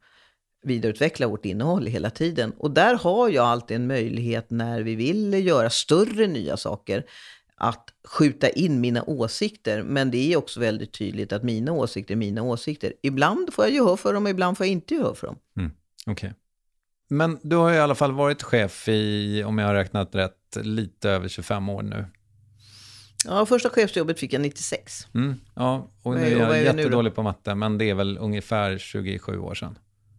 vidareutveckla 0.64 1.28
vårt 1.28 1.46
innehåll 1.46 1.86
hela 1.86 2.10
tiden. 2.10 2.54
Och 2.58 2.72
där 2.72 2.96
har 2.96 3.30
jag 3.30 3.46
alltid 3.46 3.76
en 3.76 3.88
möjlighet 3.88 4.50
när 4.50 4.82
vi 4.82 4.96
vill 4.96 5.46
göra 5.46 5.70
större 5.70 6.28
nya 6.28 6.58
saker 6.58 7.06
att 7.58 7.90
skjuta 8.08 8.50
in 8.50 8.82
mina 8.82 9.04
åsikter. 9.04 9.84
Men 9.84 10.12
det 10.12 10.34
är 10.34 10.38
också 10.38 10.60
väldigt 10.60 10.94
tydligt 10.94 11.34
att 11.34 11.44
mina 11.44 11.72
åsikter 11.72 12.14
är 12.14 12.18
mina 12.18 12.42
åsikter. 12.42 12.94
Ibland 13.02 13.54
får 13.54 13.66
jag 13.66 13.74
gehör 13.74 13.96
för 13.96 14.14
dem 14.14 14.28
ibland 14.28 14.58
får 14.58 14.66
jag 14.66 14.72
inte 14.72 14.94
gehör 14.94 15.14
för 15.14 15.28
dem. 15.28 15.38
Mm. 15.58 15.72
Okay. 16.08 16.32
Men 17.08 17.40
du 17.42 17.56
har 17.56 17.74
i 17.74 17.80
alla 17.80 17.96
fall 17.96 18.12
varit 18.12 18.44
chef 18.44 18.88
i, 18.88 19.44
om 19.44 19.58
jag 19.58 19.68
har 19.68 19.74
räknat 19.74 20.16
rätt, 20.16 20.58
lite 20.64 21.10
över 21.10 21.28
25 21.28 21.70
år 21.70 21.82
nu. 21.82 22.06
Ja, 23.26 23.46
första 23.46 23.70
chefsjobbet 23.70 24.20
fick 24.20 24.34
jag 24.34 24.42
96. 24.42 25.08
Mm, 25.14 25.36
ja, 25.56 25.92
och 26.04 26.14
nu 26.14 26.22
är 26.22 26.40
jag 26.40 26.58
är 26.58 26.64
jättedålig 26.64 27.16
på 27.16 27.24
matte, 27.24 27.56
men 27.56 27.78
det 27.78 27.90
är 27.90 27.94
väl 27.94 28.18
ungefär 28.18 28.78
27 28.78 29.40
år 29.40 29.56
sedan. 29.56 29.78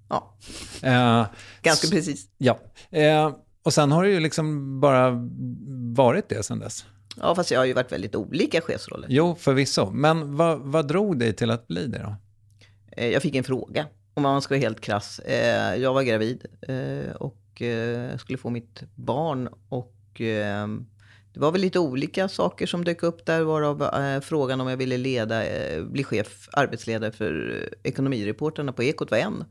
Ja, 0.08 0.36
eh, 0.82 1.26
ganska 1.62 1.88
precis. 1.88 2.28
Ja, 2.38 2.58
eh, 2.90 3.36
och 3.62 3.74
sen 3.74 3.92
har 3.92 4.04
det 4.04 4.10
ju 4.10 4.20
liksom 4.20 4.80
bara 4.80 5.10
varit 5.96 6.28
det 6.28 6.42
sedan 6.42 6.58
dess. 6.58 6.84
Ja, 7.20 7.34
fast 7.34 7.50
jag 7.50 7.60
har 7.60 7.64
ju 7.64 7.72
varit 7.72 7.92
väldigt 7.92 8.14
olika 8.14 8.60
chefsroller. 8.60 9.08
Jo, 9.10 9.36
förvisso. 9.38 9.90
Men 9.90 10.36
vad, 10.36 10.58
vad 10.58 10.88
drog 10.88 11.18
dig 11.18 11.32
till 11.32 11.50
att 11.50 11.68
bli 11.68 11.86
det 11.86 11.98
då? 11.98 12.16
Eh, 12.96 13.08
jag 13.08 13.22
fick 13.22 13.34
en 13.34 13.44
fråga, 13.44 13.86
om 14.14 14.22
man 14.22 14.42
ska 14.42 14.54
vara 14.54 14.60
helt 14.60 14.80
krass. 14.80 15.18
Eh, 15.18 15.76
jag 15.76 15.94
var 15.94 16.02
gravid 16.02 16.46
eh, 16.62 17.14
och 17.16 17.42
skulle 18.18 18.38
få 18.38 18.50
mitt 18.50 18.82
barn. 18.94 19.48
Och 19.68 19.92
det 21.32 21.40
var 21.40 21.52
väl 21.52 21.60
lite 21.60 21.78
olika 21.78 22.28
saker 22.28 22.66
som 22.66 22.84
dök 22.84 23.02
upp 23.02 23.26
där, 23.26 23.42
varav 23.42 24.20
frågan 24.20 24.60
om 24.60 24.68
jag 24.68 24.76
ville 24.76 24.96
leda, 24.96 25.42
bli 25.82 26.04
chef, 26.04 26.48
arbetsledare 26.52 27.12
för 27.12 27.68
ekonomireporterna 27.82 28.72
på 28.72 28.82
Ekot 28.82 29.10
var 29.10 29.18
en. 29.18 29.44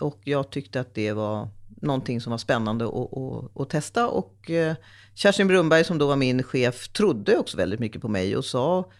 Och 0.00 0.20
jag 0.24 0.50
tyckte 0.50 0.80
att 0.80 0.94
det 0.94 1.12
var 1.12 1.48
någonting 1.82 2.20
som 2.20 2.30
var 2.30 2.38
spännande 2.38 2.84
att, 2.84 3.18
att, 3.18 3.60
att 3.60 3.70
testa. 3.70 4.08
Och 4.08 4.50
eh, 4.50 4.74
Kerstin 5.14 5.48
Brunberg 5.48 5.84
som 5.84 5.98
då 5.98 6.06
var 6.06 6.16
min 6.16 6.42
chef 6.42 6.88
trodde 6.88 7.36
också 7.36 7.56
väldigt 7.56 7.80
mycket 7.80 8.02
på 8.02 8.08
mig 8.08 8.36
och 8.36 8.44
sa, 8.44 8.90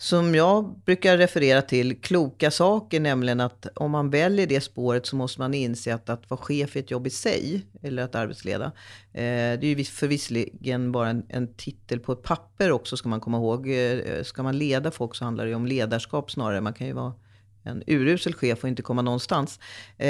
som 0.00 0.34
jag 0.34 0.78
brukar 0.84 1.18
referera 1.18 1.62
till, 1.62 2.00
kloka 2.00 2.50
saker, 2.50 3.00
nämligen 3.00 3.40
att 3.40 3.66
om 3.74 3.90
man 3.90 4.10
väljer 4.10 4.46
det 4.46 4.60
spåret 4.60 5.06
så 5.06 5.16
måste 5.16 5.40
man 5.40 5.54
inse 5.54 5.94
att 5.94 6.08
att 6.08 6.30
vara 6.30 6.40
chef 6.40 6.76
är 6.76 6.80
ett 6.80 6.90
jobb 6.90 7.06
i 7.06 7.10
sig, 7.10 7.66
eller 7.82 8.02
att 8.02 8.14
arbetsleda. 8.14 8.64
Eh, 9.12 9.22
det 9.60 9.64
är 9.64 9.64
ju 9.64 9.84
förvisligen 9.84 10.92
bara 10.92 11.08
en, 11.08 11.26
en, 11.28 11.54
titel 11.54 12.00
på 12.00 12.12
ett 12.12 12.22
papper 12.22 12.72
också, 12.72 12.96
ska 12.96 13.08
man 13.08 13.20
komma 13.20 13.36
ihåg. 13.36 13.68
Eh, 13.70 14.22
ska 14.22 14.42
man 14.42 14.58
leda 14.58 14.90
folk 14.90 15.14
så 15.14 15.24
handlar 15.24 15.44
det 15.44 15.50
ju 15.50 15.56
om 15.56 15.66
ledarskap 15.66 16.30
snarare. 16.30 16.60
Man 16.60 16.74
kan 16.74 16.86
ju 16.86 16.92
vara 16.92 17.12
en 17.68 17.82
urusel 17.86 18.34
chef 18.34 18.62
och 18.62 18.68
inte 18.68 18.82
komma 18.82 19.02
någonstans. 19.02 19.58
Eh, 19.98 20.06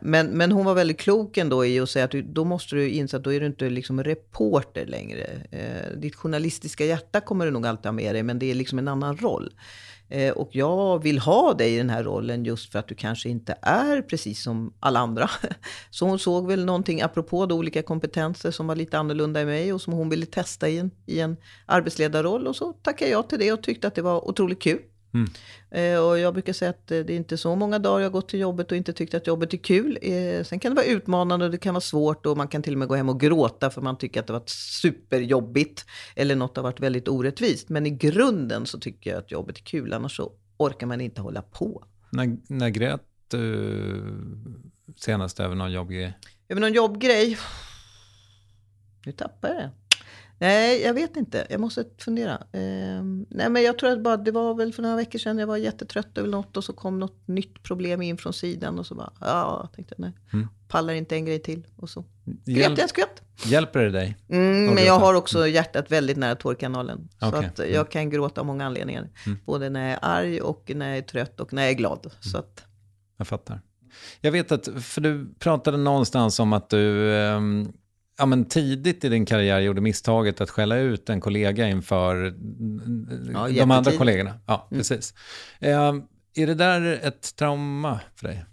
men, 0.00 0.26
men 0.26 0.52
hon 0.52 0.64
var 0.64 0.74
väldigt 0.74 0.98
klok 0.98 1.36
ändå 1.36 1.66
i 1.66 1.80
att 1.80 1.90
säga 1.90 2.04
att 2.04 2.10
du, 2.10 2.22
då 2.22 2.44
måste 2.44 2.74
du 2.76 2.88
inse 2.90 3.16
att 3.16 3.24
då 3.24 3.32
är 3.32 3.40
du 3.40 3.46
inte 3.46 3.70
liksom 3.70 4.04
reporter 4.04 4.86
längre. 4.86 5.26
Eh, 5.50 5.98
ditt 5.98 6.14
journalistiska 6.14 6.84
hjärta 6.84 7.20
kommer 7.20 7.44
du 7.44 7.50
nog 7.50 7.66
alltid 7.66 7.86
ha 7.86 7.92
med 7.92 8.14
dig, 8.14 8.22
men 8.22 8.38
det 8.38 8.50
är 8.50 8.54
liksom 8.54 8.78
en 8.78 8.88
annan 8.88 9.16
roll. 9.16 9.52
Eh, 10.08 10.32
och 10.32 10.48
jag 10.52 11.02
vill 11.02 11.18
ha 11.18 11.54
dig 11.54 11.74
i 11.74 11.78
den 11.78 11.90
här 11.90 12.04
rollen 12.04 12.44
just 12.44 12.72
för 12.72 12.78
att 12.78 12.88
du 12.88 12.94
kanske 12.94 13.28
inte 13.28 13.56
är 13.62 14.02
precis 14.02 14.42
som 14.42 14.74
alla 14.80 15.00
andra. 15.00 15.30
Så 15.90 16.06
hon 16.06 16.18
såg 16.18 16.46
väl 16.46 16.64
någonting, 16.64 17.02
apropå 17.02 17.46
då 17.46 17.54
olika 17.54 17.82
kompetenser 17.82 18.50
som 18.50 18.66
var 18.66 18.76
lite 18.76 18.98
annorlunda 18.98 19.42
i 19.42 19.44
mig 19.44 19.72
och 19.72 19.80
som 19.80 19.92
hon 19.92 20.08
ville 20.08 20.26
testa 20.26 20.68
i 20.68 20.78
en, 20.78 20.90
i 21.06 21.20
en 21.20 21.36
arbetsledarroll. 21.66 22.46
Och 22.46 22.56
så 22.56 22.72
tackade 22.72 23.10
jag 23.10 23.28
till 23.28 23.38
det 23.38 23.52
och 23.52 23.62
tyckte 23.62 23.86
att 23.86 23.94
det 23.94 24.02
var 24.02 24.28
otroligt 24.28 24.62
kul. 24.62 24.80
Mm. 25.16 25.30
Eh, 25.70 26.00
och 26.04 26.18
jag 26.18 26.34
brukar 26.34 26.52
säga 26.52 26.70
att 26.70 26.90
eh, 26.90 26.98
det 26.98 27.12
är 27.12 27.16
inte 27.16 27.36
så 27.36 27.56
många 27.56 27.78
dagar 27.78 28.02
jag 28.02 28.12
gått 28.12 28.28
till 28.28 28.40
jobbet 28.40 28.70
och 28.70 28.76
inte 28.76 28.92
tyckt 28.92 29.14
att 29.14 29.26
jobbet 29.26 29.54
är 29.54 29.58
kul. 29.58 29.98
Eh, 30.02 30.44
sen 30.44 30.58
kan 30.58 30.74
det 30.74 30.76
vara 30.76 30.86
utmanande 30.86 31.44
och 31.44 31.50
det 31.50 31.58
kan 31.58 31.74
vara 31.74 31.80
svårt 31.80 32.26
och 32.26 32.36
man 32.36 32.48
kan 32.48 32.62
till 32.62 32.72
och 32.72 32.78
med 32.78 32.88
gå 32.88 32.94
hem 32.94 33.08
och 33.08 33.20
gråta 33.20 33.70
för 33.70 33.82
man 33.82 33.98
tycker 33.98 34.20
att 34.20 34.26
det 34.26 34.32
har 34.32 34.40
varit 34.40 34.48
superjobbigt. 34.82 35.84
Eller 36.16 36.36
något 36.36 36.56
har 36.56 36.62
varit 36.62 36.80
väldigt 36.80 37.08
orättvist. 37.08 37.68
Men 37.68 37.86
i 37.86 37.90
grunden 37.90 38.66
så 38.66 38.78
tycker 38.78 39.10
jag 39.10 39.18
att 39.18 39.30
jobbet 39.30 39.58
är 39.58 39.62
kul, 39.62 39.92
annars 39.92 40.16
så 40.16 40.32
orkar 40.56 40.86
man 40.86 41.00
inte 41.00 41.20
hålla 41.20 41.42
på. 41.42 41.84
När, 42.10 42.36
när 42.48 42.68
grät 42.68 43.02
du 43.28 44.02
senast 44.96 45.40
över 45.40 45.54
någon 45.54 45.72
jobbgrej? 45.72 46.18
Över 46.48 46.60
någon 46.60 46.72
jobbgrej? 46.72 47.38
Nu 49.06 49.12
tappar 49.12 49.48
jag 49.48 49.56
det. 49.56 49.70
Nej, 50.38 50.82
jag 50.82 50.94
vet 50.94 51.16
inte. 51.16 51.46
Jag 51.50 51.60
måste 51.60 51.84
fundera. 51.98 52.32
Eh, 52.52 53.02
nej, 53.28 53.50
men 53.50 53.62
jag 53.62 53.78
tror 53.78 53.90
att 53.90 54.02
bara, 54.02 54.16
det 54.16 54.30
var 54.30 54.54
väl 54.54 54.72
för 54.72 54.82
några 54.82 54.96
veckor 54.96 55.18
sedan 55.18 55.38
jag 55.38 55.46
var 55.46 55.56
jättetrött 55.56 56.18
över 56.18 56.28
något 56.28 56.56
och 56.56 56.64
så 56.64 56.72
kom 56.72 56.98
något 56.98 57.28
nytt 57.28 57.62
problem 57.62 58.02
in 58.02 58.16
från 58.18 58.32
sidan 58.32 58.78
och 58.78 58.86
så 58.86 58.94
bara, 58.94 59.12
ja, 59.20 59.60
jag 59.62 59.72
tänkte 59.72 59.94
nej, 59.98 60.12
Mm. 60.32 60.48
pallar 60.68 60.94
inte 60.94 61.14
en 61.16 61.24
grej 61.24 61.38
till 61.38 61.66
och 61.76 61.90
så 61.90 62.04
Hjälp, 62.44 62.78
jag 62.78 62.88
skvätt. 62.88 63.22
hjälper 63.44 63.80
det 63.84 63.90
dig? 63.90 64.16
Mm, 64.28 64.74
men 64.74 64.84
jag 64.84 64.98
har 64.98 65.14
också 65.14 65.46
hjärtat 65.48 65.90
väldigt 65.90 66.16
nära 66.16 66.34
tårkanalen. 66.34 67.08
Så 67.20 67.28
Okej. 67.28 67.44
att 67.46 67.58
jag 67.72 67.90
kan 67.90 68.10
gråta 68.10 68.40
av 68.40 68.46
många 68.46 68.66
anledningar. 68.66 69.08
Både 69.44 69.70
när 69.70 69.82
jag 69.84 69.92
är 69.92 69.98
arg 70.02 70.40
och 70.40 70.70
när 70.74 70.88
jag 70.88 70.98
är 70.98 71.02
trött 71.02 71.40
och 71.40 71.52
när 71.52 71.62
jag 71.62 71.70
är 71.70 71.74
glad. 71.74 72.10
Så 72.20 72.38
att, 72.38 72.64
Jag 73.16 73.26
fattar. 73.28 73.60
Jag 74.20 74.32
vet 74.32 74.52
att, 74.52 74.68
för 74.82 75.00
du 75.00 75.34
pratade 75.38 75.76
någonstans 75.76 76.40
om 76.40 76.52
att 76.52 76.70
du 76.70 77.14
ehm, 77.16 77.72
ja, 78.18 78.26
men 78.26 78.44
tidigt 78.44 79.04
i 79.04 79.08
din 79.08 79.26
karriär 79.26 79.60
gjorde 79.60 79.80
misstaget 79.80 80.40
att 80.40 80.50
skälla 80.50 80.76
ut 80.76 81.08
en 81.08 81.20
kollega 81.20 81.68
inför 81.68 82.26
mm, 82.26 83.54
de 83.54 83.70
andra 83.70 83.92
kollegorna. 83.92 84.34
Ja, 84.46 84.68
precis. 84.70 85.14
Ehm, 85.60 86.02
är 86.34 86.46
det 86.46 86.54
där 86.54 87.00
ett 87.02 87.36
trauma 87.36 88.00
för 88.16 88.28
dig? 88.28 88.44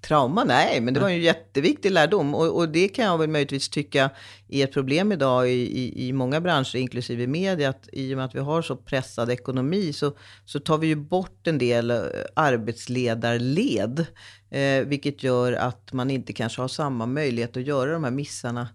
Trauma? 0.00 0.44
Nej, 0.44 0.80
men 0.80 0.94
det 0.94 1.00
var 1.00 1.08
ju 1.08 1.14
en 1.14 1.20
jätteviktig 1.20 1.90
lärdom. 1.90 2.34
Och, 2.34 2.56
och 2.56 2.68
det 2.68 2.88
kan 2.88 3.04
jag 3.04 3.18
väl 3.18 3.28
möjligtvis 3.28 3.68
tycka 3.68 4.10
är 4.48 4.64
ett 4.64 4.72
problem 4.72 5.12
idag 5.12 5.50
i, 5.50 5.52
i, 5.52 6.08
i 6.08 6.12
många 6.12 6.40
branscher, 6.40 6.76
inklusive 6.76 7.26
media. 7.26 7.68
Att 7.68 7.88
I 7.92 8.14
och 8.14 8.16
med 8.16 8.24
att 8.24 8.34
vi 8.34 8.38
har 8.38 8.62
så 8.62 8.76
pressad 8.76 9.30
ekonomi 9.30 9.92
så, 9.92 10.16
så 10.44 10.60
tar 10.60 10.78
vi 10.78 10.86
ju 10.86 10.96
bort 10.96 11.46
en 11.46 11.58
del 11.58 11.90
eh, 11.90 11.98
arbetsledarled. 12.34 14.06
Eh, 14.50 14.86
vilket 14.86 15.22
gör 15.22 15.52
att 15.52 15.92
man 15.92 16.10
inte 16.10 16.32
kanske 16.32 16.60
har 16.60 16.68
samma 16.68 17.06
möjlighet 17.06 17.56
att 17.56 17.66
göra 17.66 17.92
de 17.92 18.04
här 18.04 18.10
missarna 18.10 18.68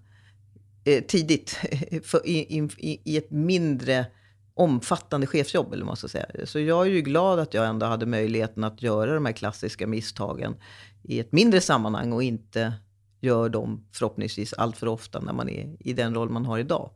eh, 0.83 1.03
tidigt. 1.03 1.49
För, 2.03 2.27
i, 2.27 2.67
i, 2.77 3.01
I 3.03 3.17
ett 3.17 3.31
mindre 3.31 4.05
omfattande 4.53 5.27
chefsjobb, 5.27 5.73
eller 5.73 5.85
man 5.85 5.95
ska 5.95 6.07
säga. 6.07 6.25
Så 6.45 6.59
jag 6.59 6.85
är 6.87 6.91
ju 6.91 7.01
glad 7.01 7.39
att 7.39 7.53
jag 7.53 7.67
ändå 7.67 7.85
hade 7.85 8.05
möjligheten 8.05 8.63
att 8.63 8.81
göra 8.81 9.13
de 9.13 9.25
här 9.25 9.33
klassiska 9.33 9.87
misstagen 9.87 10.55
i 11.03 11.19
ett 11.19 11.31
mindre 11.31 11.61
sammanhang 11.61 12.13
och 12.13 12.23
inte 12.23 12.73
gör 13.19 13.49
dem 13.49 13.85
förhoppningsvis 13.91 14.53
allt 14.53 14.77
för 14.77 14.87
ofta 14.87 15.19
när 15.19 15.33
man 15.33 15.49
är 15.49 15.75
i 15.79 15.93
den 15.93 16.13
roll 16.15 16.29
man 16.29 16.45
har 16.45 16.59
idag. 16.59 16.91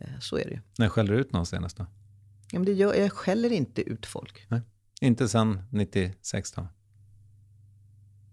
Eh, 0.00 0.08
Så 0.20 0.36
är 0.38 0.44
det 0.44 0.50
ju. 0.50 0.60
När 0.78 0.88
skällde 0.88 1.12
du 1.14 1.20
ut 1.20 1.32
någon 1.32 1.46
senast 1.46 1.76
då? 1.76 1.86
Ja, 2.52 2.58
men 2.58 2.64
det 2.66 2.72
gör, 2.72 2.94
jag 2.94 3.12
skäller 3.12 3.52
inte 3.52 3.82
ut 3.82 4.06
folk. 4.06 4.46
Inte 5.00 5.28
sen 5.28 5.62
96 5.70 6.52
då? 6.52 6.68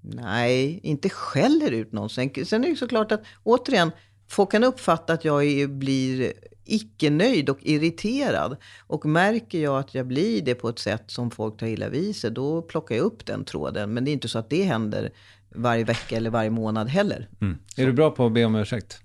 Nej, 0.01 0.79
inte 0.83 1.09
skäller 1.09 1.71
ut 1.71 1.91
någon. 1.91 2.09
Sen, 2.09 2.29
sen 2.45 2.63
är 2.63 2.69
det 2.69 2.75
såklart 2.75 3.11
att, 3.11 3.21
återigen, 3.43 3.91
folk 4.33 4.51
kan 4.51 4.63
uppfatta 4.63 5.13
att 5.13 5.25
jag 5.25 5.45
är, 5.45 5.67
blir 5.67 6.33
icke-nöjd 6.65 7.49
och 7.49 7.59
irriterad. 7.61 8.57
Och 8.87 9.05
märker 9.05 9.59
jag 9.59 9.79
att 9.79 9.95
jag 9.95 10.07
blir 10.07 10.41
det 10.41 10.55
på 10.55 10.69
ett 10.69 10.79
sätt 10.79 11.03
som 11.07 11.31
folk 11.31 11.57
tar 11.57 11.67
illa 11.67 11.89
vid 11.89 12.15
sig, 12.15 12.31
då 12.31 12.61
plockar 12.61 12.95
jag 12.95 13.03
upp 13.03 13.25
den 13.25 13.45
tråden. 13.45 13.93
Men 13.93 14.05
det 14.05 14.11
är 14.11 14.13
inte 14.13 14.27
så 14.27 14.39
att 14.39 14.49
det 14.49 14.63
händer 14.63 15.11
varje 15.55 15.83
vecka 15.83 16.17
eller 16.17 16.29
varje 16.29 16.49
månad 16.49 16.89
heller. 16.89 17.29
Mm. 17.41 17.57
Är 17.77 17.85
du 17.85 17.93
bra 17.93 18.11
på 18.11 18.25
att 18.25 18.33
be 18.33 18.45
om 18.45 18.55
ursäkt? 18.55 18.99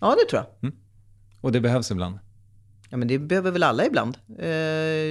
Ja, 0.00 0.16
det 0.18 0.30
tror 0.30 0.44
jag. 0.60 0.72
Och 1.40 1.52
det 1.52 1.60
behövs 1.60 1.90
ibland? 1.90 2.18
Ja, 2.90 2.96
men 2.96 3.08
det 3.08 3.18
behöver 3.18 3.50
väl 3.50 3.62
alla 3.62 3.86
ibland. 3.86 4.18
Eh, 4.38 4.48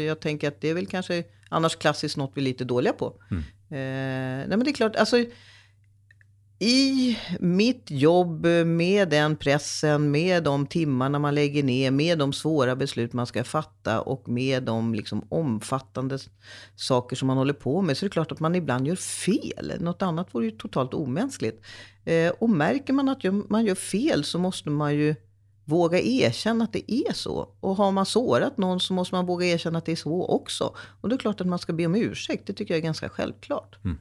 jag 0.08 0.20
tänker 0.20 0.48
att 0.48 0.62
det 0.62 0.70
är 0.70 0.74
väl 0.74 0.88
kanske 0.88 1.24
annars 1.50 1.76
klassiskt 1.76 2.18
något 2.18 2.32
vi 2.36 2.42
är 2.42 2.44
lite 2.44 2.64
dåliga 2.64 2.94
på. 2.94 3.14
Eh, 3.30 3.38
nej, 3.70 4.48
men 4.48 4.64
det 4.64 4.70
är 4.70 4.74
klart, 4.74 4.96
alltså 4.96 5.18
i 6.60 7.18
mitt 7.40 7.92
jobb 7.92 8.46
med 8.66 9.10
den 9.10 9.36
pressen, 9.36 10.12
med 10.12 10.44
de 10.44 10.68
timmarna 10.68 11.20
man 11.20 11.36
lägger 11.36 11.64
ner, 11.64 11.92
med 11.92 12.18
de 12.18 12.34
svåra 12.34 12.76
beslut 12.76 13.14
man 13.14 13.28
ska 13.28 13.44
fatta 13.44 14.02
och 14.02 14.30
med 14.30 14.64
de 14.64 14.94
liksom 14.94 15.28
omfattande 15.30 16.20
saker 16.76 17.16
som 17.16 17.28
man 17.28 17.38
håller 17.38 17.54
på 17.54 17.82
med, 17.82 17.98
så 17.98 18.06
är 18.06 18.10
det 18.10 18.14
klart 18.14 18.32
att 18.32 18.40
man 18.40 18.56
ibland 18.56 18.88
gör 18.88 18.96
fel. 18.96 19.74
Något 19.80 20.02
annat 20.02 20.36
vore 20.36 20.46
ju 20.46 20.52
totalt 20.52 20.94
omänskligt. 20.94 21.62
Eh, 22.06 22.32
och 22.40 22.50
märker 22.50 22.94
man 22.94 23.10
att 23.10 23.24
man 23.50 23.66
gör 23.66 23.76
fel 23.76 24.24
så 24.24 24.40
måste 24.40 24.70
man 24.70 24.96
ju 24.96 25.16
våga 25.66 26.00
erkänna 26.00 26.64
att 26.64 26.74
det 26.74 26.92
är 26.92 27.14
så. 27.14 27.50
Och 27.60 27.76
har 27.76 27.92
man 27.92 28.06
sårat 28.06 28.58
någon 28.58 28.80
så 28.80 28.94
måste 28.94 29.16
man 29.16 29.26
våga 29.26 29.46
erkänna 29.46 29.78
att 29.78 29.86
det 29.86 29.92
är 29.92 29.96
så 29.96 30.26
också. 30.26 30.76
Och 31.02 31.10
det 31.10 31.16
är 31.16 31.20
klart 31.20 31.42
att 31.42 31.48
man 31.48 31.60
ska 31.60 31.74
be 31.74 31.86
om 31.86 31.96
ursäkt. 31.96 32.48
Det 32.48 32.54
tycker 32.54 32.74
jag 32.74 32.80
är 32.80 32.84
ganska 32.84 33.10
självklart. 33.10 33.86
Mm. 33.86 33.98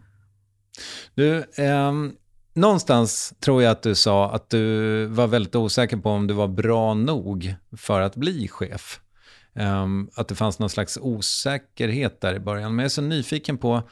Du, 1.15 1.45
ehm, 1.57 2.13
någonstans 2.57 3.35
tror 3.41 3.63
jag 3.63 3.71
att 3.71 3.83
du 3.83 3.95
sa 3.95 4.31
att 4.31 4.51
du 4.51 5.07
var 5.07 5.27
väldigt 5.27 5.55
osäker 5.55 5.97
på 5.97 6.11
om 6.11 6.27
du 6.27 6.35
var 6.35 6.49
bra 6.49 6.95
nog 6.95 7.55
för 7.77 8.01
att 8.01 8.17
bli 8.17 8.49
chef. 8.49 9.01
Um, 9.55 10.11
att 10.15 10.29
det 10.29 10.35
fanns 10.35 10.59
någon 10.59 10.71
slags 10.71 10.99
osäkerhet 11.03 12.21
där 12.21 12.35
i 12.35 12.39
början. 12.39 12.77
Men 12.77 12.79
jag 12.83 12.85
är 12.85 12.89
så 12.89 13.03
nyfiken 13.03 13.59
på 13.59 13.83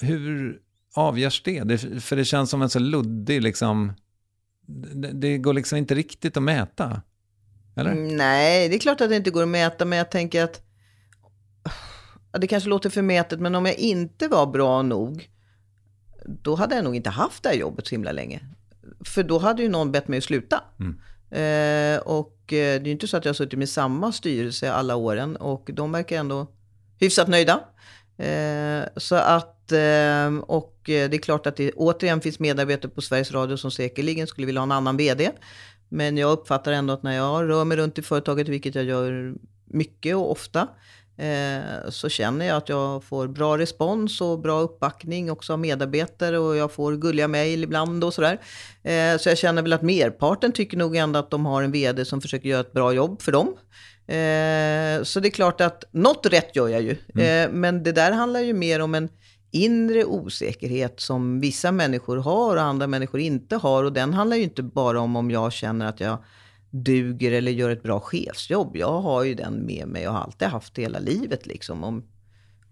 hur 0.00 0.60
avgörs 0.94 1.42
det? 1.42 1.62
det 1.64 1.78
för 1.78 2.16
det 2.16 2.24
känns 2.24 2.50
som 2.50 2.62
en 2.62 2.70
så 2.70 2.78
luddig, 2.78 3.42
liksom, 3.42 3.92
det, 4.94 5.12
det 5.12 5.38
går 5.38 5.54
liksom 5.54 5.78
inte 5.78 5.94
riktigt 5.94 6.36
att 6.36 6.42
mäta. 6.42 7.02
Eller? 7.76 7.92
Mm, 7.92 8.16
nej, 8.16 8.68
det 8.68 8.74
är 8.74 8.78
klart 8.78 9.00
att 9.00 9.08
det 9.08 9.16
inte 9.16 9.30
går 9.30 9.42
att 9.42 9.48
mäta, 9.48 9.84
men 9.84 9.98
jag 9.98 10.10
tänker 10.10 10.44
att 10.44 10.62
ja, 12.32 12.38
det 12.38 12.46
kanske 12.46 12.68
låter 12.68 12.90
förmätet, 12.90 13.40
men 13.40 13.54
om 13.54 13.66
jag 13.66 13.78
inte 13.78 14.28
var 14.28 14.46
bra 14.46 14.82
nog, 14.82 15.29
då 16.26 16.54
hade 16.54 16.74
jag 16.74 16.84
nog 16.84 16.96
inte 16.96 17.10
haft 17.10 17.42
det 17.42 17.48
här 17.48 17.56
jobbet 17.56 17.86
så 17.86 17.90
himla 17.90 18.12
länge. 18.12 18.40
För 19.04 19.22
då 19.22 19.38
hade 19.38 19.62
ju 19.62 19.68
någon 19.68 19.92
bett 19.92 20.08
mig 20.08 20.18
att 20.18 20.24
sluta. 20.24 20.62
Eh, 21.30 21.98
och 21.98 22.36
eh, 22.46 22.48
det 22.48 22.82
är 22.82 22.84
ju 22.84 22.90
inte 22.90 23.08
så 23.08 23.16
att 23.16 23.24
jag 23.24 23.28
har 23.28 23.34
suttit 23.34 23.58
med 23.58 23.68
samma 23.68 24.12
styrelse 24.12 24.72
alla 24.72 24.96
åren 24.96 25.36
och 25.36 25.70
de 25.72 25.92
verkar 25.92 26.16
ändå 26.16 26.46
hyfsat 27.00 27.28
nöjda. 27.28 27.60
Eh, 28.18 28.84
så 28.96 29.14
att, 29.14 29.72
eh, 29.72 30.34
och 30.46 30.90
eh, 30.90 31.10
det 31.10 31.16
är 31.16 31.18
klart 31.18 31.46
att 31.46 31.56
det 31.56 31.72
återigen 31.72 32.20
finns 32.20 32.38
medarbetare 32.38 32.90
på 32.90 33.00
Sveriges 33.02 33.32
Radio 33.32 33.56
som 33.56 33.70
säkerligen 33.70 34.26
skulle 34.26 34.46
vilja 34.46 34.60
ha 34.60 34.66
en 34.66 34.72
annan 34.72 34.96
vd. 34.96 35.30
Men 35.88 36.16
jag 36.16 36.32
uppfattar 36.32 36.72
ändå 36.72 36.94
att 36.94 37.02
när 37.02 37.16
jag 37.16 37.48
rör 37.48 37.64
mig 37.64 37.76
runt 37.76 37.98
i 37.98 38.02
företaget, 38.02 38.48
vilket 38.48 38.74
jag 38.74 38.84
gör 38.84 39.34
mycket 39.64 40.16
och 40.16 40.30
ofta, 40.30 40.68
eh, 41.20 41.90
så 41.90 42.08
känner 42.08 42.46
jag 42.46 42.56
att 42.56 42.68
jag 42.68 43.04
får 43.04 43.28
bra 43.28 43.58
respons 43.58 44.20
och 44.20 44.38
bra 44.38 44.60
uppbackning 44.60 45.30
också 45.30 45.52
av 45.52 45.58
medarbetare 45.58 46.38
och 46.38 46.56
jag 46.56 46.72
får 46.72 46.96
gulliga 46.96 47.28
mejl 47.28 47.64
ibland 47.64 48.04
och 48.04 48.14
sådär. 48.14 48.40
Eh, 48.82 49.18
så 49.18 49.28
jag 49.28 49.38
känner 49.38 49.62
väl 49.62 49.72
att 49.72 49.82
merparten 49.82 50.52
tycker 50.52 50.76
nog 50.76 50.96
ändå 50.96 51.18
att 51.18 51.30
de 51.30 51.46
har 51.46 51.62
en 51.62 51.72
vd 51.72 52.04
som 52.04 52.20
försöker 52.20 52.48
göra 52.48 52.60
ett 52.60 52.72
bra 52.72 52.92
jobb 52.92 53.22
för 53.22 53.32
dem. 53.32 53.48
Eh, 54.06 55.02
så 55.02 55.20
det 55.20 55.28
är 55.28 55.30
klart 55.30 55.60
att 55.60 55.84
något 55.92 56.26
rätt 56.26 56.56
gör 56.56 56.68
jag 56.68 56.82
ju. 56.82 57.22
Eh, 57.22 57.50
men 57.50 57.82
det 57.82 57.92
där 57.92 58.12
handlar 58.12 58.40
ju 58.40 58.52
mer 58.52 58.80
om 58.80 58.94
en 58.94 59.08
inre 59.52 60.04
osäkerhet 60.04 61.00
som 61.00 61.40
vissa 61.40 61.72
människor 61.72 62.16
har 62.16 62.56
och 62.56 62.62
andra 62.62 62.86
människor 62.86 63.20
inte 63.20 63.56
har. 63.56 63.84
Och 63.84 63.92
den 63.92 64.14
handlar 64.14 64.36
ju 64.36 64.42
inte 64.42 64.62
bara 64.62 65.00
om 65.00 65.16
om 65.16 65.30
jag 65.30 65.52
känner 65.52 65.86
att 65.86 66.00
jag 66.00 66.18
duger 66.70 67.32
eller 67.32 67.52
gör 67.52 67.70
ett 67.70 67.82
bra 67.82 68.00
chefsjobb. 68.00 68.76
Jag 68.76 69.00
har 69.00 69.24
ju 69.24 69.34
den 69.34 69.66
med 69.66 69.88
mig 69.88 70.08
och 70.08 70.14
har 70.14 70.20
alltid 70.20 70.48
haft 70.48 70.78
hela 70.78 70.98
livet 70.98 71.46
liksom. 71.46 71.84
Om, 71.84 72.04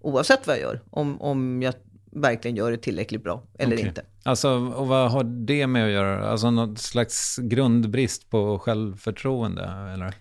oavsett 0.00 0.46
vad 0.46 0.56
jag 0.56 0.62
gör. 0.62 0.82
Om, 0.90 1.20
om 1.20 1.62
jag 1.62 1.74
verkligen 2.12 2.56
gör 2.56 2.70
det 2.70 2.78
tillräckligt 2.78 3.24
bra 3.24 3.42
eller 3.58 3.76
Okej. 3.76 3.86
inte. 3.86 4.02
Alltså, 4.22 4.50
och 4.50 4.86
vad 4.86 5.10
har 5.10 5.24
det 5.24 5.66
med 5.66 5.84
att 5.84 5.92
göra? 5.92 6.30
Alltså 6.30 6.50
någon 6.50 6.76
slags 6.76 7.36
grundbrist 7.36 8.30
på 8.30 8.58
självförtroende, 8.58 9.64
eller? 9.94 10.14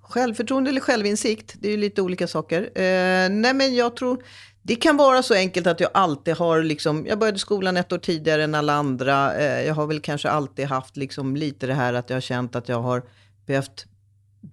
Självförtroende 0.00 0.70
eller 0.70 0.80
självinsikt, 0.80 1.54
det 1.60 1.68
är 1.68 1.70
ju 1.70 1.76
lite 1.76 2.02
olika 2.02 2.28
saker. 2.28 2.62
Eh, 2.62 3.28
nej 3.30 3.54
men 3.54 3.74
jag 3.74 3.96
tror, 3.96 4.22
det 4.62 4.76
kan 4.76 4.96
vara 4.96 5.22
så 5.22 5.34
enkelt 5.34 5.66
att 5.66 5.80
jag 5.80 5.90
alltid 5.94 6.36
har 6.36 6.62
liksom, 6.62 7.06
jag 7.06 7.18
började 7.18 7.38
skolan 7.38 7.76
ett 7.76 7.92
år 7.92 7.98
tidigare 7.98 8.44
än 8.44 8.54
alla 8.54 8.72
andra. 8.72 9.34
Eh, 9.34 9.66
jag 9.66 9.74
har 9.74 9.86
väl 9.86 10.00
kanske 10.00 10.30
alltid 10.30 10.66
haft 10.66 10.96
liksom 10.96 11.36
lite 11.36 11.66
det 11.66 11.74
här 11.74 11.94
att 11.94 12.10
jag 12.10 12.16
har 12.16 12.20
känt 12.20 12.56
att 12.56 12.68
jag 12.68 12.82
har 12.82 13.02
behövt 13.46 13.86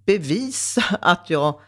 bevisa 0.06 0.84
att 1.02 1.30
jag 1.30 1.60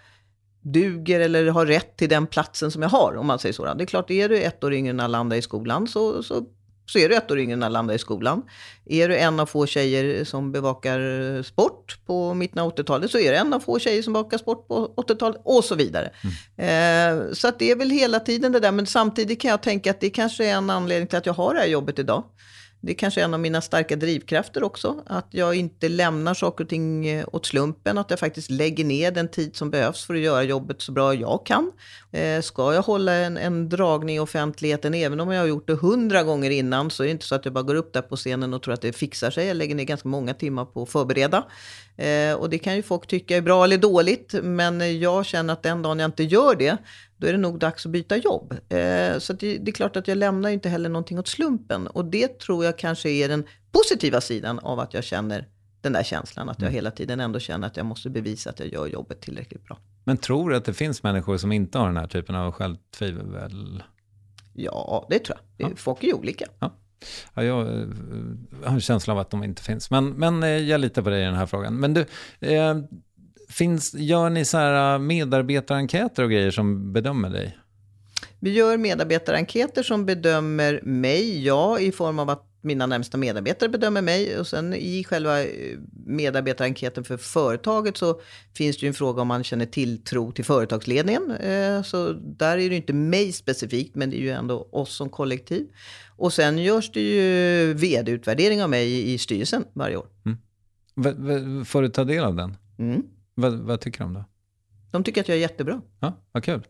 duger 0.62 1.20
eller 1.20 1.48
har 1.48 1.66
rätt 1.66 1.98
till 1.98 2.10
den 2.10 2.28
platsen 2.28 2.72
som 2.72 2.82
jag 2.82 2.90
har, 2.90 3.16
om 3.16 3.28
man 3.28 3.40
säger 3.40 3.54
så. 3.54 3.74
Det 3.74 3.84
är 3.84 3.86
klart, 3.86 4.12
är 4.12 4.30
du 4.30 4.42
ett 4.42 4.64
år 4.64 4.74
yngre 4.74 4.90
än 4.90 5.00
alla 5.00 5.18
andra 5.18 5.38
i 5.38 5.42
skolan 5.42 5.88
så, 5.88 6.24
så, 6.24 6.46
så 6.86 7.00
är 7.00 7.10
du 7.10 7.16
ett 7.16 7.32
år 7.32 7.40
yngre 7.40 7.54
än 7.54 7.64
alla 7.64 7.80
andra 7.80 7.94
i 7.94 8.00
skolan. 8.00 8.42
Är 8.86 9.10
du 9.10 9.18
en 9.18 9.40
av 9.40 9.46
få 9.46 9.66
tjejer 9.66 10.24
som 10.24 10.52
bevakar 10.52 11.44
sport 11.44 12.00
på 12.06 12.34
mitten 12.34 12.60
av 12.60 12.76
80-talet 12.76 13.12
så 13.12 13.20
är 13.20 13.32
du 13.32 13.38
en 13.38 13.54
av 13.54 13.60
få 13.60 13.80
tjejer 13.80 14.02
som 14.02 14.14
bevakar 14.14 14.38
sport 14.38 14.68
på 14.68 14.94
80-talet 14.98 15.42
och 15.44 15.64
så 15.64 15.76
vidare. 15.76 16.12
Eh, 16.58 17.34
så 17.34 17.48
att 17.48 17.60
det 17.60 17.72
är 17.72 17.76
väl 17.76 17.90
hela 17.90 18.20
tiden 18.20 18.52
det 18.52 18.60
där, 18.60 18.72
men 18.72 18.86
samtidigt 18.86 19.42
kan 19.42 19.52
jag 19.52 19.62
tänka 19.62 19.92
att 19.92 20.00
det 20.00 20.10
kanske 20.10 20.46
är 20.46 20.54
en 20.54 20.70
anledning 20.70 21.08
till 21.08 21.18
att 21.18 21.26
jag 21.26 21.34
har 21.34 21.54
det 21.54 21.60
här 21.60 21.68
jobbet 21.68 22.00
idag. 22.00 22.24
Det 22.84 22.92
är 22.92 22.96
kanske 22.96 23.22
en 23.22 23.34
av 23.34 23.40
mina 23.40 23.62
starka 23.62 23.96
drivkrafter 23.96 24.64
också. 24.64 25.04
Att 25.06 25.28
jag 25.30 25.56
inte 25.56 25.90
lämnar 25.90 26.34
saker 26.34 26.64
och 26.64 26.70
ting 26.70 27.08
eh, 27.08 27.26
åt 27.32 27.46
slumpen. 27.46 27.98
Att 27.98 28.10
jag 28.10 28.20
faktiskt 28.20 28.50
lägger 28.50 28.86
ner 28.86 29.12
den 29.12 29.28
tid 29.28 29.56
som 29.56 29.72
behövs 29.72 30.06
för 30.06 30.14
att 30.14 30.20
göra 30.20 30.44
jobbet 30.44 30.82
så 30.82 30.92
bra 30.92 31.14
jag 31.14 31.46
kan. 31.46 31.72
Eh, 32.12 32.42
ska 32.42 32.74
jag 32.74 32.82
hålla 32.82 33.14
en, 33.14 33.38
en 33.38 33.70
dragning 33.70 34.16
i 34.16 34.20
offentligheten, 34.20 34.94
även 34.94 35.20
om 35.20 35.32
jag 35.32 35.42
har 35.42 35.48
gjort 35.48 35.68
det 35.68 35.74
hundra 35.74 36.24
gånger 36.24 36.50
innan, 36.50 36.90
så 36.90 37.04
är 37.04 37.08
det 37.08 37.12
inte 37.12 37.26
så 37.26 37.36
att 37.36 37.46
jag 37.46 37.54
bara 37.54 37.64
går 37.64 37.76
upp 37.76 37.94
där 37.94 38.02
på 38.02 38.16
scenen 38.16 38.54
och 38.54 38.64
tror 38.64 38.74
att 38.74 38.82
det 38.82 38.94
fixar 38.94 39.32
sig. 39.32 39.48
Jag 39.48 39.58
lägger 39.58 39.76
ner 39.76 39.84
ganska 39.84 40.10
många 40.10 40.34
timmar 40.34 40.66
på 40.66 40.84
att 40.84 40.90
förbereda. 40.90 41.44
Eh, 41.98 42.34
och 42.34 42.50
det 42.50 42.58
kan 42.58 42.76
ju 42.76 42.84
folk 42.84 43.08
tycka 43.08 43.38
är 43.38 43.42
bra 43.42 43.64
eller 43.64 43.78
dåligt, 43.78 44.36
men 44.44 45.00
jag 45.00 45.26
känner 45.26 45.54
att 45.54 45.64
den 45.64 45.82
dagen 45.82 46.00
jag 46.00 46.08
inte 46.08 46.24
gör 46.24 46.56
det, 46.56 46.78
då 47.18 47.28
är 47.28 47.32
det 47.32 47.38
nog 47.38 47.60
dags 47.60 47.86
att 47.86 47.92
byta 47.92 48.18
jobb. 48.18 48.54
Eh, 48.70 49.18
så 49.18 49.34
det, 49.34 49.58
det, 49.58 49.72
är 49.72 49.74
klart 49.74 49.96
att 49.96 50.08
jag 50.08 50.18
lämnar 50.18 50.50
inte 50.50 50.70
heller 50.70 50.90
någonting 50.90 51.20
åt 51.20 51.28
slumpen. 51.28 51.88
Och 51.88 52.06
det 52.06 52.40
tror 52.40 52.66
jag 52.66 52.78
kanske 52.78 53.10
är 53.10 53.30
den 53.30 53.44
positiva 53.72 54.22
sidan 54.22 54.60
av 54.60 54.80
att 54.80 54.94
jag 54.94 55.04
känner 55.04 55.48
den 55.82 55.94
där 55.94 56.04
känslan. 56.04 56.50
Att 56.50 56.60
jag 56.60 56.68
mm. 56.68 56.74
hela 56.74 56.92
tiden 56.92 57.20
ändå 57.20 57.40
känner 57.40 57.68
att 57.68 57.78
jag 57.78 57.86
måste 57.86 58.10
bevisa 58.10 58.50
att 58.50 58.60
jag 58.60 58.68
gör 58.74 58.88
jobbet 58.88 59.22
tillräckligt 59.22 59.66
bra. 59.66 59.78
Men 60.04 60.18
tror 60.18 60.50
du 60.50 60.56
att 60.56 60.66
det 60.66 60.74
finns 60.74 61.04
människor 61.04 61.38
som 61.38 61.52
inte 61.52 61.78
har 61.78 61.88
den 61.88 61.98
här 61.98 62.08
typen 62.08 62.36
av 62.36 62.52
självtvivel? 62.52 63.84
Ja, 64.54 65.08
det 65.10 65.20
tror 65.20 65.38
jag. 65.58 65.72
Ja. 65.72 65.76
Folk 65.76 66.04
är 66.04 66.08
ju 66.08 66.14
olika. 66.14 66.46
Ja. 66.60 66.74
Ja, 67.34 67.44
jag 67.44 67.60
eh, 67.68 67.88
har 68.64 68.74
en 68.74 68.82
känsla 68.82 69.14
av 69.14 69.20
att 69.20 69.30
de 69.30 69.44
inte 69.44 69.64
finns. 69.64 69.92
Men, 69.92 70.10
men 70.10 70.44
eh, 70.44 70.50
jag 70.50 70.82
litar 70.82 71.02
på 71.02 71.10
dig 71.10 71.22
i 71.22 71.26
den 71.26 71.36
här 71.36 71.46
frågan. 71.46 71.80
Men 71.80 71.94
du, 71.94 72.06
eh, 72.40 72.76
finns, 73.50 73.94
gör 73.94 74.30
ni 74.30 74.46
så 74.46 74.58
här 74.58 74.94
eh, 74.94 75.00
medarbetarenkäter 75.00 76.24
och 76.24 76.32
grejer 76.32 76.52
som 76.52 76.94
bedömer 76.94 77.30
dig? 77.30 77.58
Vi 78.40 78.52
gör 78.52 78.78
medarbetarenkäter 78.78 79.84
som 79.84 80.06
bedömer 80.06 80.80
mig, 80.84 81.46
ja, 81.46 81.80
i 81.80 81.92
form 81.92 82.20
av 82.20 82.30
att 82.30 82.51
mina 82.62 82.86
närmsta 82.86 83.18
medarbetare 83.18 83.70
bedömer 83.70 84.02
mig. 84.02 84.40
Och 84.40 84.48
sen 84.48 84.74
i 84.74 85.04
själva 85.04 85.44
eh, 85.44 85.78
medarbetarenkäten 86.06 87.04
för 87.04 87.18
företaget 87.18 87.98
så 87.98 88.22
finns 88.54 88.78
det 88.78 88.86
ju 88.86 88.88
en 88.88 88.94
fråga 88.94 89.22
om 89.22 89.28
man 89.28 89.44
känner 89.44 89.66
tilltro 89.66 90.32
till 90.32 90.46
företagsledningen. 90.46 91.32
Eh, 91.32 91.82
så 91.84 92.14
där 92.14 92.58
är 92.58 92.70
det 92.70 92.76
inte 92.76 92.94
mig 92.94 93.32
specifikt, 93.32 93.96
men 93.96 94.10
det 94.10 94.18
är 94.18 94.22
ju 94.22 94.30
ändå 94.30 94.70
oss 94.72 94.96
som 94.96 95.10
kollektiv. 95.10 95.68
Och 96.18 96.34
sen 96.34 96.58
görs 96.58 96.92
det 96.92 97.02
ju 97.02 97.74
vd-utvärdering 97.74 98.64
av 98.64 98.70
mig 98.70 99.14
i 99.14 99.18
styrelsen 99.18 99.66
varje 99.74 99.98
år. 99.98 100.08
Mm. 100.26 101.66
Får 101.66 101.82
du 101.82 101.90
ta 101.90 102.04
del 102.04 102.24
av 102.24 102.36
den? 102.36 102.58
Mm. 102.80 103.04
Vad, 103.36 103.54
vad 103.54 103.82
tycker 103.82 104.00
de 104.00 104.14
då? 104.14 104.26
De 104.92 105.04
tycker 105.04 105.22
att 105.22 105.28
jag 105.28 105.38
är 105.38 105.42
jättebra. 105.42 105.82
Ja, 106.00 106.14
vad 106.32 106.44
kul. 106.44 106.62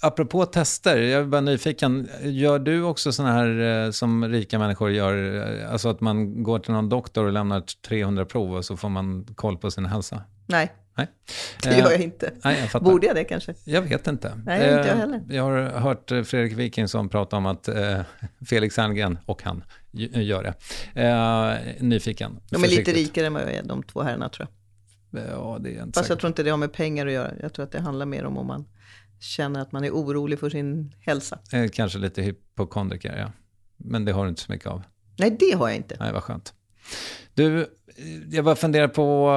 Apropå 0.00 0.44
tester, 0.44 0.96
jag 0.96 1.20
är 1.20 1.24
bara 1.24 1.40
nyfiken. 1.40 2.08
Gör 2.22 2.58
du 2.58 2.82
också 2.82 3.12
sådana 3.12 3.34
här 3.34 3.84
eh, 3.84 3.90
som 3.90 4.28
rika 4.28 4.58
människor 4.58 4.90
gör? 4.90 5.46
Eh, 5.62 5.72
alltså 5.72 5.88
att 5.88 6.00
man 6.00 6.42
går 6.42 6.58
till 6.58 6.72
någon 6.72 6.88
doktor 6.88 7.24
och 7.24 7.32
lämnar 7.32 7.62
300 7.88 8.24
prov 8.24 8.56
och 8.56 8.64
så 8.64 8.76
får 8.76 8.88
man 8.88 9.26
koll 9.34 9.58
på 9.58 9.70
sin 9.70 9.86
hälsa? 9.86 10.22
Nej. 10.46 10.72
Nej. 10.96 11.06
Det 11.62 11.78
gör 11.78 11.90
jag 11.90 12.00
inte. 12.00 12.32
Nej, 12.44 12.70
jag 12.72 12.82
Borde 12.82 13.06
jag 13.06 13.16
det 13.16 13.24
kanske? 13.24 13.54
Jag 13.64 13.82
vet 13.82 14.06
inte. 14.06 14.32
Nej, 14.46 14.76
inte 14.76 14.88
jag 14.88 14.96
heller. 14.96 15.22
Jag 15.28 15.42
har 15.42 15.62
hört 15.62 16.08
Fredrik 16.08 16.52
Wikingsson 16.52 17.08
prata 17.08 17.36
om 17.36 17.46
att 17.46 17.68
Felix 18.48 18.76
Herngren 18.76 19.18
och 19.26 19.42
han 19.42 19.64
gör 20.12 20.42
det. 20.42 20.54
Nyfiken. 21.80 22.40
De 22.50 22.64
är 22.64 22.68
lite 22.68 22.92
rikare 22.92 23.26
än 23.26 23.32
vad 23.32 23.42
jag 23.42 23.52
är, 23.52 23.62
de 23.62 23.82
två 23.82 24.02
herrarna 24.02 24.28
tror 24.28 24.48
jag. 24.48 24.59
Ja, 25.10 25.58
det 25.60 25.70
är 25.70 25.82
inte 25.82 25.84
Fast 25.84 25.94
säkert. 25.94 26.08
jag 26.08 26.18
tror 26.18 26.28
inte 26.28 26.42
det 26.42 26.50
har 26.50 26.56
med 26.56 26.72
pengar 26.72 27.06
att 27.06 27.12
göra. 27.12 27.32
Jag 27.40 27.52
tror 27.52 27.64
att 27.64 27.72
det 27.72 27.80
handlar 27.80 28.06
mer 28.06 28.24
om 28.24 28.36
om 28.38 28.46
man 28.46 28.64
känner 29.20 29.60
att 29.60 29.72
man 29.72 29.84
är 29.84 29.90
orolig 29.90 30.38
för 30.38 30.50
sin 30.50 30.94
hälsa. 31.00 31.38
Eh, 31.52 31.68
kanske 31.68 31.98
lite 31.98 32.22
hypokondriker, 32.22 33.16
ja. 33.18 33.32
Men 33.76 34.04
det 34.04 34.12
har 34.12 34.24
du 34.24 34.28
inte 34.28 34.42
så 34.42 34.52
mycket 34.52 34.66
av. 34.66 34.82
Nej, 35.18 35.36
det 35.40 35.56
har 35.56 35.68
jag 35.68 35.76
inte. 35.76 35.96
Nej, 36.00 36.12
vad 36.12 36.22
skönt. 36.22 36.54
Du, 37.34 37.66
jag 38.30 38.44
bara 38.44 38.56
funderar 38.56 38.88
på, 38.88 39.30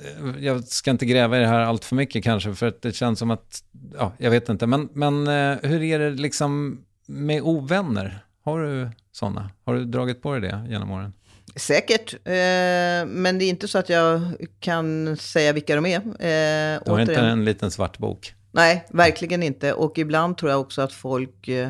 eh, 0.00 0.44
jag 0.44 0.64
ska 0.64 0.90
inte 0.90 1.06
gräva 1.06 1.36
i 1.36 1.40
det 1.40 1.46
här 1.46 1.60
allt 1.60 1.84
för 1.84 1.96
mycket 1.96 2.24
kanske, 2.24 2.54
för 2.54 2.66
att 2.66 2.82
det 2.82 2.92
känns 2.92 3.18
som 3.18 3.30
att, 3.30 3.62
ja, 3.98 4.12
jag 4.18 4.30
vet 4.30 4.48
inte. 4.48 4.66
Men, 4.66 4.88
men 4.92 5.26
eh, 5.26 5.58
hur 5.62 5.82
är 5.82 5.98
det 5.98 6.10
liksom 6.10 6.80
med 7.06 7.42
ovänner? 7.42 8.24
Har 8.44 8.60
du 8.62 8.90
sådana? 9.12 9.50
Har 9.64 9.74
du 9.74 9.84
dragit 9.84 10.22
på 10.22 10.32
dig 10.32 10.40
det 10.40 10.66
genom 10.68 10.90
åren? 10.90 11.12
Säkert, 11.56 12.14
eh, 12.14 13.06
men 13.06 13.38
det 13.38 13.44
är 13.44 13.48
inte 13.48 13.68
så 13.68 13.78
att 13.78 13.88
jag 13.88 14.20
kan 14.60 15.16
säga 15.16 15.52
vilka 15.52 15.74
de 15.76 15.86
är. 15.86 15.96
Eh, 15.96 16.80
du 16.84 16.90
har 16.90 17.00
inte 17.00 17.14
en 17.14 17.44
liten 17.44 17.70
svart 17.70 17.98
bok? 17.98 18.34
Nej, 18.52 18.86
verkligen 18.90 19.42
inte. 19.42 19.72
Och 19.72 19.98
ibland 19.98 20.38
tror 20.38 20.50
jag 20.50 20.60
också 20.60 20.82
att 20.82 20.92
folk... 20.92 21.48
Eh, 21.48 21.68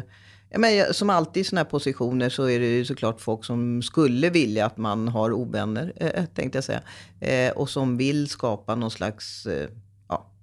men, 0.58 0.94
som 0.94 1.10
alltid 1.10 1.40
i 1.40 1.44
sådana 1.44 1.60
här 1.60 1.70
positioner 1.70 2.28
så 2.28 2.44
är 2.44 2.60
det 2.60 2.66
ju 2.66 2.84
såklart 2.84 3.20
folk 3.20 3.44
som 3.44 3.82
skulle 3.82 4.30
vilja 4.30 4.66
att 4.66 4.76
man 4.76 5.08
har 5.08 5.32
ovänner, 5.32 5.92
eh, 5.96 6.24
tänkte 6.24 6.56
jag 6.56 6.64
säga. 6.64 6.82
Eh, 7.20 7.52
och 7.52 7.70
som 7.70 7.96
vill 7.96 8.28
skapa 8.28 8.74
någon 8.74 8.90
slags 8.90 9.46
eh, 9.46 9.68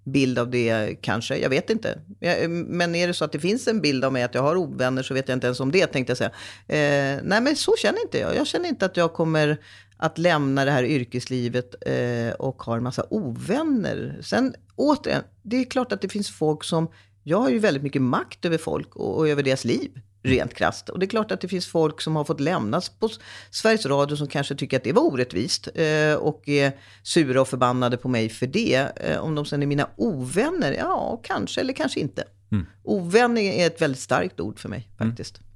bild 0.03 0.39
av 0.39 0.49
det 0.49 0.95
kanske. 1.01 1.37
Jag 1.37 1.49
vet 1.49 1.69
inte. 1.69 1.99
Men 2.49 2.95
är 2.95 3.07
det 3.07 3.13
så 3.13 3.25
att 3.25 3.31
det 3.31 3.39
finns 3.39 3.67
en 3.67 3.81
bild 3.81 4.05
av 4.05 4.13
mig 4.13 4.23
att 4.23 4.35
jag 4.35 4.41
har 4.41 4.55
ovänner 4.55 5.03
så 5.03 5.13
vet 5.13 5.27
jag 5.27 5.35
inte 5.35 5.47
ens 5.47 5.59
om 5.59 5.71
det 5.71 5.87
tänkte 5.87 6.11
jag 6.11 6.17
säga. 6.17 6.31
Eh, 6.67 7.19
nej 7.23 7.41
men 7.41 7.55
så 7.55 7.75
känner 7.77 8.01
inte 8.01 8.17
jag. 8.19 8.35
Jag 8.35 8.47
känner 8.47 8.69
inte 8.69 8.85
att 8.85 8.97
jag 8.97 9.13
kommer 9.13 9.57
att 9.97 10.17
lämna 10.17 10.65
det 10.65 10.71
här 10.71 10.83
yrkeslivet 10.83 11.75
eh, 11.81 12.33
och 12.33 12.63
har 12.63 12.77
en 12.77 12.83
massa 12.83 13.05
ovänner. 13.09 14.19
Sen 14.23 14.55
återigen, 14.75 15.23
det 15.41 15.57
är 15.57 15.63
klart 15.63 15.91
att 15.91 16.01
det 16.01 16.09
finns 16.09 16.29
folk 16.29 16.63
som... 16.63 16.87
Jag 17.23 17.37
har 17.37 17.49
ju 17.49 17.59
väldigt 17.59 17.83
mycket 17.83 18.01
makt 18.01 18.45
över 18.45 18.57
folk 18.57 18.95
och, 18.95 19.17
och 19.17 19.29
över 19.29 19.43
deras 19.43 19.65
liv 19.65 20.01
rent 20.23 20.53
krasst. 20.53 20.89
Och 20.89 20.99
det 20.99 21.05
är 21.05 21.07
klart 21.07 21.31
att 21.31 21.41
det 21.41 21.47
finns 21.47 21.67
folk 21.67 22.01
som 22.01 22.15
har 22.15 22.23
fått 22.23 22.39
lämnas 22.39 22.89
på 22.89 23.09
Sveriges 23.51 23.85
Radio 23.85 24.15
som 24.15 24.27
kanske 24.27 24.55
tycker 24.55 24.77
att 24.77 24.83
det 24.83 24.91
var 24.91 25.03
orättvist 25.03 25.67
eh, 25.75 26.15
och 26.15 26.49
är 26.49 26.71
sura 27.03 27.41
och 27.41 27.47
förbannade 27.47 27.97
på 27.97 28.07
mig 28.07 28.29
för 28.29 28.47
det. 28.47 28.89
Eh, 28.95 29.17
om 29.19 29.35
de 29.35 29.45
sen 29.45 29.63
är 29.63 29.67
mina 29.67 29.89
ovänner, 29.97 30.71
ja 30.71 31.21
kanske 31.23 31.61
eller 31.61 31.73
kanske 31.73 31.99
inte. 31.99 32.23
Mm. 32.51 32.65
Ovän 32.83 33.37
är 33.37 33.67
ett 33.67 33.81
väldigt 33.81 34.01
starkt 34.01 34.39
ord 34.39 34.59
för 34.59 34.69
mig 34.69 34.89
mm. 34.99 35.11
faktiskt. 35.11 35.37
Mm. 35.37 35.47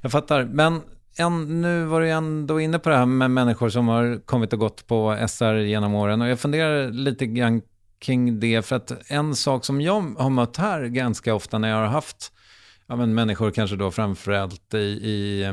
Jag 0.00 0.12
fattar, 0.12 0.44
men 0.44 0.80
en, 1.16 1.60
nu 1.60 1.84
var 1.84 2.00
du 2.00 2.10
ändå 2.10 2.60
inne 2.60 2.78
på 2.78 2.88
det 2.88 2.96
här 2.96 3.06
med 3.06 3.30
människor 3.30 3.68
som 3.68 3.88
har 3.88 4.26
kommit 4.26 4.52
och 4.52 4.58
gått 4.58 4.86
på 4.86 5.26
SR 5.28 5.54
genom 5.54 5.94
åren 5.94 6.22
och 6.22 6.28
jag 6.28 6.40
funderar 6.40 6.90
lite 6.90 7.26
grann 7.26 7.62
kring 7.98 8.40
det 8.40 8.62
för 8.66 8.76
att 8.76 9.10
en 9.10 9.34
sak 9.34 9.64
som 9.64 9.80
jag 9.80 10.14
har 10.18 10.30
mött 10.30 10.56
här 10.56 10.84
ganska 10.84 11.34
ofta 11.34 11.58
när 11.58 11.68
jag 11.68 11.76
har 11.76 11.86
haft 11.86 12.32
ja, 12.88 12.96
men 12.96 13.14
människor 13.14 13.50
kanske 13.50 13.76
då 13.76 13.90
framförallt 13.90 14.74
i, 14.74 14.78
i, 14.78 15.46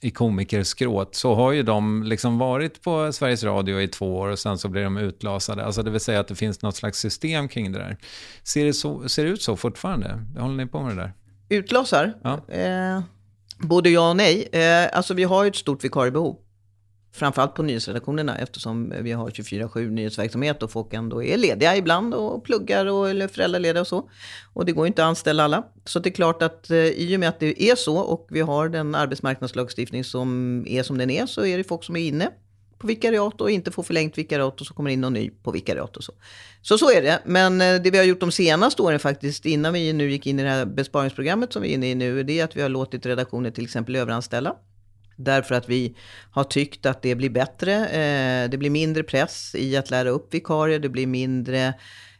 i 0.00 0.10
komikerskrået, 0.10 1.14
så 1.14 1.34
har 1.34 1.52
ju 1.52 1.62
de 1.62 2.02
liksom 2.02 2.38
varit 2.38 2.82
på 2.82 3.12
Sveriges 3.12 3.44
Radio 3.44 3.80
i 3.80 3.88
två 3.88 4.16
år 4.16 4.28
och 4.28 4.38
sen 4.38 4.58
så 4.58 4.68
blir 4.68 4.84
de 4.84 4.96
utlasade. 4.96 5.64
Alltså 5.64 5.82
det 5.82 5.90
vill 5.90 6.00
säga 6.00 6.20
att 6.20 6.28
det 6.28 6.34
finns 6.34 6.62
något 6.62 6.76
slags 6.76 6.98
system 6.98 7.48
kring 7.48 7.72
det 7.72 7.78
där. 7.78 7.96
Ser 8.42 8.64
det, 8.64 8.72
så, 8.72 9.08
ser 9.08 9.24
det 9.24 9.30
ut 9.30 9.42
så 9.42 9.56
fortfarande? 9.56 10.24
Håller 10.38 10.56
ni 10.56 10.66
på 10.66 10.82
med 10.82 10.96
det 10.96 11.02
där? 11.02 11.12
Utlasar? 11.48 12.14
Ja. 12.22 12.48
Eh, 12.48 13.00
både 13.58 13.90
ja 13.90 14.10
och 14.10 14.16
nej. 14.16 14.48
Eh, 14.52 14.96
alltså 14.96 15.14
vi 15.14 15.24
har 15.24 15.44
ju 15.44 15.48
ett 15.48 15.56
stort 15.56 15.84
vikariebehov 15.84 16.36
framförallt 17.12 17.54
på 17.54 17.62
nyhetsredaktionerna 17.62 18.38
eftersom 18.38 18.94
vi 19.00 19.12
har 19.12 19.30
24-7 19.30 19.90
nyhetsverksamhet 19.90 20.62
och 20.62 20.70
folk 20.70 20.94
ändå 20.94 21.22
är 21.22 21.36
lediga 21.36 21.76
ibland 21.76 22.14
och 22.14 22.44
pluggar 22.44 22.86
och, 22.86 23.10
eller 23.10 23.28
föräldralediga 23.28 23.80
och 23.80 23.86
så. 23.86 24.10
Och 24.52 24.64
det 24.64 24.72
går 24.72 24.86
inte 24.86 25.02
att 25.02 25.08
anställa 25.08 25.44
alla. 25.44 25.64
Så 25.84 25.98
det 25.98 26.08
är 26.08 26.12
klart 26.14 26.42
att 26.42 26.70
eh, 26.70 26.76
i 26.76 27.16
och 27.16 27.20
med 27.20 27.28
att 27.28 27.40
det 27.40 27.62
är 27.62 27.76
så 27.76 27.98
och 27.98 28.26
vi 28.30 28.40
har 28.40 28.68
den 28.68 28.94
arbetsmarknadslagstiftning 28.94 30.04
som 30.04 30.64
är 30.68 30.82
som 30.82 30.98
den 30.98 31.10
är 31.10 31.26
så 31.26 31.46
är 31.46 31.58
det 31.58 31.64
folk 31.64 31.84
som 31.84 31.96
är 31.96 32.00
inne 32.00 32.30
på 32.78 32.86
vikariat 32.86 33.40
och 33.40 33.50
inte 33.50 33.70
får 33.70 33.82
förlängt 33.82 34.18
vikariat 34.18 34.60
och 34.60 34.66
så 34.66 34.74
kommer 34.74 34.90
in 34.90 35.00
någon 35.00 35.12
ny 35.12 35.30
på 35.30 35.50
vikariat 35.50 35.96
och 35.96 36.04
så. 36.04 36.12
Så 36.62 36.78
så 36.78 36.90
är 36.90 37.02
det. 37.02 37.22
Men 37.24 37.60
eh, 37.60 37.82
det 37.82 37.90
vi 37.90 37.98
har 37.98 38.04
gjort 38.04 38.20
de 38.20 38.32
senaste 38.32 38.82
åren 38.82 38.98
faktiskt, 38.98 39.46
innan 39.46 39.72
vi 39.72 39.92
nu 39.92 40.10
gick 40.10 40.26
in 40.26 40.40
i 40.40 40.42
det 40.42 40.48
här 40.48 40.66
besparingsprogrammet 40.66 41.52
som 41.52 41.62
vi 41.62 41.70
är 41.70 41.74
inne 41.74 41.90
i 41.90 41.94
nu, 41.94 42.22
det 42.22 42.40
är 42.40 42.44
att 42.44 42.56
vi 42.56 42.62
har 42.62 42.68
låtit 42.68 43.06
redaktioner 43.06 43.50
till 43.50 43.64
exempel 43.64 43.96
överanställa. 43.96 44.56
Därför 45.20 45.54
att 45.54 45.68
vi 45.68 45.94
har 46.30 46.44
tyckt 46.44 46.86
att 46.86 47.02
det 47.02 47.14
blir 47.14 47.30
bättre. 47.30 47.88
Eh, 47.88 48.50
det 48.50 48.58
blir 48.58 48.70
mindre 48.70 49.02
press 49.02 49.54
i 49.54 49.76
att 49.76 49.90
lära 49.90 50.08
upp 50.08 50.34
vikarier. 50.34 50.78
Det 50.78 50.88
blir 50.88 51.06
mindre 51.06 51.74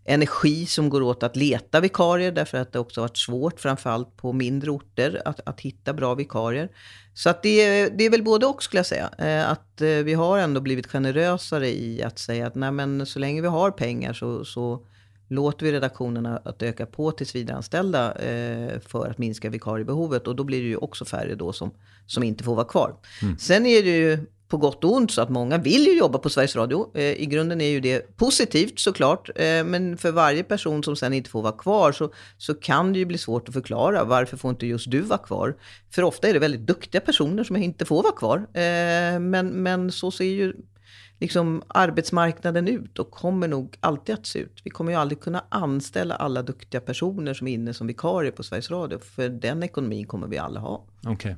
energi 0.04 0.66
som 0.66 0.88
går 0.88 1.02
åt 1.02 1.22
att 1.22 1.36
leta 1.36 1.80
vikarier. 1.80 2.32
Därför 2.32 2.58
att 2.58 2.72
det 2.72 2.78
också 2.78 3.00
har 3.00 3.08
varit 3.08 3.16
svårt, 3.16 3.60
framförallt 3.60 4.16
på 4.16 4.32
mindre 4.32 4.70
orter, 4.70 5.22
att, 5.24 5.40
att 5.48 5.60
hitta 5.60 5.92
bra 5.92 6.14
vikarier. 6.14 6.68
Så 7.14 7.30
att 7.30 7.42
det, 7.42 7.88
det 7.88 8.04
är 8.04 8.10
väl 8.10 8.22
både 8.22 8.46
och 8.46 8.62
skulle 8.62 8.78
jag 8.78 8.86
säga. 8.86 9.10
Eh, 9.18 9.50
att 9.50 9.80
eh, 9.80 9.88
vi 9.88 10.14
har 10.14 10.38
ändå 10.38 10.60
blivit 10.60 10.86
generösare 10.86 11.68
i 11.68 12.02
att 12.02 12.18
säga 12.18 12.46
att 12.46 12.54
nej 12.54 12.72
men 12.72 13.06
så 13.06 13.18
länge 13.18 13.40
vi 13.42 13.48
har 13.48 13.70
pengar 13.70 14.12
så, 14.12 14.44
så 14.44 14.86
låter 15.28 15.66
vi 15.66 15.72
redaktionerna 15.72 16.40
att 16.44 16.62
öka 16.62 16.86
på 16.86 17.10
tillsvidareanställda 17.12 18.14
eh, 18.14 18.80
för 18.80 19.06
att 19.06 19.18
minska 19.18 19.50
vikariebehovet. 19.50 20.26
Och 20.26 20.36
då 20.36 20.44
blir 20.44 20.62
det 20.62 20.68
ju 20.68 20.76
också 20.76 21.04
färre 21.04 21.34
då 21.34 21.52
som, 21.52 21.70
som 22.06 22.22
inte 22.22 22.44
får 22.44 22.54
vara 22.54 22.66
kvar. 22.66 22.94
Mm. 23.22 23.38
Sen 23.38 23.66
är 23.66 23.82
det 23.82 23.96
ju 23.96 24.26
på 24.48 24.56
gott 24.56 24.84
och 24.84 24.92
ont, 24.92 25.10
så 25.10 25.22
att 25.22 25.28
många 25.28 25.58
vill 25.58 25.86
ju 25.86 25.98
jobba 25.98 26.18
på 26.18 26.30
Sveriges 26.30 26.56
Radio. 26.56 26.90
Eh, 26.94 27.02
I 27.02 27.26
grunden 27.26 27.60
är 27.60 27.68
ju 27.68 27.80
det 27.80 28.16
positivt 28.16 28.78
såklart, 28.78 29.28
eh, 29.34 29.64
men 29.64 29.98
för 29.98 30.12
varje 30.12 30.44
person 30.44 30.82
som 30.82 30.96
sen 30.96 31.12
inte 31.12 31.30
får 31.30 31.42
vara 31.42 31.52
kvar 31.52 31.92
så, 31.92 32.10
så 32.38 32.54
kan 32.54 32.92
det 32.92 32.98
ju 32.98 33.04
bli 33.04 33.18
svårt 33.18 33.48
att 33.48 33.54
förklara 33.54 34.04
varför 34.04 34.36
får 34.36 34.50
inte 34.50 34.66
just 34.66 34.90
du 34.90 35.00
vara 35.00 35.18
kvar? 35.18 35.56
För 35.90 36.02
ofta 36.02 36.28
är 36.28 36.32
det 36.32 36.38
väldigt 36.38 36.66
duktiga 36.66 37.00
personer 37.00 37.44
som 37.44 37.56
inte 37.56 37.84
får 37.84 38.02
vara 38.02 38.12
kvar. 38.12 38.38
Eh, 38.38 39.20
men, 39.20 39.48
men 39.48 39.92
så 39.92 40.10
ser 40.10 40.24
ju 40.24 40.54
liksom 41.18 41.62
arbetsmarknaden 41.68 42.68
ut 42.68 42.98
och 42.98 43.10
kommer 43.10 43.48
nog 43.48 43.76
alltid 43.80 44.14
att 44.14 44.26
se 44.26 44.38
ut. 44.38 44.60
Vi 44.64 44.70
kommer 44.70 44.92
ju 44.92 44.98
aldrig 44.98 45.20
kunna 45.20 45.44
anställa 45.48 46.14
alla 46.14 46.42
duktiga 46.42 46.80
personer 46.80 47.34
som 47.34 47.48
är 47.48 47.52
inne 47.52 47.74
som 47.74 47.86
vikarier 47.86 48.32
på 48.32 48.42
Sveriges 48.42 48.70
Radio, 48.70 48.98
för 48.98 49.28
den 49.28 49.62
ekonomin 49.62 50.06
kommer 50.06 50.26
vi 50.26 50.38
alla 50.38 50.60
ha. 50.60 50.84
Okay. 51.08 51.34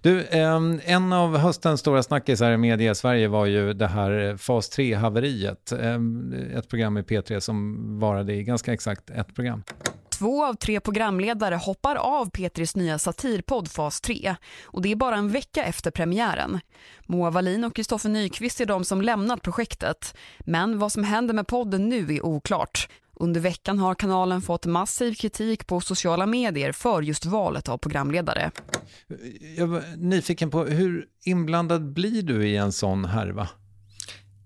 Du, 0.00 0.24
ehm, 0.30 0.80
en 0.84 1.12
av 1.12 1.36
höstens 1.36 1.80
stora 1.80 2.02
snackisar 2.02 2.52
i 2.52 2.56
media 2.56 2.90
i 2.90 2.94
Sverige 2.94 3.28
var 3.28 3.46
ju 3.46 3.72
det 3.72 3.86
här 3.86 4.28
eh, 4.28 4.36
fas 4.36 4.78
3-haveriet. 4.78 5.72
Ehm, 5.72 6.34
ett 6.54 6.68
program 6.68 6.96
i 6.96 7.02
P3 7.02 7.40
som 7.40 7.98
varade 8.00 8.34
i 8.34 8.42
ganska 8.42 8.72
exakt 8.72 9.10
ett 9.10 9.34
program. 9.34 9.62
Två 10.18 10.44
av 10.44 10.54
tre 10.54 10.80
programledare 10.80 11.54
hoppar 11.54 11.96
av 11.96 12.30
Petris 12.30 12.76
nya 12.76 12.98
satirpodd 12.98 13.68
Fas 13.68 14.00
3 14.00 14.36
och 14.64 14.82
det 14.82 14.92
är 14.92 14.96
bara 14.96 15.16
en 15.16 15.30
vecka 15.30 15.64
efter 15.64 15.90
premiären. 15.90 16.60
Moa 17.06 17.30
Wallin 17.30 17.64
och 17.64 17.74
Kristoffer 17.74 18.08
Nyqvist 18.08 18.60
är 18.60 18.66
de 18.66 18.84
som 18.84 19.02
lämnat 19.02 19.42
projektet. 19.42 20.16
Men 20.38 20.78
vad 20.78 20.92
som 20.92 21.04
händer 21.04 21.34
med 21.34 21.46
podden 21.46 21.88
nu 21.88 22.14
är 22.14 22.26
oklart. 22.26 22.88
Under 23.14 23.40
veckan 23.40 23.78
har 23.78 23.94
kanalen 23.94 24.42
fått 24.42 24.66
massiv 24.66 25.14
kritik 25.14 25.66
på 25.66 25.80
sociala 25.80 26.26
medier 26.26 26.72
för 26.72 27.02
just 27.02 27.24
valet 27.24 27.68
av 27.68 27.78
programledare. 27.78 28.50
Jag 29.56 29.66
var 29.66 29.82
nyfiken 29.96 30.50
på 30.50 30.64
hur 30.64 31.06
inblandad 31.24 31.92
blir 31.92 32.22
du 32.22 32.48
i 32.48 32.56
en 32.56 32.72
sån 32.72 33.04
härva? 33.04 33.48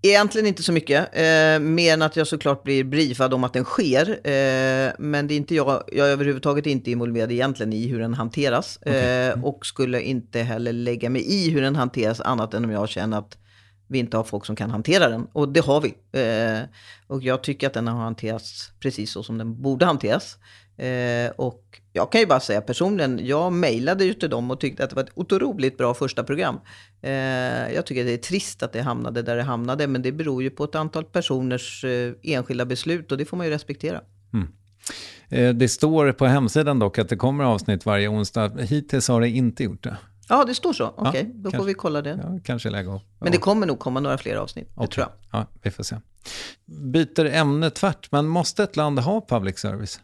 Egentligen 0.03 0.47
inte 0.47 0.63
så 0.63 0.71
mycket, 0.71 1.15
eh, 1.15 1.59
mer 1.59 1.93
än 1.93 2.01
att 2.01 2.15
jag 2.15 2.27
såklart 2.27 2.63
blir 2.63 2.83
briefad 2.83 3.33
om 3.33 3.43
att 3.43 3.53
den 3.53 3.63
sker. 3.63 4.09
Eh, 4.09 4.91
men 4.99 5.27
det 5.27 5.33
är 5.33 5.37
inte 5.37 5.55
jag, 5.55 5.83
jag 5.91 6.07
är 6.07 6.11
överhuvudtaget 6.11 6.65
inte 6.65 6.91
involverad 6.91 7.31
egentligen 7.31 7.73
i 7.73 7.87
hur 7.87 7.99
den 7.99 8.13
hanteras. 8.13 8.79
Okay. 8.81 9.27
Eh, 9.27 9.43
och 9.43 9.65
skulle 9.65 10.01
inte 10.01 10.39
heller 10.39 10.73
lägga 10.73 11.09
mig 11.09 11.21
i 11.33 11.49
hur 11.49 11.61
den 11.61 11.75
hanteras 11.75 12.21
annat 12.21 12.53
än 12.53 12.65
om 12.65 12.71
jag 12.71 12.89
känner 12.89 13.17
att 13.17 13.37
vi 13.87 13.99
inte 13.99 14.17
har 14.17 14.23
folk 14.23 14.45
som 14.45 14.55
kan 14.55 14.71
hantera 14.71 15.09
den. 15.09 15.27
Och 15.33 15.49
det 15.49 15.65
har 15.65 15.81
vi. 15.81 15.93
Eh, 16.19 16.63
och 17.07 17.23
jag 17.23 17.43
tycker 17.43 17.67
att 17.67 17.73
den 17.73 17.87
har 17.87 18.03
hanterats 18.03 18.71
precis 18.79 19.11
så 19.11 19.23
som 19.23 19.37
den 19.37 19.61
borde 19.61 19.85
hanteras. 19.85 20.37
Eh, 20.77 21.31
och 21.35 21.81
jag 21.93 22.11
kan 22.11 22.21
ju 22.21 22.27
bara 22.27 22.39
säga 22.39 22.61
personligen, 22.61 23.25
jag 23.25 23.53
mejlade 23.53 24.05
ju 24.05 24.13
till 24.13 24.29
dem 24.29 24.51
och 24.51 24.59
tyckte 24.59 24.83
att 24.83 24.89
det 24.89 24.95
var 24.95 25.03
ett 25.03 25.11
otroligt 25.13 25.77
bra 25.77 25.93
första 25.93 26.23
program. 26.23 26.59
Eh, 27.01 27.11
jag 27.73 27.85
tycker 27.85 28.05
det 28.05 28.13
är 28.13 28.17
trist 28.17 28.63
att 28.63 28.73
det 28.73 28.81
hamnade 28.81 29.21
där 29.21 29.35
det 29.35 29.43
hamnade, 29.43 29.87
men 29.87 30.01
det 30.01 30.11
beror 30.11 30.43
ju 30.43 30.49
på 30.49 30.63
ett 30.63 30.75
antal 30.75 31.05
personers 31.05 31.83
eh, 31.83 32.13
enskilda 32.23 32.65
beslut 32.65 33.11
och 33.11 33.17
det 33.17 33.25
får 33.25 33.37
man 33.37 33.45
ju 33.45 33.51
respektera. 33.51 34.01
Mm. 34.33 34.47
Eh, 35.29 35.53
det 35.53 35.69
står 35.69 36.11
på 36.11 36.25
hemsidan 36.25 36.79
dock 36.79 36.97
att 36.97 37.09
det 37.09 37.17
kommer 37.17 37.43
avsnitt 37.43 37.85
varje 37.85 38.07
onsdag. 38.07 38.51
Hittills 38.59 39.07
har 39.07 39.21
det 39.21 39.29
inte 39.29 39.63
gjort 39.63 39.83
det. 39.83 39.97
Ja, 40.29 40.45
det 40.45 40.55
står 40.55 40.73
så. 40.73 40.87
Okej, 40.87 41.09
okay, 41.09 41.21
ja, 41.21 41.27
då 41.33 41.43
kanske, 41.43 41.57
får 41.57 41.65
vi 41.65 41.73
kolla 41.73 42.01
det. 42.01 42.19
Ja, 42.23 42.39
kanske 42.43 42.69
lägga 42.69 42.95
upp. 42.95 43.01
Men 43.19 43.31
det 43.31 43.37
kommer 43.37 43.67
nog 43.67 43.79
komma 43.79 43.99
några 43.99 44.17
fler 44.17 44.35
avsnitt, 44.35 44.69
okay. 44.75 44.85
det 44.87 44.93
tror 44.93 45.07
jag. 45.07 45.39
Ja, 45.39 45.47
vi 45.61 45.71
får 45.71 45.83
se. 45.83 45.95
Byter 46.65 47.25
ämne 47.25 47.69
tvärt, 47.69 48.11
men 48.11 48.27
måste 48.27 48.63
ett 48.63 48.75
land 48.75 48.99
ha 48.99 49.25
public 49.29 49.59
service? 49.59 49.99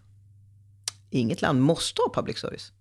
Inget 1.10 1.42
land 1.42 1.62
måste 1.62 2.02
ha 2.02 2.14
public 2.14 2.38
service. 2.38 2.72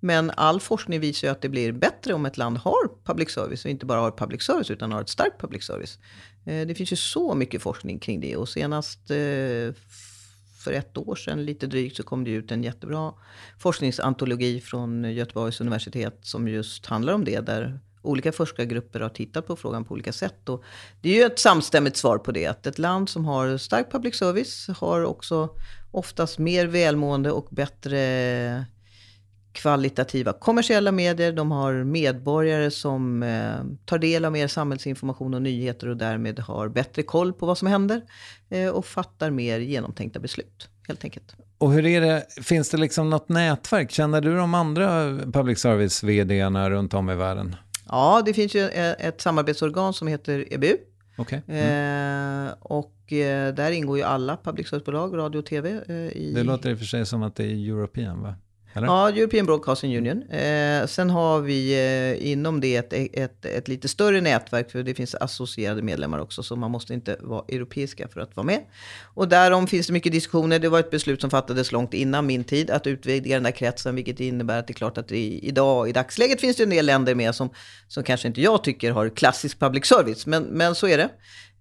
Men 0.00 0.30
all 0.30 0.60
forskning 0.60 1.00
visar 1.00 1.28
ju 1.28 1.32
att 1.32 1.42
det 1.42 1.48
blir 1.48 1.72
bättre 1.72 2.14
om 2.14 2.26
ett 2.26 2.36
land 2.36 2.58
har 2.58 3.04
public 3.04 3.30
service 3.30 3.64
och 3.64 3.70
inte 3.70 3.86
bara 3.86 4.00
har 4.00 4.10
public 4.10 4.42
service 4.42 4.70
utan 4.70 4.92
har 4.92 5.00
ett 5.00 5.08
starkt 5.08 5.40
public 5.40 5.64
service. 5.64 5.98
Eh, 6.46 6.66
det 6.66 6.74
finns 6.74 6.92
ju 6.92 6.96
så 6.96 7.34
mycket 7.34 7.62
forskning 7.62 7.98
kring 7.98 8.20
det 8.20 8.36
och 8.36 8.48
senast 8.48 9.10
eh, 9.10 9.74
för 10.64 10.72
ett 10.72 10.96
år 10.96 11.14
sedan 11.14 11.44
lite 11.44 11.66
drygt 11.66 11.96
så 11.96 12.02
kom 12.02 12.24
det 12.24 12.30
ut 12.30 12.52
en 12.52 12.62
jättebra 12.62 13.12
forskningsantologi 13.58 14.60
från 14.60 15.04
Göteborgs 15.04 15.60
universitet 15.60 16.18
som 16.22 16.48
just 16.48 16.86
handlar 16.86 17.12
om 17.12 17.24
det. 17.24 17.40
Där 17.40 17.80
olika 18.02 18.32
forskargrupper 18.32 19.00
har 19.00 19.08
tittat 19.08 19.46
på 19.46 19.56
frågan 19.56 19.84
på 19.84 19.94
olika 19.94 20.12
sätt. 20.12 20.48
Och 20.48 20.64
det 21.00 21.08
är 21.08 21.14
ju 21.14 21.22
ett 21.22 21.38
samstämmigt 21.38 21.96
svar 21.96 22.18
på 22.18 22.32
det. 22.32 22.46
Att 22.46 22.66
ett 22.66 22.78
land 22.78 23.08
som 23.08 23.24
har 23.24 23.56
stark 23.56 23.92
public 23.92 24.14
service 24.16 24.68
har 24.78 25.04
också 25.04 25.48
oftast 25.94 26.38
mer 26.38 26.66
välmående 26.66 27.30
och 27.32 27.46
bättre 27.50 28.64
kvalitativa 29.52 30.32
kommersiella 30.32 30.92
medier. 30.92 31.32
De 31.32 31.50
har 31.50 31.84
medborgare 31.84 32.70
som 32.70 33.22
eh, 33.22 33.54
tar 33.84 33.98
del 33.98 34.24
av 34.24 34.32
mer 34.32 34.48
samhällsinformation 34.48 35.34
och 35.34 35.42
nyheter 35.42 35.88
och 35.88 35.96
därmed 35.96 36.38
har 36.38 36.68
bättre 36.68 37.02
koll 37.02 37.32
på 37.32 37.46
vad 37.46 37.58
som 37.58 37.68
händer 37.68 38.02
eh, 38.50 38.68
och 38.68 38.86
fattar 38.86 39.30
mer 39.30 39.58
genomtänkta 39.58 40.20
beslut, 40.20 40.68
helt 40.88 41.04
enkelt. 41.04 41.34
Och 41.58 41.72
hur 41.72 41.86
är 41.86 42.00
det, 42.00 42.26
finns 42.42 42.70
det 42.70 42.76
liksom 42.76 43.10
något 43.10 43.28
nätverk? 43.28 43.90
Känner 43.90 44.20
du 44.20 44.36
de 44.36 44.54
andra 44.54 45.18
public 45.32 45.58
service-vdarna 45.58 46.70
runt 46.70 46.94
om 46.94 47.10
i 47.10 47.14
världen? 47.14 47.56
Ja, 47.88 48.22
det 48.26 48.34
finns 48.34 48.54
ju 48.54 48.68
ett 48.68 49.20
samarbetsorgan 49.20 49.94
som 49.94 50.08
heter 50.08 50.54
EBU. 50.54 50.76
Okay. 51.18 51.40
Mm. 51.48 52.46
Eh, 52.46 52.52
och 52.60 52.86
eh, 52.86 52.93
där 53.54 53.70
ingår 53.70 53.98
ju 53.98 54.04
alla 54.04 54.36
public 54.36 54.68
service-bolag, 54.68 55.16
radio 55.16 55.38
och 55.38 55.46
tv. 55.46 55.82
Eh, 55.88 55.94
i... 55.94 56.32
Det 56.34 56.42
låter 56.42 56.70
i 56.70 56.74
och 56.74 56.78
för 56.78 56.86
sig 56.86 57.06
som 57.06 57.22
att 57.22 57.36
det 57.36 57.44
är 57.44 57.68
European 57.68 58.22
va? 58.22 58.34
Eller? 58.76 58.86
Ja, 58.86 59.08
European 59.08 59.46
Broadcasting 59.46 59.98
Union. 59.98 60.22
Eh, 60.22 60.86
sen 60.86 61.10
har 61.10 61.40
vi 61.40 61.72
eh, 61.72 62.30
inom 62.30 62.60
det 62.60 62.76
ett, 62.76 62.92
ett, 62.92 63.44
ett, 63.44 63.68
lite 63.68 63.88
större 63.88 64.20
nätverk, 64.20 64.70
för 64.70 64.82
det 64.82 64.94
finns 64.94 65.14
associerade 65.14 65.82
medlemmar 65.82 66.18
också, 66.18 66.42
så 66.42 66.56
man 66.56 66.70
måste 66.70 66.94
inte 66.94 67.16
vara 67.20 67.44
europeiska 67.48 68.08
för 68.08 68.20
att 68.20 68.36
vara 68.36 68.46
med. 68.46 68.60
Och 69.02 69.28
därom 69.28 69.66
finns 69.66 69.86
det 69.86 69.92
mycket 69.92 70.12
diskussioner. 70.12 70.58
Det 70.58 70.68
var 70.68 70.80
ett 70.80 70.90
beslut 70.90 71.20
som 71.20 71.30
fattades 71.30 71.72
långt 71.72 71.94
innan 71.94 72.26
min 72.26 72.44
tid, 72.44 72.70
att 72.70 72.86
utvidga 72.86 73.36
den 73.36 73.42
där 73.42 73.50
kretsen, 73.50 73.94
vilket 73.94 74.20
innebär 74.20 74.58
att 74.58 74.66
det 74.66 74.70
är 74.70 74.74
klart 74.74 74.98
att 74.98 75.12
i, 75.12 75.48
idag, 75.48 75.88
i 75.88 75.92
dagsläget 75.92 76.40
finns 76.40 76.56
det 76.56 76.62
en 76.62 76.70
del 76.70 76.86
länder 76.86 77.14
med 77.14 77.34
som, 77.34 77.50
som 77.88 78.02
kanske 78.02 78.28
inte 78.28 78.40
jag 78.40 78.64
tycker 78.64 78.90
har 78.90 79.08
klassisk 79.08 79.58
public 79.58 79.86
service, 79.86 80.26
men, 80.26 80.42
men 80.42 80.74
så 80.74 80.88
är 80.88 80.98
det. 80.98 81.10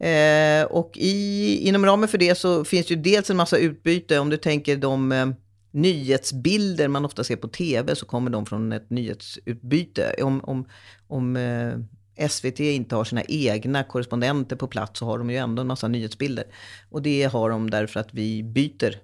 Eh, 0.04 0.66
och 0.66 0.91
i, 0.97 1.58
inom 1.68 1.86
ramen 1.86 2.10
för 2.10 2.18
det 2.18 2.36
så 2.36 2.66
finns 2.66 2.88
det 2.88 2.93
ju 2.93 3.01
dels 3.01 3.30
en 3.30 3.38
massa 3.38 3.58
utbyte, 3.58 4.20
om 4.20 4.30
du 4.30 4.38
tänker 4.38 4.78
de 4.78 5.12
eh, 5.12 5.28
nyhetsbilder 5.72 6.88
man 6.88 7.06
ofta 7.06 7.24
ser 7.24 7.36
på 7.36 7.47
tv 7.47 7.95
så 7.95 8.06
kommer 8.06 8.32
de 8.32 8.45
från 8.45 8.72
ett 8.72 8.89
nyhetsutbyte. 8.89 10.16
Om, 10.24 10.41
om, 10.43 10.66
om 11.08 11.36
eh, 11.36 12.28
SVT 12.30 12.60
inte 12.60 12.95
har 12.95 13.04
sina 13.04 13.24
egna 13.24 13.84
korrespondenter 13.84 14.56
på 14.56 14.68
plats 14.68 14.99
så 14.99 15.06
har 15.06 15.18
de 15.18 15.30
ju 15.30 15.38
ändå 15.38 15.62
en 15.62 15.68
massa 15.68 15.88
nyhetsbilder. 15.88 16.45
Och 16.89 17.01
det 17.01 17.24
har 17.24 17.49
de 17.49 17.70
därför 17.70 17.99
att 17.99 18.14
vi 18.14 18.43
byter 18.43 18.95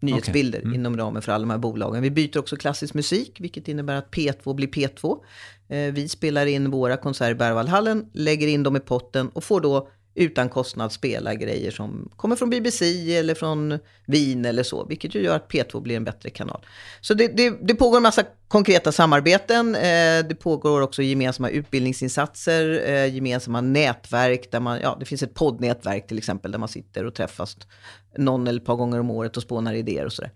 nyhetsbilder 0.00 0.58
okay. 0.58 0.68
mm. 0.68 0.80
inom 0.80 0.96
ramen 0.96 1.22
för 1.22 1.32
alla 1.32 1.42
de 1.42 1.50
här 1.50 1.58
bolagen. 1.58 2.02
Vi 2.02 2.10
byter 2.10 2.38
också 2.38 2.56
klassisk 2.56 2.94
musik, 2.94 3.36
vilket 3.40 3.68
innebär 3.68 3.94
att 3.94 4.10
P2 4.10 4.54
blir 4.54 4.68
P2. 4.68 5.18
Eh, 5.68 5.92
vi 5.92 6.08
spelar 6.08 6.46
in 6.46 6.70
våra 6.70 6.96
konserter 6.96 7.30
i 7.30 7.34
Berwaldhallen, 7.34 8.10
lägger 8.12 8.48
in 8.48 8.62
dem 8.62 8.76
i 8.76 8.80
potten 8.80 9.28
och 9.28 9.44
får 9.44 9.60
då 9.60 9.88
utan 10.14 10.48
kostnad 10.48 10.92
spela 10.92 11.34
grejer 11.34 11.70
som 11.70 12.08
kommer 12.16 12.36
från 12.36 12.50
BBC 12.50 13.16
eller 13.16 13.34
från 13.34 13.78
Wien 14.06 14.44
eller 14.44 14.62
så, 14.62 14.84
vilket 14.84 15.14
ju 15.14 15.20
gör 15.22 15.36
att 15.36 15.48
P2 15.48 15.80
blir 15.80 15.96
en 15.96 16.04
bättre 16.04 16.30
kanal. 16.30 16.66
Så 17.00 17.14
det, 17.14 17.28
det, 17.28 17.58
det 17.62 17.74
pågår 17.74 17.96
en 17.96 18.02
massa 18.02 18.22
konkreta 18.48 18.92
samarbeten. 18.92 19.74
Eh, 19.74 19.80
det 20.28 20.38
pågår 20.40 20.80
också 20.80 21.02
gemensamma 21.02 21.48
utbildningsinsatser, 21.48 22.82
eh, 22.86 23.14
gemensamma 23.14 23.60
nätverk 23.60 24.50
där 24.50 24.60
man, 24.60 24.80
ja, 24.80 24.96
det 25.00 25.06
finns 25.06 25.22
ett 25.22 25.34
poddnätverk 25.34 26.06
till 26.06 26.18
exempel 26.18 26.52
där 26.52 26.58
man 26.58 26.68
sitter 26.68 27.04
och 27.04 27.14
träffas 27.14 27.56
någon 28.16 28.46
eller 28.46 28.60
ett 28.60 28.66
par 28.66 28.76
gånger 28.76 29.00
om 29.00 29.10
året 29.10 29.36
och 29.36 29.42
spånar 29.42 29.74
idéer 29.74 30.04
och 30.04 30.12
sådär. 30.12 30.30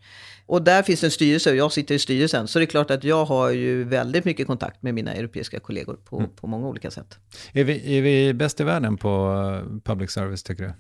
Och 0.46 0.62
där 0.62 0.82
finns 0.82 1.04
en 1.04 1.10
styrelse 1.10 1.50
och 1.50 1.56
jag 1.56 1.72
sitter 1.72 1.94
i 1.94 1.98
styrelsen. 1.98 2.48
Så 2.48 2.58
det 2.58 2.64
är 2.64 2.66
klart 2.66 2.90
att 2.90 3.04
jag 3.04 3.24
har 3.24 3.50
ju 3.50 3.84
väldigt 3.84 4.24
mycket 4.24 4.46
kontakt 4.46 4.82
med 4.82 4.94
mina 4.94 5.14
europeiska 5.14 5.60
kollegor 5.60 5.98
på, 6.04 6.18
mm. 6.18 6.30
på 6.36 6.46
många 6.46 6.68
olika 6.68 6.90
sätt. 6.90 7.18
Är 7.52 7.64
vi, 7.64 7.98
är 7.98 8.02
vi 8.02 8.34
bäst 8.34 8.60
i 8.60 8.64
världen 8.64 8.96
på 8.96 9.08
eh, 9.08 9.80
public 9.84 10.10
service 10.10 10.42
tycker 10.42 10.62
du? 10.64 10.72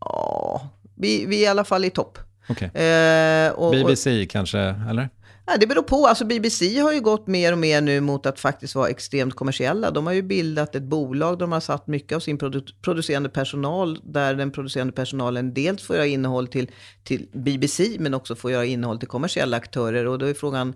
Ja, 0.00 0.68
vi, 0.96 1.26
vi 1.26 1.36
är 1.36 1.42
i 1.42 1.46
alla 1.46 1.64
fall 1.64 1.84
i 1.84 1.90
topp. 1.90 2.18
Okay. 2.48 2.68
Eh, 2.68 3.70
BBC 3.70 4.26
kanske, 4.26 4.58
eller? 4.60 5.08
Ja, 5.46 5.56
det 5.60 5.66
beror 5.66 5.82
på. 5.82 6.06
Alltså 6.06 6.24
BBC 6.24 6.78
har 6.78 6.92
ju 6.92 7.00
gått 7.00 7.26
mer 7.26 7.52
och 7.52 7.58
mer 7.58 7.80
nu 7.80 8.00
mot 8.00 8.26
att 8.26 8.40
faktiskt 8.40 8.74
vara 8.74 8.88
extremt 8.88 9.34
kommersiella. 9.34 9.90
De 9.90 10.06
har 10.06 10.14
ju 10.14 10.22
bildat 10.22 10.74
ett 10.74 10.82
bolag, 10.82 11.34
där 11.34 11.40
de 11.40 11.52
har 11.52 11.60
satt 11.60 11.86
mycket 11.86 12.16
av 12.16 12.20
sin 12.20 12.38
produ 12.38 12.62
producerande 12.82 13.28
personal, 13.28 14.00
där 14.02 14.34
den 14.34 14.50
producerande 14.50 14.92
personalen 14.92 15.54
dels 15.54 15.82
får 15.82 15.96
göra 15.96 16.06
innehåll 16.06 16.46
till, 16.46 16.70
till 17.02 17.28
BBC, 17.32 17.96
men 17.98 18.14
också 18.14 18.34
får 18.34 18.50
göra 18.50 18.64
innehåll 18.64 18.98
till 18.98 19.08
kommersiella 19.08 19.56
aktörer. 19.56 20.06
Och 20.06 20.18
då 20.18 20.26
är 20.26 20.34
frågan, 20.34 20.74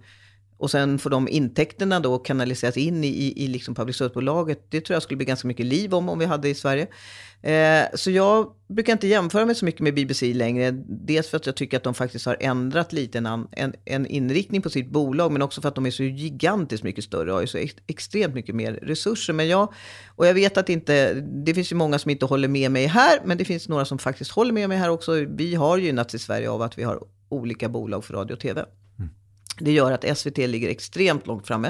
och 0.58 0.70
sen 0.70 0.98
får 0.98 1.10
de 1.10 1.28
intäkterna 1.28 2.00
då 2.00 2.18
kanaliseras 2.18 2.76
in 2.76 3.04
i, 3.04 3.08
i, 3.08 3.44
i 3.44 3.48
liksom 3.48 3.74
public 3.74 3.96
service-bolaget. 3.96 4.66
Det 4.70 4.80
tror 4.80 4.94
jag 4.94 5.02
skulle 5.02 5.16
bli 5.16 5.26
ganska 5.26 5.48
mycket 5.48 5.66
liv 5.66 5.94
om, 5.94 6.08
om 6.08 6.18
vi 6.18 6.24
hade 6.24 6.48
i 6.48 6.54
Sverige. 6.54 6.86
Eh, 7.42 7.86
så 7.94 8.10
jag 8.10 8.52
brukar 8.68 8.92
inte 8.92 9.06
jämföra 9.06 9.46
mig 9.46 9.54
så 9.54 9.64
mycket 9.64 9.80
med 9.80 9.94
BBC 9.94 10.34
längre. 10.34 10.70
Dels 10.86 11.28
för 11.28 11.36
att 11.36 11.46
jag 11.46 11.56
tycker 11.56 11.76
att 11.76 11.82
de 11.82 11.94
faktiskt 11.94 12.26
har 12.26 12.36
ändrat 12.40 12.92
lite 12.92 13.18
en, 13.18 13.26
en, 13.52 13.74
en 13.84 14.06
inriktning 14.06 14.62
på 14.62 14.70
sitt 14.70 14.90
bolag, 14.90 15.32
men 15.32 15.42
också 15.42 15.60
för 15.60 15.68
att 15.68 15.74
de 15.74 15.86
är 15.86 15.90
så 15.90 16.02
gigantiskt 16.02 16.84
mycket 16.84 17.04
större 17.04 17.30
och 17.30 17.34
har 17.34 17.40
ju 17.40 17.46
så 17.46 17.58
ex, 17.58 17.74
extremt 17.86 18.34
mycket 18.34 18.54
mer 18.54 18.72
resurser. 18.72 19.32
Men 19.32 19.48
jag, 19.48 19.72
och 20.16 20.26
jag 20.26 20.34
vet 20.34 20.56
att 20.56 20.68
inte, 20.68 21.14
det 21.14 21.54
finns 21.54 21.72
ju 21.72 21.76
många 21.76 21.98
som 21.98 22.10
inte 22.10 22.26
håller 22.26 22.48
med 22.48 22.70
mig 22.70 22.86
här, 22.86 23.20
men 23.24 23.38
det 23.38 23.44
finns 23.44 23.68
några 23.68 23.84
som 23.84 23.98
faktiskt 23.98 24.30
håller 24.30 24.52
med 24.52 24.68
mig 24.68 24.78
här 24.78 24.90
också. 24.90 25.12
Vi 25.12 25.54
har 25.54 25.78
gynnats 25.78 26.14
i 26.14 26.18
Sverige 26.18 26.50
av 26.50 26.62
att 26.62 26.78
vi 26.78 26.82
har 26.82 27.02
olika 27.28 27.68
bolag 27.68 28.04
för 28.04 28.14
radio 28.14 28.34
och 28.34 28.40
tv. 28.40 28.64
Det 29.60 29.72
gör 29.72 29.92
att 29.92 30.18
SVT 30.18 30.38
ligger 30.38 30.68
extremt 30.68 31.26
långt 31.26 31.46
framme 31.46 31.68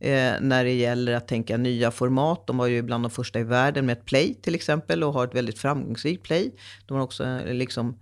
eh, 0.00 0.32
när 0.40 0.64
det 0.64 0.72
gäller 0.72 1.12
att 1.12 1.28
tänka 1.28 1.56
nya 1.56 1.90
format. 1.90 2.46
De 2.46 2.58
var 2.58 2.66
ju 2.66 2.82
bland 2.82 3.04
de 3.04 3.10
första 3.10 3.40
i 3.40 3.44
världen 3.44 3.86
med 3.86 3.98
ett 3.98 4.04
play 4.04 4.34
till 4.42 4.54
exempel 4.54 5.04
och 5.04 5.12
har 5.12 5.24
ett 5.24 5.34
väldigt 5.34 5.58
framgångsrikt 5.58 6.22
play. 6.22 6.54
De 6.86 6.96
har 6.96 7.04
också 7.04 7.24
eh, 7.24 7.54
liksom 7.54 7.88
eh, 7.88 7.94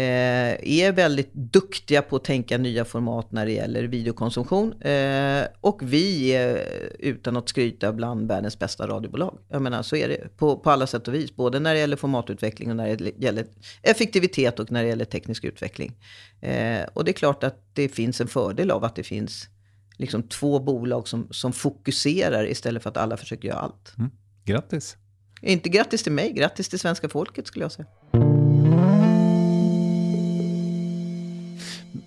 är 0.00 0.92
väldigt 0.92 1.34
duktiga 1.34 2.02
på 2.02 2.16
att 2.16 2.24
tänka 2.24 2.58
nya 2.58 2.84
format 2.84 3.32
när 3.32 3.46
det 3.46 3.52
gäller 3.52 3.82
videokonsumtion. 3.82 4.82
Eh, 4.82 5.44
och 5.60 5.82
vi 5.82 6.28
är, 6.28 6.68
utan 6.98 7.36
att 7.36 7.48
skryta, 7.48 7.92
bland 7.92 8.28
världens 8.28 8.58
bästa 8.58 8.86
radiobolag. 8.86 9.38
Jag 9.48 9.62
menar, 9.62 9.82
så 9.82 9.96
är 9.96 10.08
det 10.08 10.36
på, 10.36 10.56
på 10.56 10.70
alla 10.70 10.86
sätt 10.86 11.08
och 11.08 11.14
vis. 11.14 11.36
Både 11.36 11.60
när 11.60 11.74
det 11.74 11.80
gäller 11.80 11.96
formatutveckling 11.96 12.70
och 12.70 12.76
när 12.76 12.96
det 12.96 13.12
gäller 13.18 13.46
effektivitet 13.82 14.60
och 14.60 14.72
när 14.72 14.82
det 14.82 14.88
gäller 14.88 15.04
teknisk 15.04 15.44
utveckling. 15.44 15.92
Eh, 16.40 16.82
och 16.94 17.04
det 17.04 17.10
är 17.10 17.12
klart 17.12 17.44
att 17.44 17.62
det 17.72 17.88
finns 17.88 18.20
en 18.20 18.28
fördel 18.28 18.70
av 18.70 18.84
att 18.84 18.96
det 18.96 19.02
finns 19.02 19.48
liksom 19.96 20.22
två 20.22 20.58
bolag 20.58 21.08
som, 21.08 21.28
som 21.30 21.52
fokuserar 21.52 22.46
istället 22.46 22.82
för 22.82 22.90
att 22.90 22.96
alla 22.96 23.16
försöker 23.16 23.48
göra 23.48 23.58
allt. 23.58 23.94
Mm. 23.98 24.10
Grattis! 24.44 24.96
Inte 25.42 25.68
grattis 25.68 26.02
till 26.02 26.12
mig, 26.12 26.32
grattis 26.32 26.68
till 26.68 26.78
svenska 26.78 27.08
folket 27.08 27.46
skulle 27.46 27.64
jag 27.64 27.72
säga. 27.72 27.86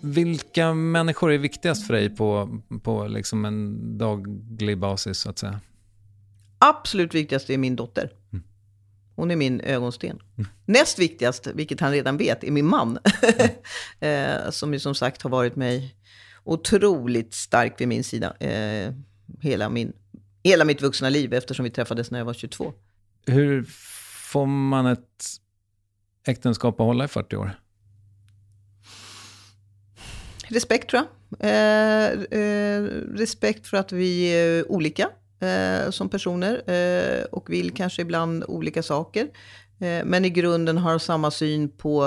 Vilka 0.02 0.74
människor 0.74 1.32
är 1.32 1.38
viktigast 1.38 1.88
för 1.88 1.93
dig 1.93 2.10
på, 2.10 2.60
på 2.84 3.08
liksom 3.08 3.45
en 3.45 3.97
daglig 3.97 4.78
basis 4.78 5.18
så 5.18 5.30
att 5.30 5.39
säga? 5.39 5.60
Absolut 6.58 7.16
viktigast 7.16 7.50
är 7.50 7.58
min 7.58 7.76
dotter. 7.76 8.12
Mm. 8.32 8.43
Hon 9.16 9.32
är 9.32 9.36
min 9.36 9.62
ögonsten. 9.62 10.20
Mm. 10.38 10.50
Näst 10.66 11.00
viktigast, 11.00 11.47
vilket 11.47 11.80
han 11.80 11.91
redan 11.91 12.18
vet, 12.18 12.43
är 12.43 12.52
min 12.52 12.66
man. 12.66 13.00
Mm. 14.00 14.36
eh, 14.45 14.52
som 14.52 14.74
ju 14.74 14.80
som 14.80 14.95
sagt 14.95 15.22
har 15.22 15.30
varit 15.30 15.56
mig 15.56 15.95
otroligt 16.43 17.34
stark 17.34 17.82
vid 17.82 17.88
min 17.88 18.04
sida. 18.04 18.38
Eh, 18.39 18.93
hela, 19.41 19.70
min, 19.70 19.93
hela 20.43 20.66
mitt 20.66 20.82
vuxna 20.82 21.10
liv 21.10 21.34
eftersom 21.34 21.64
vi 21.64 21.70
träffades 21.70 22.12
när 22.12 22.20
jag 22.20 22.26
var 22.26 22.34
22. 22.34 22.74
Hur 23.26 23.64
får 24.32 24.45
man 24.45 24.86
ett 24.86 25.26
äktenskap 26.28 26.80
att 26.80 26.86
hålla 26.86 27.06
i 27.06 27.08
40 27.08 27.36
år? 27.36 27.60
Respekt 30.50 30.89
tror 30.89 31.02
jag. 31.02 31.10
Eh, 31.39 32.12
eh, 32.39 32.84
respekt 33.16 33.68
för 33.68 33.78
att 33.78 33.91
vi 33.91 34.26
är 34.26 34.72
olika 34.72 35.10
eh, 35.39 35.89
som 35.89 36.10
personer 36.10 36.62
och 37.32 37.50
vill 37.50 37.72
kanske 37.72 38.02
ibland 38.02 38.43
olika 38.47 38.84
saker. 38.84 39.28
Men 40.06 40.26
i 40.26 40.30
grunden 40.30 40.78
har 40.78 41.00
samma 41.00 41.32
syn 41.32 41.70
på 41.70 42.00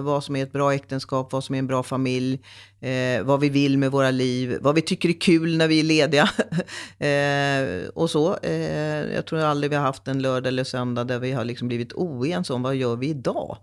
vad 0.00 0.24
som 0.24 0.36
är 0.36 0.42
ett 0.42 0.52
bra 0.52 0.74
äktenskap, 0.74 1.32
vad 1.32 1.44
som 1.44 1.54
är 1.54 1.58
en 1.58 1.66
bra 1.66 1.82
familj, 1.82 2.40
vad 3.22 3.40
vi 3.40 3.48
vill 3.48 3.78
med 3.78 3.90
våra 3.90 4.10
liv, 4.10 4.58
vad 4.60 4.74
vi 4.74 4.82
tycker 4.82 5.08
är 5.08 5.20
kul 5.20 5.56
när 5.56 5.68
vi 5.68 5.80
är 5.80 5.84
lediga. 5.84 6.30
och 7.94 8.10
så. 8.10 8.38
Jag 9.14 9.26
tror 9.26 9.38
aldrig 9.38 9.70
vi 9.70 9.76
har 9.76 9.82
haft 9.82 10.08
en 10.08 10.22
lördag 10.22 10.48
eller 10.48 10.64
söndag 10.64 11.04
där 11.04 11.18
vi 11.18 11.32
har 11.32 11.44
liksom 11.44 11.68
blivit 11.68 11.92
oense 11.92 12.52
om 12.52 12.62
vad 12.62 12.76
gör 12.76 12.96
vi 12.96 13.08
idag. 13.08 13.58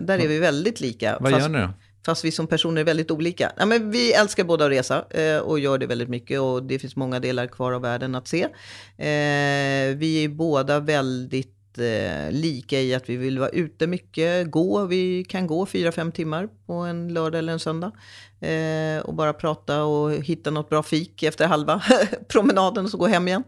Där 0.00 0.18
är 0.18 0.28
vi 0.28 0.38
väldigt 0.38 0.80
lika. 0.80 1.18
Vad 1.20 1.32
gör 1.32 1.48
ni 1.48 1.58
då? 1.58 1.68
Fast 2.04 2.24
vi 2.24 2.30
som 2.30 2.46
personer 2.46 2.80
är 2.80 2.84
väldigt 2.84 3.10
olika. 3.10 3.52
Ja, 3.56 3.66
men 3.66 3.90
vi 3.90 4.12
älskar 4.12 4.44
båda 4.44 4.64
att 4.64 4.70
resa 4.70 5.04
eh, 5.10 5.38
och 5.38 5.58
gör 5.58 5.78
det 5.78 5.86
väldigt 5.86 6.08
mycket. 6.08 6.40
Och 6.40 6.62
det 6.62 6.78
finns 6.78 6.96
många 6.96 7.20
delar 7.20 7.46
kvar 7.46 7.72
av 7.72 7.82
världen 7.82 8.14
att 8.14 8.28
se. 8.28 8.42
Eh, 8.42 9.96
vi 9.96 10.24
är 10.24 10.28
båda 10.28 10.80
väldigt 10.80 11.61
eh, 11.78 12.30
lika 12.30 12.80
i 12.80 12.94
att 12.94 13.08
vi 13.08 13.16
vill 13.16 13.38
vara 13.38 13.48
ute 13.48 13.86
mycket, 13.86 14.50
gå. 14.50 14.86
Vi 14.86 15.24
kan 15.24 15.46
gå 15.46 15.64
4-5 15.64 16.12
timmar 16.12 16.48
på 16.66 16.72
en 16.72 17.14
lördag 17.14 17.38
eller 17.38 17.52
en 17.52 17.60
söndag. 17.60 17.92
Eh, 18.40 19.02
och 19.02 19.14
bara 19.14 19.32
prata 19.32 19.84
och 19.84 20.12
hitta 20.12 20.50
något 20.50 20.68
bra 20.68 20.82
fik 20.82 21.22
efter 21.22 21.46
halva 21.46 21.82
promenaden 22.28 22.84
och 22.84 22.90
så 22.90 22.96
gå 22.96 23.06
hem 23.06 23.28
igen. 23.28 23.44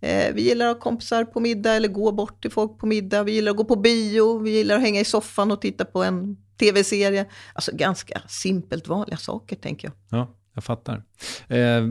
Eh, 0.00 0.34
vi 0.34 0.42
gillar 0.42 0.66
att 0.66 0.76
ha 0.76 0.80
kompisar 0.80 1.24
på 1.24 1.40
middag 1.40 1.74
eller 1.74 1.88
gå 1.88 2.12
bort 2.12 2.42
till 2.42 2.50
folk 2.50 2.78
på 2.78 2.86
middag. 2.86 3.22
Vi 3.22 3.32
gillar 3.32 3.50
att 3.50 3.56
gå 3.56 3.64
på 3.64 3.76
bio. 3.76 4.38
Vi 4.38 4.50
gillar 4.50 4.76
att 4.76 4.82
hänga 4.82 5.00
i 5.00 5.04
soffan 5.04 5.52
och 5.52 5.60
titta 5.60 5.84
på 5.84 6.02
en 6.02 6.36
tv-serie. 6.58 7.26
Alltså 7.54 7.70
ganska 7.74 8.22
simpelt 8.28 8.88
vanliga 8.88 9.16
saker 9.16 9.56
tänker 9.56 9.88
jag. 9.88 10.20
Ja, 10.20 10.37
jag 10.58 10.64
fattar. 10.64 11.02
Eh, 11.48 11.82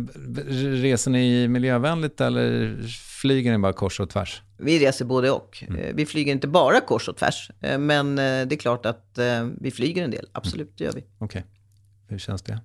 reser 0.81 1.11
ni 1.11 1.47
miljövänligt 1.47 2.21
eller 2.21 2.77
flyger 3.21 3.51
ni 3.51 3.57
bara 3.57 3.73
kors 3.73 3.99
och 3.99 4.09
tvärs? 4.09 4.41
Vi 4.57 4.79
reser 4.79 5.05
både 5.05 5.31
och. 5.31 5.63
Mm. 5.67 5.81
Eh, 5.81 5.95
vi 5.95 6.05
flyger 6.05 6.31
inte 6.31 6.47
bara 6.47 6.81
kors 6.81 7.09
och 7.09 7.17
tvärs. 7.17 7.51
Eh, 7.61 7.77
men 7.77 8.09
eh, 8.11 8.47
det 8.47 8.55
är 8.55 8.57
klart 8.57 8.85
att 8.85 9.19
vi 9.61 9.71
flyger 9.71 10.03
en 10.03 10.11
del. 10.11 10.25
Absolut, 10.31 10.77
det 10.77 10.83
gör 10.83 10.91
vi. 10.91 11.05
Okej. 11.17 11.25
Okay. 11.25 11.41
Hur 12.07 12.17
känns 12.17 12.41
det? 12.41 12.59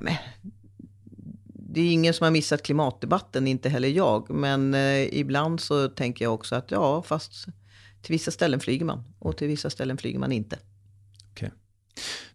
Men, 0.00 0.14
det 1.52 1.80
är 1.80 1.92
ingen 1.92 2.14
som 2.14 2.24
har 2.24 2.30
missat 2.30 2.62
klimatdebatten, 2.62 3.46
inte 3.46 3.68
heller 3.68 3.88
jag. 3.88 4.30
Men 4.30 4.74
ibland 5.10 5.60
så 5.60 5.88
tänker 5.88 6.24
jag 6.24 6.34
också 6.34 6.54
att 6.54 6.70
ja, 6.70 7.02
fast 7.02 7.44
till 8.02 8.12
vissa 8.12 8.30
ställen 8.30 8.60
flyger 8.60 8.84
man 8.84 9.04
och 9.18 9.36
till 9.36 9.48
vissa 9.48 9.70
ställen 9.70 9.98
flyger 9.98 10.18
man 10.18 10.32
inte. 10.32 10.58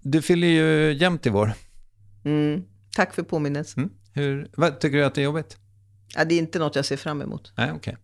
Du 0.02 0.22
fyller 0.22 0.48
ju 0.48 0.94
jämnt 0.94 1.26
i 1.26 1.30
vår. 1.30 1.54
Mm, 2.26 2.64
tack 2.96 3.14
för 3.14 3.24
påminnelsen. 3.24 3.84
Mm. 3.84 3.96
Hur, 4.14 4.50
vad, 4.58 4.80
tycker 4.80 4.98
du 4.98 5.06
att 5.06 5.16
det 5.16 5.22
är 5.22 5.26
jobbigt? 5.26 5.58
Ja, 6.16 6.26
det 6.26 6.36
är 6.36 6.40
inte 6.40 6.60
något 6.60 6.76
jag 6.76 6.86
ser 6.86 6.98
fram 6.98 7.22
emot. 7.22 7.54
Nej, 7.58 7.72
okej. 7.76 7.98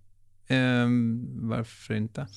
Okay. 0.46 0.58
Ehm, 0.58 1.50
varför 1.50 1.94
inte? 1.94 2.28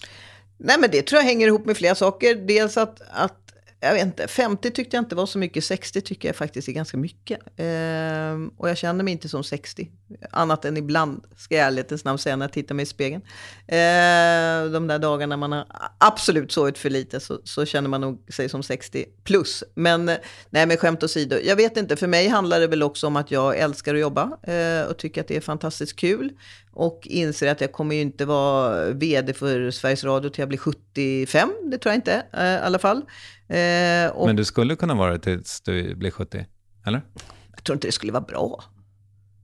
Nej, 0.59 0.77
men 0.81 0.91
det 0.91 1.03
tror 1.03 1.19
jag 1.19 1.27
hänger 1.27 1.47
ihop 1.47 1.67
med 1.67 1.77
flera 1.77 1.95
saker. 1.95 2.35
Dels 2.35 2.77
att, 2.77 3.01
att 3.11 3.40
jag 3.81 3.93
vet 3.93 4.07
inte, 4.07 4.29
50 4.29 4.71
tyckte 4.71 4.97
jag 4.97 5.03
inte 5.03 5.15
var 5.15 5.27
så 5.27 5.39
mycket, 5.39 5.65
60 5.65 6.01
tycker 6.01 6.29
jag 6.29 6.37
faktiskt 6.37 6.69
är 6.69 6.73
ganska 6.73 6.97
mycket. 6.97 7.41
Eh, 7.57 8.57
och 8.57 8.69
jag 8.69 8.77
känner 8.77 9.05
mig 9.05 9.13
inte 9.13 9.29
som 9.29 9.45
60, 9.45 9.91
annat 10.31 10.65
än 10.65 10.77
ibland, 10.77 11.25
ska 11.37 11.55
jag 11.55 11.67
ärlighetens 11.67 12.05
namn 12.05 12.19
säga, 12.19 12.37
när 12.37 12.45
jag 12.45 12.53
tittar 12.53 12.75
mig 12.75 12.83
i 12.83 12.87
spegeln. 12.87 13.23
Eh, 13.67 14.73
de 14.73 14.87
där 14.87 14.99
dagarna 14.99 15.37
man 15.37 15.53
har 15.53 15.67
absolut 15.99 16.53
sovit 16.53 16.79
för 16.79 16.91
lite 16.91 17.21
så, 17.21 17.41
så, 17.45 17.67
känner 17.67 17.89
man 17.89 18.01
nog 18.01 18.33
sig 18.33 18.49
som 18.49 18.63
60 18.63 19.05
plus. 19.25 19.65
Men 19.75 20.05
nej, 20.51 20.67
men 20.67 20.77
skämt 20.77 21.03
åsido, 21.03 21.37
jag 21.45 21.57
vet 21.57 21.77
inte, 21.77 21.97
för 21.97 22.07
mig 22.07 22.29
handlar 22.29 22.61
det 22.61 22.67
väl 22.67 22.83
också 22.83 23.07
om 23.07 23.17
att 23.17 23.31
jag 23.31 23.59
älskar 23.59 23.95
att 23.95 24.01
jobba 24.01 24.23
eh, 24.43 24.83
och 24.91 24.97
tycker 24.99 25.21
att 25.21 25.29
det 25.29 25.37
är 25.37 25.41
fantastiskt 25.41 25.97
kul. 25.97 26.33
Och 26.73 27.07
inser 27.07 27.51
att 27.53 27.61
jag 27.61 27.73
kommer 27.73 27.95
ju 27.95 28.01
inte 28.01 28.25
vara 28.25 28.91
vd 28.91 29.33
för 29.33 29.71
Sveriges 29.71 30.05
Radio 30.05 30.31
till 30.31 30.43
jag 30.43 30.49
blir 30.49 30.59
75, 30.59 31.53
det 31.71 31.79
tror 31.79 31.91
jag 31.91 31.99
inte 31.99 32.23
eh, 32.33 32.45
i 32.45 32.59
alla 32.59 32.79
fall. 32.79 32.97
Eh, 33.49 34.11
och, 34.13 34.27
Men 34.27 34.37
du 34.37 34.45
skulle 34.45 34.77
kunna 34.77 34.95
vara 34.95 35.13
det 35.13 35.19
tills 35.19 35.61
du 35.61 35.95
blir 35.95 36.11
70, 36.11 36.47
eller? 36.87 37.03
Jag 37.55 37.65
tror 37.65 37.75
inte 37.75 37.89
det 37.89 37.93
skulle 37.93 38.13
vara 38.13 38.25
bra. 38.25 38.65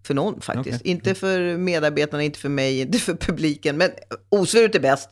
För 0.07 0.15
någon 0.15 0.41
faktiskt. 0.41 0.81
Okay. 0.81 0.93
Inte 0.93 1.15
för 1.15 1.57
medarbetarna, 1.57 2.23
inte 2.23 2.39
för 2.39 2.49
mig, 2.49 2.81
inte 2.81 2.99
för 2.99 3.15
publiken. 3.15 3.77
Men 3.77 3.91
osvuret 4.29 4.75
är 4.75 4.81
bäst. 4.81 5.11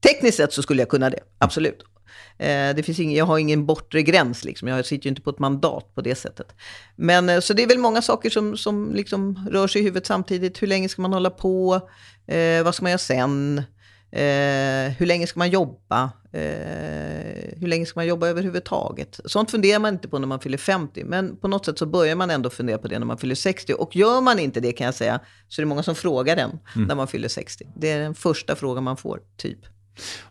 Tekniskt 0.00 0.36
sett 0.36 0.52
så 0.52 0.62
skulle 0.62 0.82
jag 0.82 0.88
kunna 0.88 1.10
det, 1.10 1.20
absolut. 1.38 1.84
Eh, 2.38 2.74
det 2.76 2.82
finns 2.82 3.00
ingen, 3.00 3.18
jag 3.18 3.24
har 3.24 3.38
ingen 3.38 3.66
bortre 3.66 4.02
gräns, 4.02 4.44
liksom. 4.44 4.68
jag 4.68 4.86
sitter 4.86 5.04
ju 5.04 5.08
inte 5.08 5.22
på 5.22 5.30
ett 5.30 5.38
mandat 5.38 5.94
på 5.94 6.00
det 6.00 6.14
sättet. 6.14 6.54
Men, 6.96 7.28
eh, 7.28 7.40
så 7.40 7.52
det 7.52 7.62
är 7.62 7.66
väl 7.66 7.78
många 7.78 8.02
saker 8.02 8.30
som, 8.30 8.56
som 8.56 8.94
liksom 8.94 9.48
rör 9.50 9.66
sig 9.66 9.80
i 9.80 9.84
huvudet 9.84 10.06
samtidigt. 10.06 10.62
Hur 10.62 10.66
länge 10.66 10.88
ska 10.88 11.02
man 11.02 11.12
hålla 11.12 11.30
på? 11.30 11.74
Eh, 12.26 12.62
vad 12.64 12.74
ska 12.74 12.84
man 12.84 12.90
göra 12.90 12.98
sen? 12.98 13.62
Eh, 14.10 14.92
hur 14.98 15.06
länge 15.06 15.26
ska 15.26 15.38
man 15.38 15.50
jobba? 15.50 16.10
Eh, 16.32 17.58
hur 17.60 17.66
länge 17.66 17.86
ska 17.86 18.00
man 18.00 18.06
jobba 18.06 18.26
överhuvudtaget? 18.26 19.20
Sånt 19.24 19.50
funderar 19.50 19.78
man 19.78 19.94
inte 19.94 20.08
på 20.08 20.18
när 20.18 20.26
man 20.26 20.40
fyller 20.40 20.58
50. 20.58 21.04
Men 21.04 21.36
på 21.36 21.48
något 21.48 21.64
sätt 21.64 21.78
så 21.78 21.86
börjar 21.86 22.16
man 22.16 22.30
ändå 22.30 22.50
fundera 22.50 22.78
på 22.78 22.88
det 22.88 22.98
när 22.98 23.06
man 23.06 23.18
fyller 23.18 23.34
60. 23.34 23.72
Och 23.72 23.96
gör 23.96 24.20
man 24.20 24.38
inte 24.38 24.60
det 24.60 24.72
kan 24.72 24.84
jag 24.84 24.94
säga, 24.94 25.20
så 25.48 25.60
är 25.60 25.64
det 25.64 25.68
många 25.68 25.82
som 25.82 25.94
frågar 25.94 26.36
den 26.36 26.58
mm. 26.74 26.88
när 26.88 26.94
man 26.94 27.08
fyller 27.08 27.28
60. 27.28 27.66
Det 27.76 27.90
är 27.90 28.00
den 28.00 28.14
första 28.14 28.56
frågan 28.56 28.84
man 28.84 28.96
får, 28.96 29.20
typ. 29.36 29.58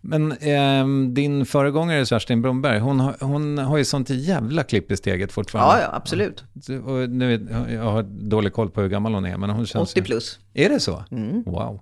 Men 0.02 0.32
eh, 0.32 0.88
din 1.14 1.46
föregångare 1.46 2.06
Kerstin 2.06 2.42
Bromberg, 2.42 2.80
hon, 2.80 3.00
hon 3.00 3.58
har 3.58 3.78
ju 3.78 3.86
sånt 3.86 4.10
jävla 4.10 4.64
klipp 4.64 4.92
i 4.92 4.98
steget 4.98 5.32
fortfarande. 5.32 5.82
Ja, 5.82 5.82
ja 5.82 5.96
absolut. 5.96 6.44
Och 6.86 7.10
nu, 7.10 7.48
jag 7.70 7.84
har 7.84 8.04
dålig 8.04 8.54
koll 8.54 8.70
på 8.70 8.82
hur 8.82 8.90
gammal 8.90 9.14
hon 9.14 9.26
är, 9.26 9.38
men 9.38 9.50
hon 9.50 9.66
känns 9.66 9.92
80 9.92 10.02
plus. 10.02 10.40
Är 10.54 10.70
det 10.70 10.80
så? 10.80 11.04
Mm. 11.12 11.44
Wow. 11.44 11.82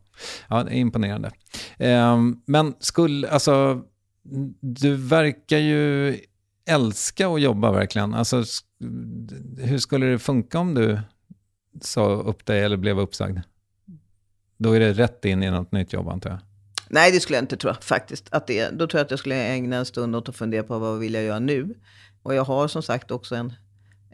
Ja, 0.49 0.63
det 0.63 0.71
är 0.71 0.75
imponerande. 0.75 1.31
Eh, 1.77 2.17
men 2.45 2.73
skulle, 2.79 3.29
alltså, 3.29 3.81
du 4.59 4.95
verkar 4.95 5.57
ju 5.57 6.17
älska 6.65 7.27
att 7.27 7.41
jobba 7.41 7.71
verkligen? 7.71 8.13
Alltså, 8.13 8.43
hur 9.57 9.77
skulle 9.77 10.05
det 10.05 10.19
funka 10.19 10.59
om 10.59 10.73
du 10.73 10.99
sa 11.81 12.05
upp 12.05 12.45
dig 12.45 12.63
eller 12.63 12.77
blev 12.77 12.99
uppsagd? 12.99 13.39
Då 14.57 14.73
är 14.73 14.79
det 14.79 14.93
rätt 14.93 15.25
in 15.25 15.43
i 15.43 15.51
något 15.51 15.71
nytt 15.71 15.93
jobb 15.93 16.09
antar 16.09 16.29
jag? 16.29 16.39
Nej, 16.93 17.11
det 17.11 17.19
skulle 17.19 17.37
jag 17.37 17.43
inte 17.43 17.57
tro 17.57 17.73
faktiskt. 17.81 18.27
Att 18.29 18.47
det, 18.47 18.69
då 18.69 18.87
tror 18.87 18.99
jag 18.99 19.05
att 19.05 19.11
jag 19.11 19.19
skulle 19.19 19.35
ägna 19.35 19.75
en 19.75 19.85
stund 19.85 20.15
åt 20.15 20.29
att 20.29 20.35
fundera 20.35 20.63
på 20.63 20.79
vad 20.79 20.99
vill 20.99 21.13
jag 21.13 21.23
göra 21.23 21.39
nu. 21.39 21.75
Och 22.23 22.35
jag 22.35 22.43
har 22.43 22.67
som 22.67 22.83
sagt 22.83 23.11
också 23.11 23.35
en, 23.35 23.53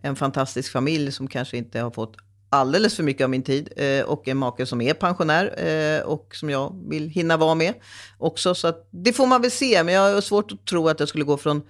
en 0.01 0.15
fantastisk 0.15 0.71
familj 0.71 1.11
som 1.11 1.27
kanske 1.27 1.57
inte 1.57 1.79
har 1.79 1.91
fått 1.91 2.17
alldeles 2.49 2.95
för 2.95 3.03
mycket 3.03 3.23
av 3.23 3.29
min 3.29 3.43
tid. 3.43 3.69
Eh, 3.75 4.05
och 4.05 4.27
en 4.27 4.37
make 4.37 4.65
som 4.65 4.81
är 4.81 4.93
pensionär 4.93 5.67
eh, 5.67 6.01
och 6.01 6.35
som 6.35 6.49
jag 6.49 6.75
vill 6.89 7.09
hinna 7.09 7.37
vara 7.37 7.55
med 7.55 7.73
också. 8.17 8.55
Så 8.55 8.73
det 8.91 9.13
får 9.13 9.27
man 9.27 9.41
väl 9.41 9.51
se. 9.51 9.83
Men 9.83 9.93
jag 9.93 10.13
har 10.13 10.21
svårt 10.21 10.51
att 10.51 10.65
tro 10.65 10.89
att 10.89 10.99
jag 10.99 11.09
skulle 11.09 11.25
gå 11.25 11.37
från 11.37 11.61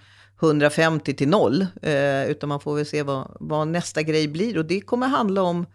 150 0.42 1.14
till 1.14 1.30
noll. 1.30 1.66
Eh, 1.82 2.30
utan 2.30 2.50
man 2.50 2.60
får 2.60 2.76
väl 2.76 2.86
se 2.86 3.04
vad, 3.04 3.38
vad 3.40 3.68
nästa 3.68 4.02
grej 4.02 4.28
blir. 4.28 4.58
Och 4.58 4.66
det 4.66 4.82
kommer 4.82 5.08
handla 5.08 5.42
om 5.42 5.66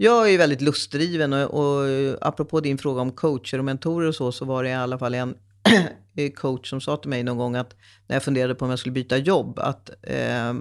jag 0.00 0.34
är 0.34 0.38
väldigt 0.38 0.60
lustdriven 0.60 1.32
och, 1.32 1.54
och 1.54 1.88
eh, 1.88 2.16
apropå 2.20 2.60
din 2.60 2.78
fråga 2.78 3.00
om 3.00 3.12
coacher 3.12 3.58
och 3.58 3.64
mentorer 3.64 4.08
och 4.08 4.14
så, 4.14 4.32
så 4.32 4.44
var 4.44 4.62
det 4.62 4.70
i 4.70 4.74
alla 4.74 4.98
fall 4.98 5.14
en 5.14 5.34
coach 6.36 6.70
som 6.70 6.80
sa 6.80 6.96
till 6.96 7.10
mig 7.10 7.22
någon 7.22 7.36
gång 7.38 7.56
att 7.56 7.74
när 8.06 8.16
jag 8.16 8.22
funderade 8.22 8.54
på 8.54 8.64
om 8.64 8.70
jag 8.70 8.78
skulle 8.78 8.92
byta 8.92 9.16
jobb, 9.16 9.58
att 9.58 9.90
eh, 10.02 10.54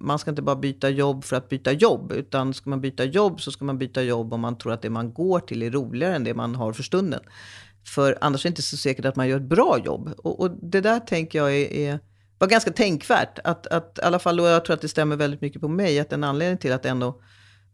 man 0.00 0.18
ska 0.18 0.30
inte 0.30 0.42
bara 0.42 0.56
byta 0.56 0.88
jobb 0.88 1.24
för 1.24 1.36
att 1.36 1.48
byta 1.48 1.72
jobb, 1.72 2.12
utan 2.12 2.54
ska 2.54 2.70
man 2.70 2.80
byta 2.80 3.04
jobb 3.04 3.40
så 3.40 3.52
ska 3.52 3.64
man 3.64 3.78
byta 3.78 4.02
jobb 4.02 4.34
om 4.34 4.40
man 4.40 4.58
tror 4.58 4.72
att 4.72 4.82
det 4.82 4.90
man 4.90 5.12
går 5.12 5.40
till 5.40 5.62
är 5.62 5.70
roligare 5.70 6.14
än 6.16 6.24
det 6.24 6.34
man 6.34 6.54
har 6.54 6.72
för 6.72 6.82
stunden. 6.82 7.20
För 7.94 8.18
annars 8.20 8.44
är 8.44 8.48
det 8.48 8.52
inte 8.52 8.62
så 8.62 8.76
säkert 8.76 9.04
att 9.04 9.16
man 9.16 9.28
gör 9.28 9.36
ett 9.36 9.48
bra 9.48 9.78
jobb. 9.84 10.14
Och, 10.18 10.40
och 10.40 10.50
det 10.50 10.80
där 10.80 11.00
tänker 11.00 11.38
jag 11.38 11.56
är, 11.56 11.72
är 11.72 12.00
var 12.38 12.48
ganska 12.48 12.70
tänkvärt. 12.70 13.38
Att, 13.44 13.66
att 13.66 13.98
i 13.98 14.02
alla 14.02 14.18
fall, 14.18 14.40
och 14.40 14.46
jag 14.46 14.64
tror 14.64 14.74
att 14.74 14.80
det 14.80 14.88
stämmer 14.88 15.16
väldigt 15.16 15.40
mycket 15.40 15.60
på 15.60 15.68
mig, 15.68 16.00
att 16.00 16.12
en 16.12 16.24
anledning 16.24 16.58
till 16.58 16.72
att 16.72 16.86
ändå 16.86 17.20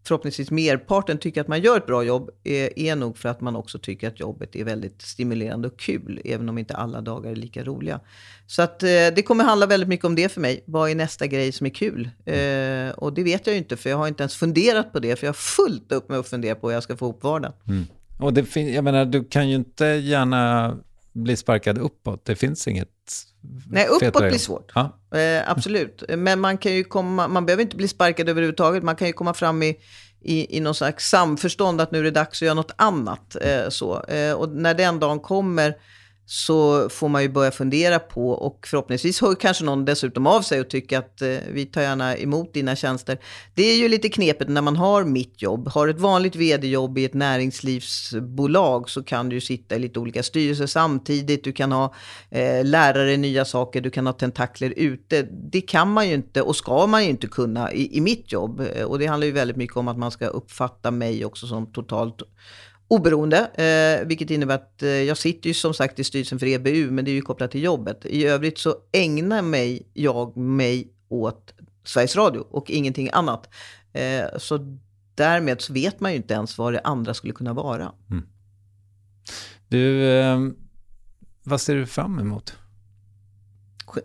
förhoppningsvis 0.06 0.50
merparten 0.50 1.18
tycker 1.18 1.40
att 1.40 1.48
man 1.48 1.60
gör 1.60 1.76
ett 1.76 1.86
bra 1.86 2.02
jobb 2.02 2.30
är, 2.44 2.78
är 2.78 2.96
nog 2.96 3.18
för 3.18 3.28
att 3.28 3.40
man 3.40 3.56
också 3.56 3.78
tycker 3.78 4.08
att 4.08 4.20
jobbet 4.20 4.56
är 4.56 4.64
väldigt 4.64 5.02
stimulerande 5.02 5.68
och 5.68 5.78
kul, 5.78 6.20
även 6.24 6.48
om 6.48 6.58
inte 6.58 6.76
alla 6.76 7.00
dagar 7.00 7.30
är 7.30 7.36
lika 7.36 7.64
roliga. 7.64 8.00
Så 8.46 8.62
att 8.62 8.82
eh, 8.82 8.88
det 8.88 9.26
kommer 9.26 9.44
handla 9.44 9.66
väldigt 9.66 9.88
mycket 9.88 10.06
om 10.06 10.14
det 10.14 10.28
för 10.28 10.40
mig. 10.40 10.64
Vad 10.66 10.90
är 10.90 10.94
nästa 10.94 11.26
grej 11.26 11.52
som 11.52 11.66
är 11.66 11.70
kul? 11.70 12.10
Eh, 12.24 12.90
och 12.96 13.12
det 13.12 13.22
vet 13.22 13.46
jag 13.46 13.54
ju 13.54 13.58
inte, 13.58 13.76
för 13.76 13.90
jag 13.90 13.96
har 13.96 14.08
inte 14.08 14.22
ens 14.22 14.36
funderat 14.36 14.92
på 14.92 14.98
det, 14.98 15.16
för 15.16 15.26
jag 15.26 15.28
har 15.28 15.66
fullt 15.66 15.92
upp 15.92 16.08
med 16.08 16.18
att 16.18 16.28
fundera 16.28 16.54
på 16.54 16.68
hur 16.68 16.74
jag 16.74 16.82
ska 16.82 16.96
få 16.96 17.04
ihop 17.04 17.22
vardagen. 17.22 17.56
Mm. 17.68 17.86
Och 18.18 18.32
det 18.32 18.56
jag 18.56 18.84
menar, 18.84 19.04
du 19.04 19.24
kan 19.24 19.48
ju 19.48 19.56
inte 19.56 19.84
gärna 19.84 20.76
bli 21.12 21.36
sparkad 21.36 21.78
uppåt. 21.78 22.24
Det 22.24 22.36
finns 22.36 22.68
inget 22.68 22.88
Nej, 23.70 23.86
uppåt 23.86 24.28
blir 24.28 24.38
svårt. 24.38 24.72
Ja. 24.74 24.98
Eh, 25.18 25.50
absolut. 25.50 26.02
Men 26.08 26.40
man 26.40 26.58
kan 26.58 26.72
ju 26.72 26.84
komma, 26.84 27.28
man 27.28 27.46
behöver 27.46 27.62
inte 27.62 27.76
bli 27.76 27.88
sparkad 27.88 28.28
överhuvudtaget. 28.28 28.82
Man 28.82 28.96
kan 28.96 29.06
ju 29.06 29.12
komma 29.12 29.34
fram 29.34 29.62
i, 29.62 29.76
i, 30.22 30.56
i 30.56 30.60
någon 30.60 30.74
slags 30.74 31.08
samförstånd 31.08 31.80
att 31.80 31.90
nu 31.90 31.98
är 31.98 32.02
det 32.02 32.10
dags 32.10 32.42
att 32.42 32.46
göra 32.46 32.54
något 32.54 32.74
annat. 32.76 33.36
Eh, 33.40 33.68
så. 33.68 34.04
Eh, 34.04 34.32
och 34.32 34.48
när 34.48 34.74
den 34.74 35.00
dagen 35.00 35.20
kommer 35.20 35.74
så 36.28 36.88
får 36.88 37.08
man 37.08 37.22
ju 37.22 37.28
börja 37.28 37.50
fundera 37.50 37.98
på 37.98 38.30
och 38.30 38.66
förhoppningsvis 38.66 39.20
hör 39.20 39.34
kanske 39.34 39.64
någon 39.64 39.84
dessutom 39.84 40.26
av 40.26 40.42
sig 40.42 40.60
och 40.60 40.70
tycker 40.70 40.98
att 40.98 41.22
eh, 41.22 41.36
vi 41.50 41.66
tar 41.66 41.82
gärna 41.82 42.16
emot 42.16 42.54
dina 42.54 42.76
tjänster. 42.76 43.18
Det 43.54 43.62
är 43.62 43.76
ju 43.76 43.88
lite 43.88 44.08
knepigt 44.08 44.50
när 44.50 44.62
man 44.62 44.76
har 44.76 45.04
mitt 45.04 45.42
jobb. 45.42 45.68
Har 45.68 45.88
ett 45.88 46.00
vanligt 46.00 46.36
vd-jobb 46.36 46.98
i 46.98 47.04
ett 47.04 47.14
näringslivsbolag 47.14 48.90
så 48.90 49.02
kan 49.02 49.28
du 49.28 49.36
ju 49.36 49.40
sitta 49.40 49.76
i 49.76 49.78
lite 49.78 50.00
olika 50.00 50.22
styrelser 50.22 50.66
samtidigt. 50.66 51.44
Du 51.44 51.52
kan 51.52 51.72
ha 51.72 51.94
eh, 52.30 52.64
lärare 52.64 53.16
nya 53.16 53.44
saker, 53.44 53.80
du 53.80 53.90
kan 53.90 54.06
ha 54.06 54.12
tentakler 54.12 54.72
ute. 54.76 55.22
Det 55.52 55.60
kan 55.60 55.92
man 55.92 56.08
ju 56.08 56.14
inte 56.14 56.42
och 56.42 56.56
ska 56.56 56.86
man 56.86 57.04
ju 57.04 57.10
inte 57.10 57.26
kunna 57.26 57.72
i, 57.72 57.96
i 57.96 58.00
mitt 58.00 58.32
jobb. 58.32 58.60
Eh, 58.60 58.84
och 58.84 58.98
det 58.98 59.06
handlar 59.06 59.26
ju 59.26 59.32
väldigt 59.32 59.56
mycket 59.56 59.76
om 59.76 59.88
att 59.88 59.98
man 59.98 60.10
ska 60.10 60.26
uppfatta 60.26 60.90
mig 60.90 61.24
också 61.24 61.46
som 61.46 61.72
totalt 61.72 62.22
oberoende, 62.88 63.38
eh, 63.46 64.06
vilket 64.06 64.30
innebär 64.30 64.54
att 64.54 64.82
eh, 64.82 64.88
jag 64.88 65.18
sitter 65.18 65.48
ju 65.48 65.54
som 65.54 65.74
sagt 65.74 65.98
i 65.98 66.04
styrelsen 66.04 66.38
för 66.38 66.46
EBU, 66.46 66.90
men 66.90 67.04
det 67.04 67.10
är 67.10 67.12
ju 67.12 67.22
kopplat 67.22 67.50
till 67.50 67.62
jobbet. 67.62 68.06
I 68.06 68.26
övrigt 68.26 68.58
så 68.58 68.74
ägnar 68.92 69.42
mig, 69.42 69.90
jag 69.94 70.36
mig 70.36 70.92
åt 71.08 71.54
Sveriges 71.84 72.16
Radio 72.16 72.40
och 72.40 72.70
ingenting 72.70 73.10
annat. 73.12 73.48
Eh, 73.92 74.38
så 74.38 74.78
därmed 75.14 75.60
så 75.60 75.72
vet 75.72 76.00
man 76.00 76.10
ju 76.10 76.16
inte 76.16 76.34
ens 76.34 76.58
vad 76.58 76.72
det 76.72 76.80
andra 76.80 77.14
skulle 77.14 77.32
kunna 77.32 77.52
vara. 77.52 77.92
Mm. 78.10 78.26
Du, 79.68 80.10
eh, 80.10 80.38
vad 81.42 81.60
ser 81.60 81.74
du 81.74 81.86
fram 81.86 82.18
emot? 82.18 82.56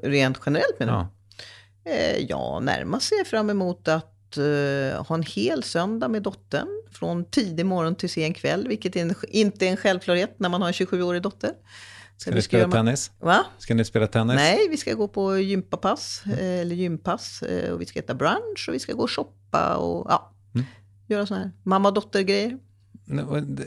Rent 0.01 0.39
generellt 0.45 0.79
menar 0.79 0.93
du? 0.93 0.99
Ja. 0.99 1.91
Eh, 1.91 2.17
ja, 2.17 2.59
närmast 2.59 3.07
ser 3.07 3.17
jag 3.17 3.27
fram 3.27 3.49
emot 3.49 3.87
att 3.87 4.20
uh, 4.37 5.03
ha 5.03 5.15
en 5.15 5.23
hel 5.23 5.63
söndag 5.63 6.07
med 6.07 6.23
dottern. 6.23 6.67
Från 6.91 7.25
tidig 7.25 7.65
morgon 7.65 7.95
till 7.95 8.09
sen 8.09 8.33
kväll, 8.33 8.67
vilket 8.67 8.95
är 8.95 9.01
en, 9.01 9.15
inte 9.27 9.67
är 9.67 9.71
en 9.71 9.77
självklarhet 9.77 10.39
när 10.39 10.49
man 10.49 10.61
har 10.61 10.67
en 10.67 10.73
27-årig 10.73 11.21
dotter. 11.21 11.51
Ska 12.17 12.31
ni 12.31 12.41
spela 12.41 12.71
tennis? 12.71 13.11
Va? 13.19 13.45
Ska 13.57 13.73
ni 13.73 13.85
spela 13.85 14.07
tennis? 14.07 14.35
Nej, 14.35 14.67
vi 14.69 14.77
ska 14.77 14.93
gå 14.93 15.07
på 15.07 15.37
gympapass, 15.37 16.23
mm. 16.25 16.39
eller 16.39 16.75
gympass. 16.75 17.41
Eh, 17.41 17.73
och 17.73 17.81
vi 17.81 17.85
ska 17.85 17.99
äta 17.99 18.13
brunch 18.13 18.65
och 18.67 18.73
vi 18.73 18.79
ska 18.79 18.93
gå 18.93 19.03
och 19.03 19.11
shoppa 19.11 19.75
och 19.75 20.05
ja, 20.09 20.33
mm. 20.55 20.65
göra 21.07 21.25
sådana 21.25 21.43
här 21.43 21.51
mamma-dotter-grejer. 21.63 22.57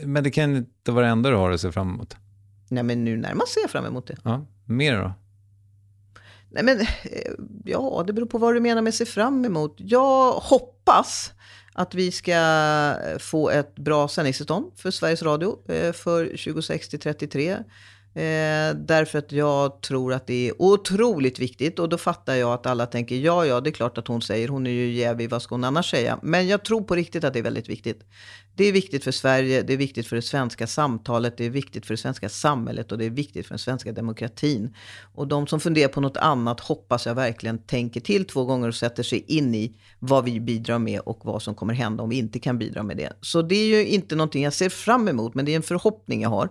Men 0.03 0.23
det 0.23 0.31
kan 0.31 0.55
inte 0.55 0.91
vara 0.91 1.05
det 1.05 1.11
enda 1.11 1.29
du 1.29 1.35
har 1.35 1.51
att 1.51 1.61
se 1.61 1.71
fram 1.71 1.89
emot? 1.89 2.15
Nej, 2.69 2.83
men 2.83 3.03
nu 3.03 3.17
närmast 3.17 3.53
ser 3.53 3.61
jag 3.61 3.69
fram 3.69 3.85
emot 3.85 4.07
det. 4.07 4.17
Ja, 4.23 4.45
mer 4.65 5.01
då? 5.01 5.13
Nej, 6.49 6.63
men 6.63 6.79
eh, 6.81 6.87
ja, 7.65 8.03
det 8.07 8.13
beror 8.13 8.25
på 8.25 8.37
vad 8.37 8.53
du 8.53 8.59
menar 8.59 8.81
med 8.81 8.93
se 8.93 9.05
fram 9.05 9.45
emot. 9.45 9.75
Jag 9.77 10.31
hoppas 10.31 11.31
att 11.73 11.95
vi 11.95 12.11
ska 12.11 12.31
eh, 12.31 13.17
få 13.19 13.49
ett 13.49 13.75
bra 13.75 14.07
sändningstillstånd 14.07 14.71
för 14.75 14.91
Sveriges 14.91 15.23
Radio 15.23 15.71
eh, 15.71 15.93
för 15.93 16.25
2060-33. 16.25 17.63
Eh, 18.17 18.75
därför 18.75 19.19
att 19.19 19.31
jag 19.31 19.81
tror 19.81 20.13
att 20.13 20.27
det 20.27 20.49
är 20.49 20.61
otroligt 20.61 21.39
viktigt 21.39 21.79
och 21.79 21.89
då 21.89 21.97
fattar 21.97 22.35
jag 22.35 22.53
att 22.53 22.65
alla 22.65 22.85
tänker 22.85 23.15
ja, 23.15 23.45
ja, 23.45 23.61
det 23.61 23.69
är 23.69 23.71
klart 23.71 23.97
att 23.97 24.07
hon 24.07 24.21
säger, 24.21 24.47
hon 24.47 24.67
är 24.67 24.71
ju 24.71 24.93
jävig, 24.93 25.29
vad 25.29 25.41
ska 25.41 25.55
hon 25.55 25.63
annars 25.63 25.91
säga? 25.91 26.19
Men 26.23 26.47
jag 26.47 26.65
tror 26.65 26.81
på 26.81 26.95
riktigt 26.95 27.23
att 27.23 27.33
det 27.33 27.39
är 27.39 27.43
väldigt 27.43 27.69
viktigt. 27.69 28.03
Det 28.57 28.65
är 28.65 28.71
viktigt 28.71 29.03
för 29.03 29.11
Sverige, 29.11 29.61
det 29.61 29.73
är 29.73 29.77
viktigt 29.77 30.07
för 30.07 30.15
det 30.15 30.21
svenska 30.21 30.67
samtalet, 30.67 31.37
det 31.37 31.45
är 31.45 31.49
viktigt 31.49 31.85
för 31.85 31.93
det 31.93 31.97
svenska 31.97 32.29
samhället 32.29 32.91
och 32.91 32.97
det 32.97 33.05
är 33.05 33.09
viktigt 33.09 33.45
för 33.45 33.53
den 33.53 33.59
svenska 33.59 33.91
demokratin. 33.91 34.75
Och 35.13 35.27
de 35.27 35.47
som 35.47 35.59
funderar 35.59 35.87
på 35.87 36.01
något 36.01 36.17
annat 36.17 36.59
hoppas 36.59 37.05
jag 37.05 37.15
verkligen 37.15 37.57
tänker 37.57 38.01
till 38.01 38.25
två 38.25 38.45
gånger 38.45 38.67
och 38.67 38.75
sätter 38.75 39.03
sig 39.03 39.25
in 39.27 39.55
i 39.55 39.77
vad 39.99 40.25
vi 40.25 40.39
bidrar 40.39 40.79
med 40.79 40.99
och 40.99 41.19
vad 41.23 41.41
som 41.41 41.55
kommer 41.55 41.73
hända 41.73 42.03
om 42.03 42.09
vi 42.09 42.17
inte 42.17 42.39
kan 42.39 42.57
bidra 42.57 42.83
med 42.83 42.97
det. 42.97 43.13
Så 43.21 43.41
det 43.41 43.55
är 43.55 43.67
ju 43.67 43.85
inte 43.85 44.15
någonting 44.15 44.43
jag 44.43 44.53
ser 44.53 44.69
fram 44.69 45.07
emot, 45.07 45.35
men 45.35 45.45
det 45.45 45.51
är 45.51 45.55
en 45.55 45.63
förhoppning 45.63 46.21
jag 46.21 46.29
har. 46.29 46.45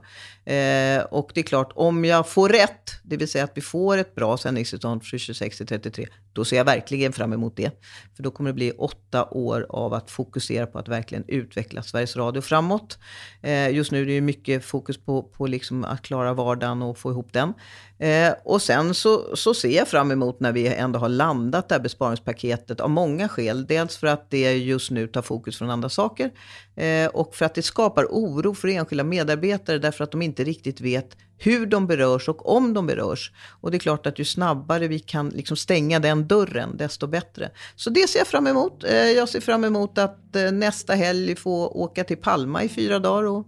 Eh, 0.44 1.02
och 1.02 1.30
det 1.34 1.40
är 1.40 1.44
klart, 1.44 1.72
om 1.74 2.04
jag 2.04 2.28
får 2.28 2.48
rätt, 2.48 2.90
det 3.02 3.16
vill 3.16 3.28
säga 3.28 3.44
att 3.44 3.52
vi 3.54 3.60
får 3.60 3.98
ett 3.98 4.14
bra 4.14 4.36
sändningstillstånd 4.38 5.04
för 5.04 5.18
26 5.18 5.56
till 5.56 5.66
33, 5.66 6.06
då 6.32 6.44
ser 6.44 6.56
jag 6.56 6.64
verkligen 6.64 7.12
fram 7.12 7.32
emot 7.32 7.56
det. 7.56 7.70
För 8.16 8.22
då 8.22 8.30
kommer 8.30 8.50
det 8.50 8.54
bli 8.54 8.70
åtta 8.70 9.28
år 9.30 9.66
av 9.68 9.94
att 9.94 10.10
fokusera 10.10 10.66
på 10.66 10.78
att 10.78 10.88
verkligen 10.88 11.24
utveckla 11.28 11.82
Sveriges 11.94 12.16
Radio 12.16 12.42
framåt. 12.42 12.98
Eh, 13.42 13.70
just 13.70 13.92
nu 13.92 14.02
är 14.02 14.06
det 14.06 14.12
ju 14.12 14.20
mycket 14.20 14.64
fokus 14.64 14.98
på, 14.98 15.22
på 15.22 15.46
liksom 15.46 15.84
att 15.84 16.02
klara 16.02 16.34
vardagen 16.34 16.82
och 16.82 16.98
få 16.98 17.10
ihop 17.10 17.32
den. 17.32 17.54
Eh, 17.98 18.34
och 18.44 18.62
sen 18.62 18.94
så, 18.94 19.36
så 19.36 19.54
ser 19.54 19.76
jag 19.76 19.88
fram 19.88 20.10
emot 20.10 20.40
när 20.40 20.52
vi 20.52 20.66
ändå 20.66 20.98
har 20.98 21.08
landat 21.08 21.68
det 21.68 21.74
här 21.74 21.82
besparingspaketet 21.82 22.80
av 22.80 22.90
många 22.90 23.28
skäl. 23.28 23.66
Dels 23.66 23.96
för 23.96 24.06
att 24.06 24.30
det 24.30 24.56
just 24.56 24.90
nu 24.90 25.06
tar 25.06 25.22
fokus 25.22 25.58
från 25.58 25.70
andra 25.70 25.88
saker 25.88 26.30
eh, 26.76 27.06
och 27.06 27.34
för 27.34 27.44
att 27.44 27.54
det 27.54 27.62
skapar 27.62 28.04
oro 28.04 28.54
för 28.54 28.68
enskilda 28.68 29.04
medarbetare 29.04 29.78
därför 29.78 30.04
att 30.04 30.10
de 30.10 30.22
inte 30.22 30.44
riktigt 30.44 30.80
vet 30.80 31.16
hur 31.38 31.66
de 31.66 31.86
berörs 31.86 32.28
och 32.28 32.56
om 32.56 32.74
de 32.74 32.86
berörs. 32.86 33.32
Och 33.60 33.70
det 33.70 33.76
är 33.76 33.78
klart 33.78 34.06
att 34.06 34.18
ju 34.18 34.24
snabbare 34.24 34.88
vi 34.88 34.98
kan 34.98 35.28
liksom 35.28 35.56
stänga 35.56 36.00
den 36.00 36.28
dörren, 36.28 36.76
desto 36.76 37.06
bättre. 37.06 37.50
Så 37.76 37.90
det 37.90 38.08
ser 38.08 38.18
jag 38.18 38.26
fram 38.26 38.46
emot. 38.46 38.84
Eh, 38.84 38.94
jag 38.94 39.28
ser 39.28 39.40
fram 39.40 39.64
emot 39.64 39.98
att 39.98 40.36
eh, 40.36 40.52
nästa 40.52 40.94
helg 40.94 41.36
få 41.36 41.66
åka 41.68 42.04
till 42.04 42.16
Palma 42.16 42.62
i 42.62 42.68
fyra 42.68 42.98
dagar 42.98 43.22
och 43.22 43.46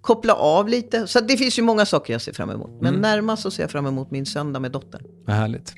koppla 0.00 0.34
av 0.34 0.68
lite. 0.68 1.06
Så 1.06 1.20
det 1.20 1.36
finns 1.36 1.58
ju 1.58 1.62
många 1.62 1.86
saker 1.86 2.12
jag 2.12 2.22
ser 2.22 2.32
fram 2.32 2.50
emot. 2.50 2.70
Men 2.70 2.88
mm. 2.88 3.00
närmast 3.00 3.42
så 3.42 3.50
ser 3.50 3.62
jag 3.62 3.70
fram 3.70 3.86
emot 3.86 4.10
min 4.10 4.26
söndag 4.26 4.60
med 4.60 4.72
dottern. 4.72 5.02
Vad 5.26 5.36
härligt. 5.36 5.74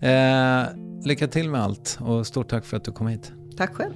Eh, 0.00 0.76
lycka 1.04 1.28
till 1.28 1.50
med 1.50 1.62
allt 1.62 1.98
och 2.00 2.26
stort 2.26 2.48
tack 2.48 2.64
för 2.64 2.76
att 2.76 2.84
du 2.84 2.92
kom 2.92 3.06
hit. 3.06 3.32
Tack 3.56 3.74
själv. 3.74 3.94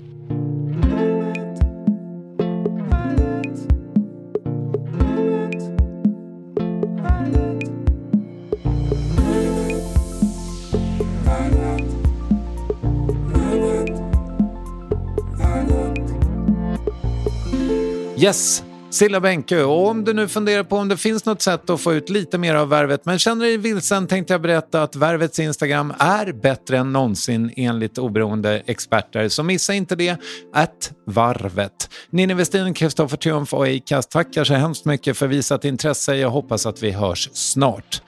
Yes, 18.23 18.65
Silla 18.91 19.21
Bänke. 19.21 19.63
Och 19.63 19.89
om 19.89 20.05
du 20.05 20.13
nu 20.13 20.29
funderar 20.29 20.65
på 20.65 20.77
om 20.77 20.89
det 20.89 20.97
finns 20.97 21.25
något 21.25 21.43
sätt 21.43 21.71
att 21.71 21.81
få 21.81 21.95
ut 21.95 22.11
lite 22.11 22.39
mer 22.39 22.55
av 22.55 22.69
Värvet 22.69 23.05
men 23.05 23.19
känner 23.19 23.45
dig 23.45 23.57
vilsen 23.57 24.07
tänkte 24.07 24.35
jag 24.35 24.43
berätta 24.43 24.83
att 24.83 24.97
Värvets 24.97 25.39
Instagram 25.39 25.95
är 25.99 26.33
bättre 26.33 26.79
än 26.79 26.93
någonsin 26.93 27.53
enligt 27.57 27.99
oberoende 27.99 28.63
experter. 28.67 29.29
Så 29.29 29.43
missa 29.43 29.75
inte 29.75 29.97
det. 29.97 30.17
Att 30.53 30.93
Varvet. 31.07 31.91
Ninni 32.11 32.35
Westin, 32.35 32.75
Kristoffer 32.75 33.17
Triumf 33.17 33.55
och 33.55 33.67
Acast 33.67 34.11
tackar 34.11 34.45
så 34.45 34.55
hemskt 34.55 34.85
mycket 34.85 35.17
för 35.17 35.27
visat 35.27 35.65
intresse. 35.65 36.17
Jag 36.17 36.31
hoppas 36.31 36.67
att 36.67 36.83
vi 36.83 36.91
hörs 36.91 37.31
snart. 37.33 38.03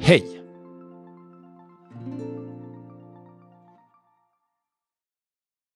Hej! 0.00 0.39